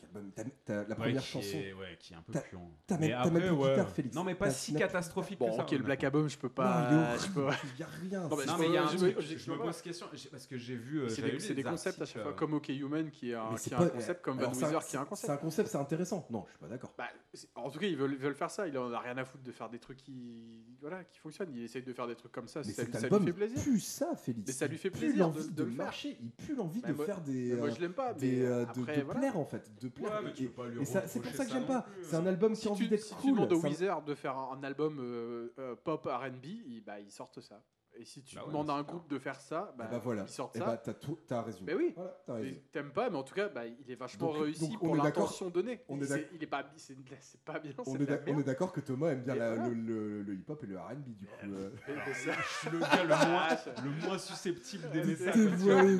[0.00, 1.56] Black Album, t'as la Ouais, première qui chanson.
[1.58, 2.70] est- ouais, qui est un peu puant.
[2.86, 3.70] t'as Mais même- après, même plus ouais.
[3.70, 4.14] guitare, Félix.
[4.16, 5.62] Non, mais pas si t'as- catastrophique Bon, que ça.
[5.62, 6.04] ok, le Black.
[6.04, 7.16] Album, je peux Non, pas.
[7.26, 7.40] il peux-
[7.78, 8.28] y a rien.
[8.28, 9.16] Non, mais c'est- Non, mais il y a un Je- truc,
[9.48, 11.00] me pose question, parce que j'ai vu.
[11.02, 13.74] euh, C'est des, c'est concepts à chaque fois, comme OK Human qui est un, c'est
[13.74, 15.30] concept, comme Van c'est Weezer qui est un C'est concept.
[15.32, 16.26] un concept, c'est intéressant.
[16.30, 16.94] Non, je suis pas d'accord.
[16.96, 18.66] Bah, c'est- en tout cas, ils veulent, faire ça.
[18.68, 21.50] Il en a rien à foutre de faire des trucs qui, voilà, qui fonctionnent.
[21.54, 22.60] Il essaye de faire des trucs comme ça.
[22.64, 23.62] Mais Ça, lui- ça lui album fait plaisir.
[23.62, 24.46] pue ça, Félix.
[24.46, 26.16] Mais ça lui fait Il pue plaisir l'envie de- marcher.
[26.20, 27.54] Il pue l'envie de moi- faire des.
[27.54, 28.14] Moi, euh, je l'aime pas.
[28.14, 29.20] des, mais euh, de, après, de voilà.
[29.20, 30.10] plaire en fait, de plaire.
[30.10, 31.66] Ouais, mais tu Et- peux pas lui et ça- c'est pour ça que ça j'aime
[31.66, 31.82] pas.
[31.82, 32.28] plus, C'est un euh.
[32.28, 33.30] album qui Si a envie tu, d'être si tu cool.
[33.32, 37.00] demandes au ça- Weezer de faire un, un album euh, euh, pop R&B, ils, bah,
[37.00, 37.62] ils sortent ça.
[38.00, 38.94] Et si tu Bah ouais, demandes à un clair.
[38.94, 40.22] groupe de faire ça, bah, Eh bah voilà.
[40.22, 40.66] ils sortent Et ça.
[40.66, 41.72] bah t'as tout- t'as résumé.
[41.72, 41.92] Mais oui.
[41.96, 42.62] Voilà, t'as Mais résumé.
[42.70, 44.96] T'aimes pas, mais en tout cas, bah, il est vachement Donc- réussi donc on pour
[44.96, 45.80] l'intention donnée.
[45.88, 47.72] on est c'est- d'ac- il est pas, c'est c'est pas bien.
[47.86, 49.68] On est est d'accord que Thomas aime bien Et la- voilà.
[49.70, 51.32] le, le- le hip-hop et le R&B du coup.
[51.46, 51.70] euh.
[52.14, 53.48] Ça- Je suis le gars le moins,
[53.84, 55.32] le moins susceptible d'aimer Tu ça.
[55.32, 55.98] tu dévoilé.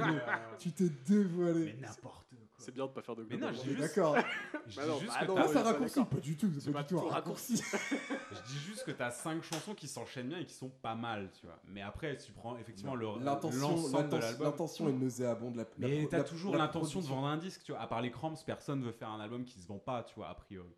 [0.58, 1.74] Tu t'es dévoilé.
[1.74, 2.27] Mais n'importe quoi.
[2.60, 4.16] C'est bien de pas faire de Mais non, je dis juste, d'accord.
[4.66, 6.08] je Bah dis non, juste bah que non, t'as- Ah, ouais, ça pas raccourcit, d'accord.
[6.10, 6.50] pas du tout.
[6.60, 7.56] C'est pas du tout un raccourci.
[8.32, 11.30] Je dis juste que t'as 5 chansons qui s'enchaînent bien et qui sont pas mal,
[11.40, 11.58] tu vois.
[11.66, 14.46] Mais après, si tu prends effectivement le- L'intention, l'ensemble de l'intention- l'album.
[14.46, 15.56] l'intention est nauséabonde.
[15.56, 17.14] La, Mais la- t'as toujours la l'intention de production.
[17.14, 17.80] vendre un disque, tu vois.
[17.80, 20.28] À part les Cramps, personne veut faire un album qui se vend pas, tu vois,
[20.28, 20.74] a priori.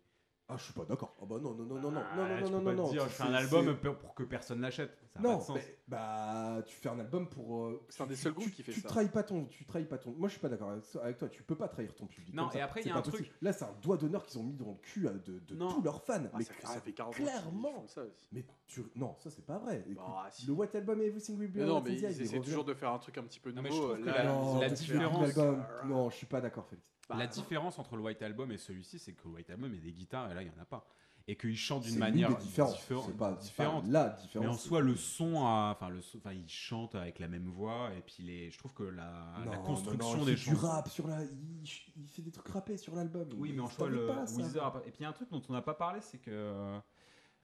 [0.53, 1.15] Ah, je suis pas d'accord.
[1.21, 2.91] Ah bah non, non, non, non, non, Ah, non, non, non, non, non.
[2.91, 4.91] je fais un album pour que personne l'achète.
[5.13, 5.55] Ça a pas Non, de sens.
[5.55, 7.65] mais, bah tu fais un album pour.
[7.67, 8.89] euh, C'est un des seuls groupes qui fait tu ça.
[8.89, 10.11] trahis pas ton, tu trahis pas ton.
[10.11, 11.29] Moi je suis pas d'accord avec, avec toi.
[11.29, 12.33] Tu peux pas trahir ton public.
[12.33, 12.59] Non, comme ça.
[12.59, 13.31] et après, il y a un truc-.
[13.41, 15.71] Là c'est un doigt d'honneur qu'ils ont mis dans le cul à- de, de Non.
[15.73, 16.15] tous leurs fans.
[16.33, 17.71] Ah, mais ça, fait, ça fait 40 ans qu'ils clairement.
[17.81, 18.27] font ça aussi.
[18.33, 19.83] Mais tu non ça c'est pas vrai.
[19.85, 20.47] Écoute, Bah, si.
[20.47, 22.91] Le White Album et Everything Will Be non, mais ils il essaient toujours de faire
[22.91, 23.93] un truc un petit peu Non, mais je nouveau.
[23.93, 25.37] trouve que Là, la- Non, différence-
[25.85, 26.85] non, je suis pas d'accord, Félix.
[27.11, 29.75] Bah, la différence entre le White Album et celui-ci, c'est que le White Album, il
[29.75, 30.85] y a des guitares et là, il y en a pas.
[31.27, 32.73] et qu'ils chantent d'une manière l'une des différences.
[32.75, 33.83] diffé- C'est pas, différente.
[33.83, 33.87] différente.
[33.87, 34.45] la différence.
[34.47, 37.47] Mais en soi, le son, a- enfin, le son- enfin, ils chantent avec la même
[37.47, 40.35] voix, et puis les, je trouve que la, Non, la non, construction non, il des
[40.35, 41.21] du rap sur la.
[41.23, 41.63] Il,
[41.95, 43.29] il fait des trucs rappés sur l'album.
[43.37, 44.35] Oui, mais en soi, le pas, ça.
[44.35, 46.01] Weezer a pas- Et puis il y a un truc dont on n'a pas parlé,
[46.01, 46.31] c'est que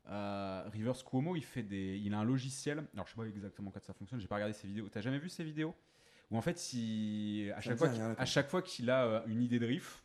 [0.10, 2.88] euh, Rivers Cuomo, il fait des, il a un logiciel.
[2.94, 4.20] Alors je sais pas exactement comment ça fonctionne.
[4.20, 4.88] J'ai pas regardé ses vidéos.
[4.90, 5.76] T'as jamais vu ses vidéos?
[6.30, 9.42] Où en fait, si à chaque fois, rien, à chaque fois qu'il a euh, une
[9.42, 10.04] idée de riff,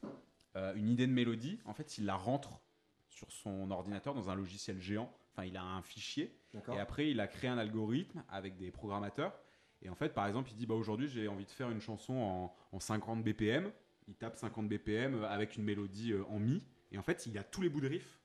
[0.56, 2.60] euh, une idée de mélodie, en fait, il la rentre
[3.08, 5.12] sur son ordinateur dans un logiciel géant.
[5.32, 6.36] Enfin, il a un fichier.
[6.72, 9.32] Et après, il a créé un algorithme avec des programmateurs.
[9.80, 12.14] Et en fait, par exemple, il dit bah, aujourd'hui, j'ai envie de faire une chanson
[12.14, 13.72] en, en 50 BPM.
[14.08, 16.62] Il tape 50 BPM avec une mélodie euh, en mi.
[16.92, 18.20] Et en fait, il a tous les bouts de riff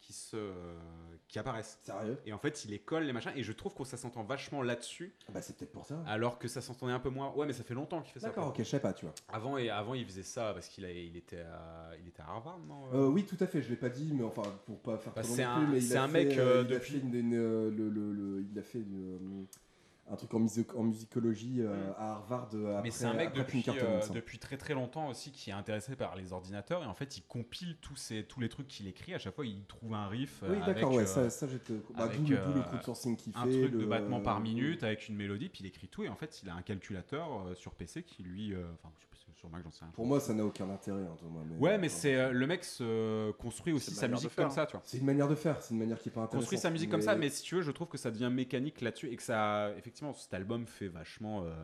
[0.00, 0.36] qui, se,
[1.28, 1.78] qui apparaissent.
[1.82, 2.18] Sérieux?
[2.26, 3.32] Et en fait, il les colle, les machins.
[3.36, 5.14] Et je trouve que ça s'entend vachement là-dessus.
[5.28, 6.02] Ah Bah, c'est peut-être pour ça.
[6.06, 7.32] Alors que ça s'entendait un peu moins.
[7.34, 8.28] Ouais, mais ça fait longtemps qu'il fait ça.
[8.28, 9.14] D'accord, ok, je sais pas, tu vois.
[9.28, 12.26] Avant, et, avant, il faisait ça parce qu'il a- il était, à, il était à
[12.28, 14.98] Harvard, non Euh, oui, tout à fait, je l'ai pas dit, mais enfin, pour pas
[14.98, 16.72] faire Bah, c'est un- plus, mais il c'est a un fait, mec, euh, euh, il
[16.72, 19.44] a depuis- fait une- une, euh, le, le- le- il a fait une, euh,
[20.10, 23.32] un truc en, music- en musicologie euh, à Harvard euh, après, Mais c'est un mec
[23.32, 26.94] depuis, euh, depuis très très longtemps aussi qui est intéressé par les ordinateurs et en
[26.94, 29.14] fait il compile tous, ces, tous les trucs qu'il écrit.
[29.14, 31.74] À chaque fois il trouve un riff Oui, d'accord, ouais, euh, ça, ça j'étais.
[31.96, 33.60] Bah, d'où le- qu'il un fait.
[33.60, 36.42] truc de battement par minute avec une mélodie puis il écrit tout et en fait
[36.42, 38.54] il a un calculateur sur PC qui lui...
[38.54, 38.92] Enfin
[39.40, 39.92] sur Mac j'en sais rien.
[39.92, 41.40] Pour moi, ça n'a aucun intérêt, hein, Thomas.
[41.48, 44.66] Mais, Ouais mais c'est euh, le mec se construit aussi sa musique faire, comme ça
[44.66, 44.82] tu vois.
[44.84, 46.40] C'est une manière de faire, c'est une manière qui est pas intéressante.
[46.42, 48.80] construit sa musique comme ça, mais si tu veux, je trouve que ça devient mécanique
[48.82, 51.54] là-dessus et que ça, effectivement, cet album fait vachement euh,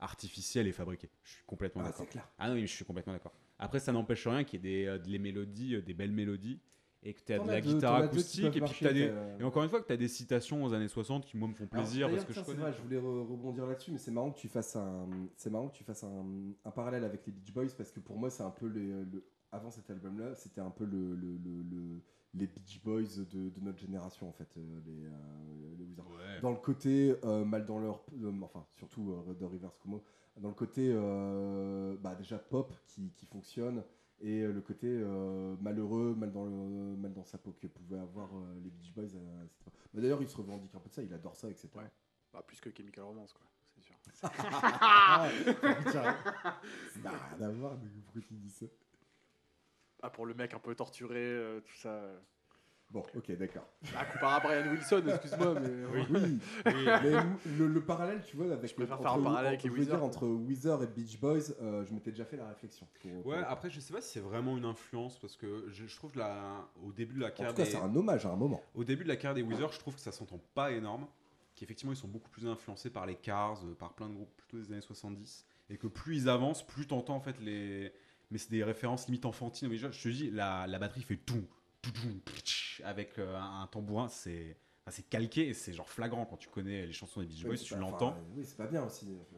[0.00, 1.10] artificiel et fabriqué.
[1.24, 2.00] Je suis complètement Ah, d'accord.
[2.06, 2.28] c'est clair.
[2.38, 3.32] Ah non, oui, je suis complètement d'accord.
[3.58, 6.60] Après, ça n'empêche rien qu'il y ait des, euh, des mélodies, euh, des belles mélodies,
[7.08, 9.12] et que tu as de la deux- guitare acoustique, et puis marcher, des...
[9.38, 11.54] Et encore une fois, que tu as des citations aux années 60 qui, moi, me
[11.54, 12.58] font plaisir Alors, parce que je connais.
[12.62, 15.68] vrai, je voulais re- rebondir là-dessus, mais c'est marrant que tu fasses un, c'est marrant
[15.68, 16.26] que tu fasses un,
[16.64, 19.24] un parallèle avec les Beach Boys parce que pour moi, c'est un peu les, le-
[19.52, 22.02] avant cet album-là, c'était un peu le, le- le- le-
[22.34, 23.02] les Beach Boys
[23.32, 26.10] de, de notre génération en fait, euh, les, euh, les Wizards.
[26.10, 26.40] Ouais.
[26.42, 30.02] Dans le côté euh, mal dans leur, euh, enfin surtout de Rivers Cuomo,
[30.38, 30.92] dans le côté
[32.02, 33.82] bah, déjà pop qui, qui fonctionne
[34.20, 37.98] et euh, le côté euh, malheureux, mal dans, le, mal dans sa peau que pouvaient
[37.98, 39.14] avoir euh, les Beach Boys.
[39.14, 39.74] euh, époque.
[39.92, 41.68] Mais D'ailleurs, il se revendique un peu de ça, il adore ça, etc.
[41.74, 41.90] Ouais.
[42.32, 43.46] Bah, plus que Chemical Romance, quoi.
[43.74, 43.94] C'est sûr.
[44.22, 45.28] Ah,
[47.02, 48.66] n'a rien à voir, mais pourquoi tu dis ça?
[50.02, 52.02] Ah, pour le mec un peu torturé, euh, tout ça.
[52.90, 53.66] Bon, ok, d'accord.
[53.96, 55.68] Ah, comparé à Brian Wilson, excuse-moi, mais.
[55.68, 56.32] euh, Oui,
[56.64, 59.84] mais le, le parallèle, tu vois, avec Je préfère entre- faire un parallèle avec les
[59.84, 62.86] dire, entre Weezer et Beach Boys, euh, je m'étais déjà fait la réflexion.
[63.02, 65.86] pour- pour- Ouais, après, je sais pas si c'est vraiment une influence parce que je,
[65.86, 68.24] je trouve la, au début de la en carrière tout cas, des- c'est un hommage
[68.24, 68.62] à un moment.
[68.74, 71.06] Au début de la carrière des Weezer, je trouve que ça s'entend pas énorme.
[71.56, 74.58] Qu'effectivement, ils sont beaucoup plus influencés par les Cars, euh, par plein de groupes plutôt
[74.58, 75.44] des années 70.
[75.70, 77.92] Et que plus ils avancent, plus t'entends en fait les.
[78.30, 79.68] Mais c'est des références limite enfantines.
[79.68, 81.44] Mais je je te dis, la, la batterie fait tout,
[82.84, 84.08] avec euh, un tambourin.
[84.08, 84.56] C'est.
[84.86, 87.56] enfin, c'est calqué et c'est genre flagrant quand tu connais les chansons des Beach Boys,
[87.56, 88.08] tu l'entends.
[88.08, 89.16] enfin, oui, c'est pas bien aussi.
[89.20, 89.36] enfin,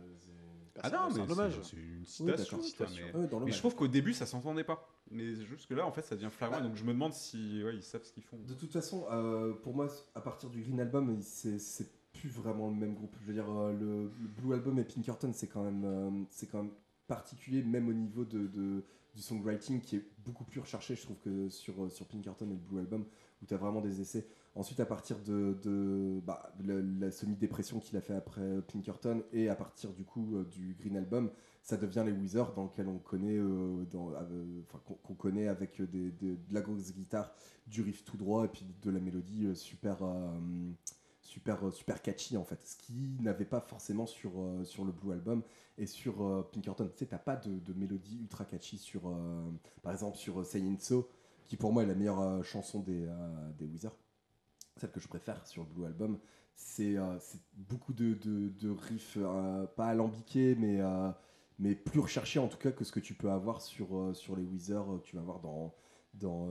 [0.81, 1.53] Ah c'est- non, c'est mais un hommage.
[1.63, 2.23] c'est- c'est
[2.57, 3.07] une citation.
[3.13, 3.13] mais-
[3.45, 4.89] Ouais, je trouve qu'au début, ça s'entendait pas.
[5.11, 6.59] Mais jusque là, en fait, ça devient flagrant.
[6.59, 8.37] Bah, donc je me demande si ouais, ils savent ce qu'ils font.
[8.47, 12.69] De toute façon, euh, pour moi, à partir du Green Album, c'est c'est plus vraiment
[12.69, 13.17] le même groupe.
[13.23, 16.47] Je veux dire, euh, le, le Blue Album et Pinkerton, c'est quand même, euh, c'est
[16.47, 16.73] quand même
[17.07, 18.85] particulier, même au niveau de, de-
[19.19, 22.55] du songwriting, qui est beaucoup plus recherché, je trouve, que sur, euh, sur Pinkerton et
[22.55, 23.05] le Blue Album,
[23.43, 24.29] où tu as vraiment des essais.
[24.55, 29.57] Ensuite, à partir de, de, bah, la, semi-dépression qu'il a fait après Pinkerton, et à
[29.57, 31.31] partir du coup euh, du Green Album,
[31.63, 34.63] ça devient les Weezer dans lequel on connaît, euh, euh,
[35.03, 37.35] qu'on connaît avec des, de la grosse guitare,
[37.67, 40.31] du riff tout droit et puis de la mélodie euh, super, euh,
[41.29, 42.61] super, euh, super catchy en fait.
[42.65, 45.43] Ce qui n'avait pas forcément sur, euh, sur le Blue Album
[45.79, 46.89] et sur euh, Pinkerton.
[46.89, 49.51] Tu sais, t'as pas de, de mélodie ultra catchy sur, euh,
[49.83, 51.09] par exemple, sur euh, Say It So,
[51.47, 53.09] qui pour moi est la meilleure chanson des,
[53.59, 53.97] des Weezer.
[54.77, 56.19] Celle que je préfère sur le Blue Album,
[56.55, 56.97] c'est
[57.57, 59.17] beaucoup de, de, de riffs,
[59.77, 60.81] pas alambiqués, mais,
[61.59, 64.45] mais plus recherchés en tout cas que ce que tu peux avoir sur, sur les
[64.45, 65.75] que tu vas avoir dans,
[66.13, 66.45] dans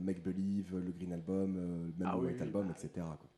[0.00, 1.52] Make Believe, le Green Album,
[1.96, 2.42] même Ah le oui, White oui.
[2.42, 2.90] Album, etc.
[2.96, 3.30] quoi.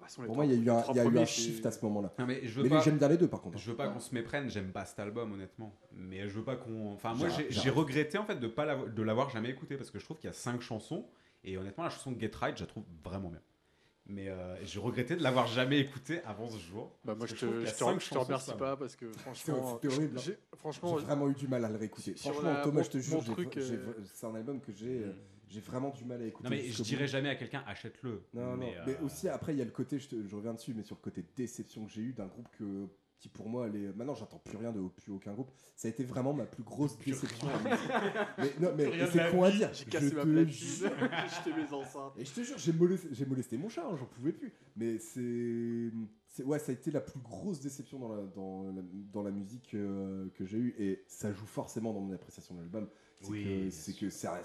[0.00, 1.84] Façon, les Pour moi, il y a eu un, y a eu shift à ce
[1.84, 2.12] moment-là.
[2.18, 3.58] Non, mais je j'aime bien les deux par contre.
[3.58, 5.74] Je veux pas qu'on se méprenne, j'aime pas cet album honnêtement.
[5.92, 6.92] Mais je veux pas qu'on.
[6.92, 10.04] Enfin, moi j'ai- regretté en fait de pas de l'avoir jamais écouté parce que je
[10.04, 11.06] trouve qu'il y a cinq chansons
[11.44, 13.40] et honnêtement la chanson Get Right je la trouve vraiment bien.
[14.06, 16.90] Mais euh, j'ai regretté de l'avoir jamais écouté avant ce jour.
[17.04, 18.96] Bah, moi, je je te, qu'il y a je te, je te remercie pas parce
[18.96, 20.22] que franchement, C'était horrible, hein.
[20.24, 22.14] j'ai- franchement, J'ai vraiment eu du mal à le réécouter.
[22.16, 25.12] Franchement, Thomas, mon- je te jure, euh, c'est un album que j'ai euh,
[25.50, 26.48] j'ai vraiment du mal à écouter.
[26.48, 28.22] Non mais je dirais jamais à quelqu'un achète-le.
[28.34, 30.34] Non, non, mais, mais euh, aussi après, il y a le côté, je, te- je
[30.36, 32.86] reviens dessus, mais sur le côté déception que j'ai eu d'un groupe que
[33.18, 33.92] qui pour moi, les...
[33.92, 35.50] maintenant j'entends plus rien de plus aucun groupe.
[35.76, 37.48] Ça a été vraiment ma plus grosse déception.
[38.38, 39.70] mais non, mais c'est con à dire.
[39.74, 40.90] J'ai Je cassé ma te jure.
[41.00, 42.14] j'ai jeté mes enceintes.
[42.16, 44.52] Et je te jure, j'ai molesté, mon chat, hein, j'en pouvais plus.
[44.76, 45.90] Mais c'est,
[46.28, 48.82] c'est, ouais, ça a été la plus grosse déception dans la, dans la,
[49.12, 52.60] dans la musique euh, que j'ai eue, et ça joue forcément dans mon appréciation de
[52.60, 52.88] l'album.
[53.22, 54.40] C'est Oui, c'est que c'est un,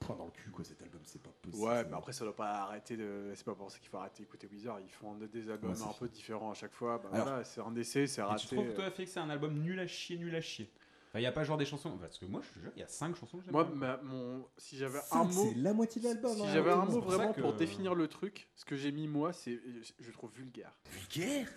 [0.00, 1.62] point dans le cul, quoi, cet album, c'est pas possible.
[1.64, 3.32] Ouais, mais après, ça doit pas arrêter de.
[3.34, 4.80] C'est pas pour ça qu'il faut arrêter d'écouter Weezer.
[4.80, 6.98] Ils font des albums Ouais, un peu différents à chaque fois.
[6.98, 8.46] Bah Alors- voilà, c'est un essai, c'est raté.
[8.48, 10.68] tu trouves, toi, fait que c'est un album nul à chier, nul à chier?
[11.08, 11.96] Enfin, il n'y a pas genre des chansons.
[11.98, 13.74] Parce que moi, je te jure, il y a 5 chansons que j'aime Moi, bien.
[13.74, 14.46] ma- mon...
[14.56, 15.30] si j'avais un mot.
[15.30, 16.34] c'est la moitié de l'album.
[16.34, 19.06] Si hein, j'avais un mot vraiment que- pour définir le truc, ce que j'ai mis
[19.06, 19.60] moi, c'est
[20.00, 20.72] je trouve vulgaire.
[20.90, 21.48] Vulgaire?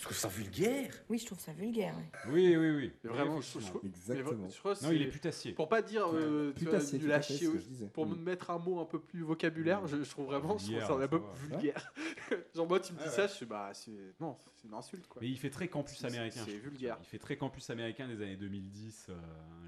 [0.00, 0.90] Je trouve ça vulgaire.
[1.10, 1.94] Oui, je trouve ça vulgaire.
[2.30, 2.92] Oui, oui, oui.
[3.04, 4.48] Vraiment, je, trouve- Exactement.
[4.48, 5.52] je crois Non, il est putassier.
[5.52, 6.98] Pour pas dire euh, tu vois, Putassier,
[7.52, 7.86] je disais.
[7.88, 8.10] pour Mm.
[8.12, 10.86] me mettre un mot un peu plus vocabulaire, je, je trouve vraiment je trouve Vulgaire,
[10.86, 11.20] ça un va.
[11.34, 11.92] vulgaire.
[12.54, 13.28] Genre moi tu me dis ça, ouais.
[13.28, 15.20] je suis bah c'est non, c'est une insulte quoi.
[15.20, 16.40] Mais il fait très campus américain.
[16.46, 16.96] c'est vulgaire.
[16.96, 17.02] tu.
[17.04, 19.06] Il fait très campus américain des années 2010.
[19.10, 19.14] euh,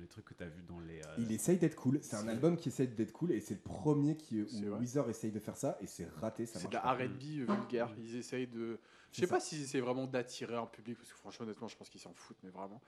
[0.00, 1.00] les trucs que tu as vu dans les.
[1.00, 1.98] euh, Il essaye d'être cool.
[2.00, 4.46] C'est un album qui essaye d'être cool et c'est le premier qui, où.
[4.80, 6.46] Weezer essaye de faire ça et c'est raté.
[6.46, 6.80] Ça C'est de la.
[6.80, 7.90] R&B vulgaire.
[7.98, 8.78] Ils essayent de.
[9.12, 11.76] Je C'est sais pas s'ils essayent vraiment d'attirer un public parce que franchement honnêtement je
[11.76, 12.80] pense qu'ils s'en foutent mais vraiment.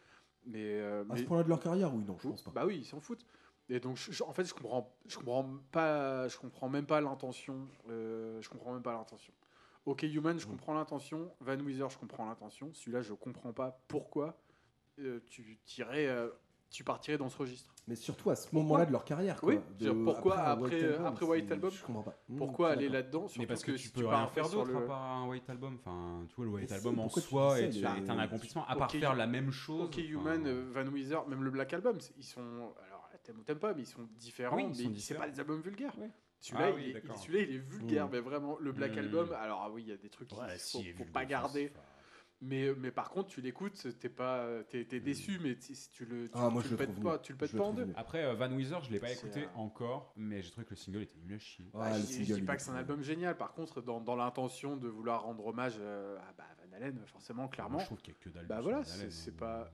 [0.47, 2.51] Mais, euh, À ce point-là de leur carrière, oui, non, je pense pas.
[2.51, 3.25] Bah oui, ils s'en foutent.
[3.71, 7.01] Et donc, je- je- en fait, je comprends, je comprends pas, je comprends même pas
[7.01, 7.67] l'intention.
[7.89, 9.33] euh, je comprends même pas l'intention.
[9.87, 10.39] Ok, Human, Mm.
[10.41, 11.35] je comprends l'intention.
[11.41, 12.73] Van Weezer, je comprends l'intention.
[12.75, 14.39] Celui-là, je comprends pas pourquoi
[14.99, 16.07] euh, tu tirais,
[16.75, 17.73] tu partirais dans ce registre.
[17.87, 19.41] Mais surtout à ce moment-là de leur carrière.
[19.41, 19.55] Quoi.
[19.55, 22.17] Oui, De- pourquoi après- Album, après White Album, Je comprends pas.
[22.29, 24.77] Mmh, Pourquoi aller là-dedans Mais parce que, tu si peux pars rien faire d'autre le-
[24.79, 25.77] à part un White Album.
[25.81, 28.67] Enfin, tu vois, le White Mais Album en tu soi, tu est- un accomplissement.
[28.67, 29.83] À part faire la même chose.
[29.83, 32.41] Ok, enfin, Human, euh, Van Weezer, même le Black Album, ils sont.
[32.89, 34.57] Alors, t'aimes ou t'aimes pas, mais ils sont différents.
[34.57, 35.97] Oui, ils mais sont c'est pas des albums vulgaires.
[35.99, 36.11] Ouais.
[36.41, 37.17] Celui-là, Ah il, oui, est- il- d'accord.
[37.19, 38.11] celui-là, il est vulgaire, Mm.
[38.13, 38.99] mais vraiment, le Black Mm.
[38.99, 40.93] Album, alors ah oui, il y a des trucs qu'il Ouais, faut, si, il est
[40.93, 41.73] faut vulgaire, pas garder.
[42.45, 46.27] Mais, mais par contre, tu l'écoutes, t'es pas, t'es, t'es déçu, mais si tu le,
[46.29, 47.89] tu, Ah, moi, tu je le pètes pas, tu le pètes Je pas en deux.
[47.97, 50.77] Après, euh, Van Weezer, je l'ai pas écouté euh, encore, mais j'ai trouvé que le
[50.77, 51.71] single était nul à chier.
[51.75, 53.37] Ah, le je, je single, dis il pas que c'est un album génial.
[53.37, 57.49] Par contre, dans, dans l'intention de vouloir rendre hommage euh, à bah, Van Halen, forcément,
[57.49, 57.73] clairement.
[57.75, 58.47] Moi, je trouve qu'il y a que dalle.
[58.47, 59.35] Bah de voilà, Van c'est, hein.
[59.39, 59.73] pas.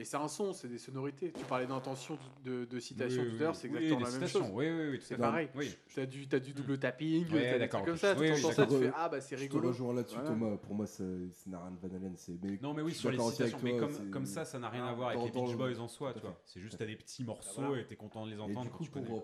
[0.00, 1.30] Mais c'est un son, c'est des sonorités.
[1.30, 4.44] Tu parlais d'intention de, citation oui, tout à l'heure, c'est exactement la même citations.
[4.46, 4.50] chose.
[4.54, 5.50] Oui, oui, c'est pareil.
[5.54, 5.76] Oui.
[5.88, 6.78] Tu as du, as du double mm.
[6.78, 8.14] tapping, oui, as des trucs comme ça.
[8.14, 9.60] tu entends ça, tu fais Ah, bah c'est rigolo.
[9.60, 10.16] Je te rejoins là-dessus.
[10.24, 10.56] Thomas.
[10.56, 12.16] Pour moi, ça n'a rien de Van Halen.
[12.62, 13.58] Non, mais oui, sur les citations.
[13.62, 13.76] Mais
[14.10, 14.90] comme, ça, ça n'a rien ah.
[14.90, 16.14] à voir avec les Beach Boys en soi.
[16.46, 18.70] C'est juste, tu as des petits bah, morceaux et tu es content de les entendre.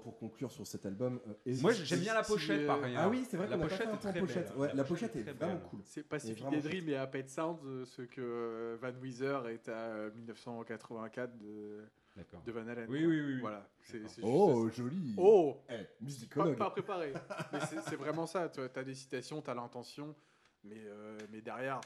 [0.02, 3.02] Pour conclure sur cet album, euh, moi j'aime bien la pochette par ah ailleurs.
[3.04, 4.52] Ah oui, c'est vrai la pochette est pochette.
[4.74, 5.80] La pochette est vraiment cool.
[5.84, 10.65] C'est Pacific Dream et Apple Sound, euh, ce que euh, Van Weezer est à 1900.
[10.66, 11.84] 84 de,
[12.44, 12.86] de Van Halen.
[12.88, 13.40] Oui, oui, oui.
[13.40, 13.68] Voilà.
[14.22, 15.14] Oh, joli.
[15.16, 16.56] Oh eh, hey, Musicologue.
[16.56, 17.12] Pas, pas préparé.
[17.52, 18.48] mais c'est vraiment ça.
[18.48, 20.14] Tu as des citations, tu as l'intention,
[20.64, 21.80] mais, euh, mais derrière,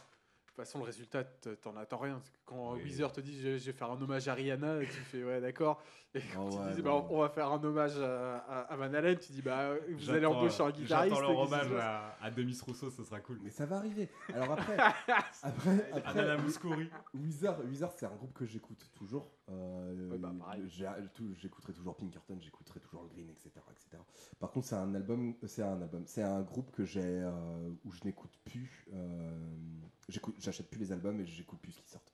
[0.51, 1.25] toute façon, le résultat,
[1.63, 2.21] t'en attends rien.
[2.45, 2.83] Quand Oui.
[2.85, 5.83] Weezer te dit je, je vais faire un hommage à Rihanna, tu fais ouais, d'accord.
[6.13, 8.77] Et quand Oh, tu ouais, dis bah, on va faire un hommage à, à- à
[8.77, 11.15] Van Halen, tu dis bah vous allez embaucher un guitariste.
[11.17, 13.39] J'attends le et qu'est-ce qui se hommage à, à Demis Rousseau, ce sera cool.
[13.45, 14.09] Mais ça va arriver.
[14.35, 14.77] Alors après,
[15.43, 16.91] après, après Nana Mouskouri.
[17.15, 19.31] Weezer, Weezer, c'est un groupe que j'écoute toujours.
[19.51, 20.33] Euh, Ouais, bah,
[21.37, 24.03] J'écouterai toujours Pinkerton, j'écouterai toujours le Green, etc., etc.
[24.39, 27.93] Par contre, c'est un album, c'est un album, c'est un groupe que j'ai, euh, où
[27.93, 28.87] je n'écoute plus.
[28.93, 29.31] euh,
[30.39, 32.13] J'achète plus les albums et j'écoute plus ce qui sortent.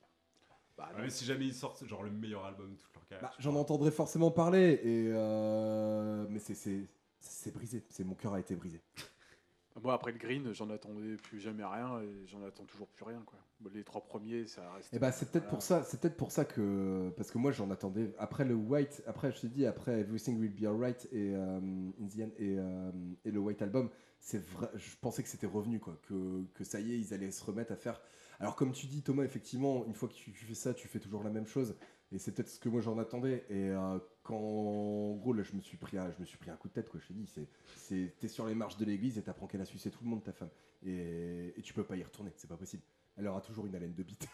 [0.77, 0.89] Bah.
[0.97, 3.29] Ouais, si jamais ils sortent genre le meilleur album de toute leur carrière.
[3.29, 6.87] Bah, J'en entendrai forcément parler, et euh, mais c'est- c'est
[7.19, 7.83] c'est brisé.
[7.89, 8.79] C'est mon cœur a été brisé.
[9.83, 13.21] Moi, après le green, j'en attendais plus jamais rien et j'en attends toujours plus rien.
[13.25, 13.37] Quoi.
[13.73, 14.91] Les trois premiers, ça reste.
[14.93, 15.51] Et bah c'est peut-être Voilà.
[15.51, 19.03] pour ça, c'est peut-être pour ça que parce que moi j'en attendais après le White,
[19.05, 22.55] après je t'ai dit après Everything Will Be Alright et euh, In the End et,
[22.57, 22.91] euh,
[23.25, 23.89] et le White Album,
[24.27, 27.31] c'est vrai, je pensais que c'était revenu quoi, que, que ça y est ils allaient
[27.31, 28.01] se remettre à faire.
[28.41, 30.99] Alors comme tu dis Thomas, effectivement, une fois que tu, tu fais ça, tu fais
[30.99, 31.77] toujours la même chose
[32.11, 35.53] et c'est peut-être ce que moi j'en attendais et euh, quand en gros là je
[35.55, 37.13] me suis pris un, je me suis pris un coup de tête quoi, je t'ai
[37.13, 37.47] dit c'est
[37.77, 40.21] c'est t'es sur les marches de l'église et t'apprends qu'elle a sucé tout le monde
[40.25, 40.49] ta femme
[40.85, 42.83] et, et tu peux pas y retourner, c'est pas possible.
[43.15, 44.27] Elle aura toujours une haleine de bite.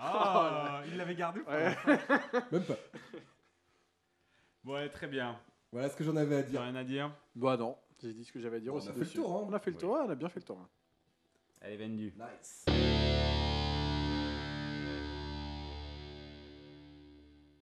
[0.00, 1.76] Ah, il l'avait gardé Ouais.
[2.50, 2.76] Même pas.
[4.64, 5.40] Bon, ouais, très bien.
[5.70, 6.60] Voilà ce que j'en avais à dire.
[6.60, 7.14] rien à dire?
[7.36, 8.88] Bah non, j'ai dit ce que j'avais à dire On aussi.
[8.88, 9.16] a fait le dessus.
[9.18, 9.46] tour, hein.
[9.48, 10.58] On a fait le tour, ouais, on a bien fait le tour.
[10.58, 10.68] hein.
[11.60, 12.14] Elle est vendue.
[12.16, 12.64] Nice.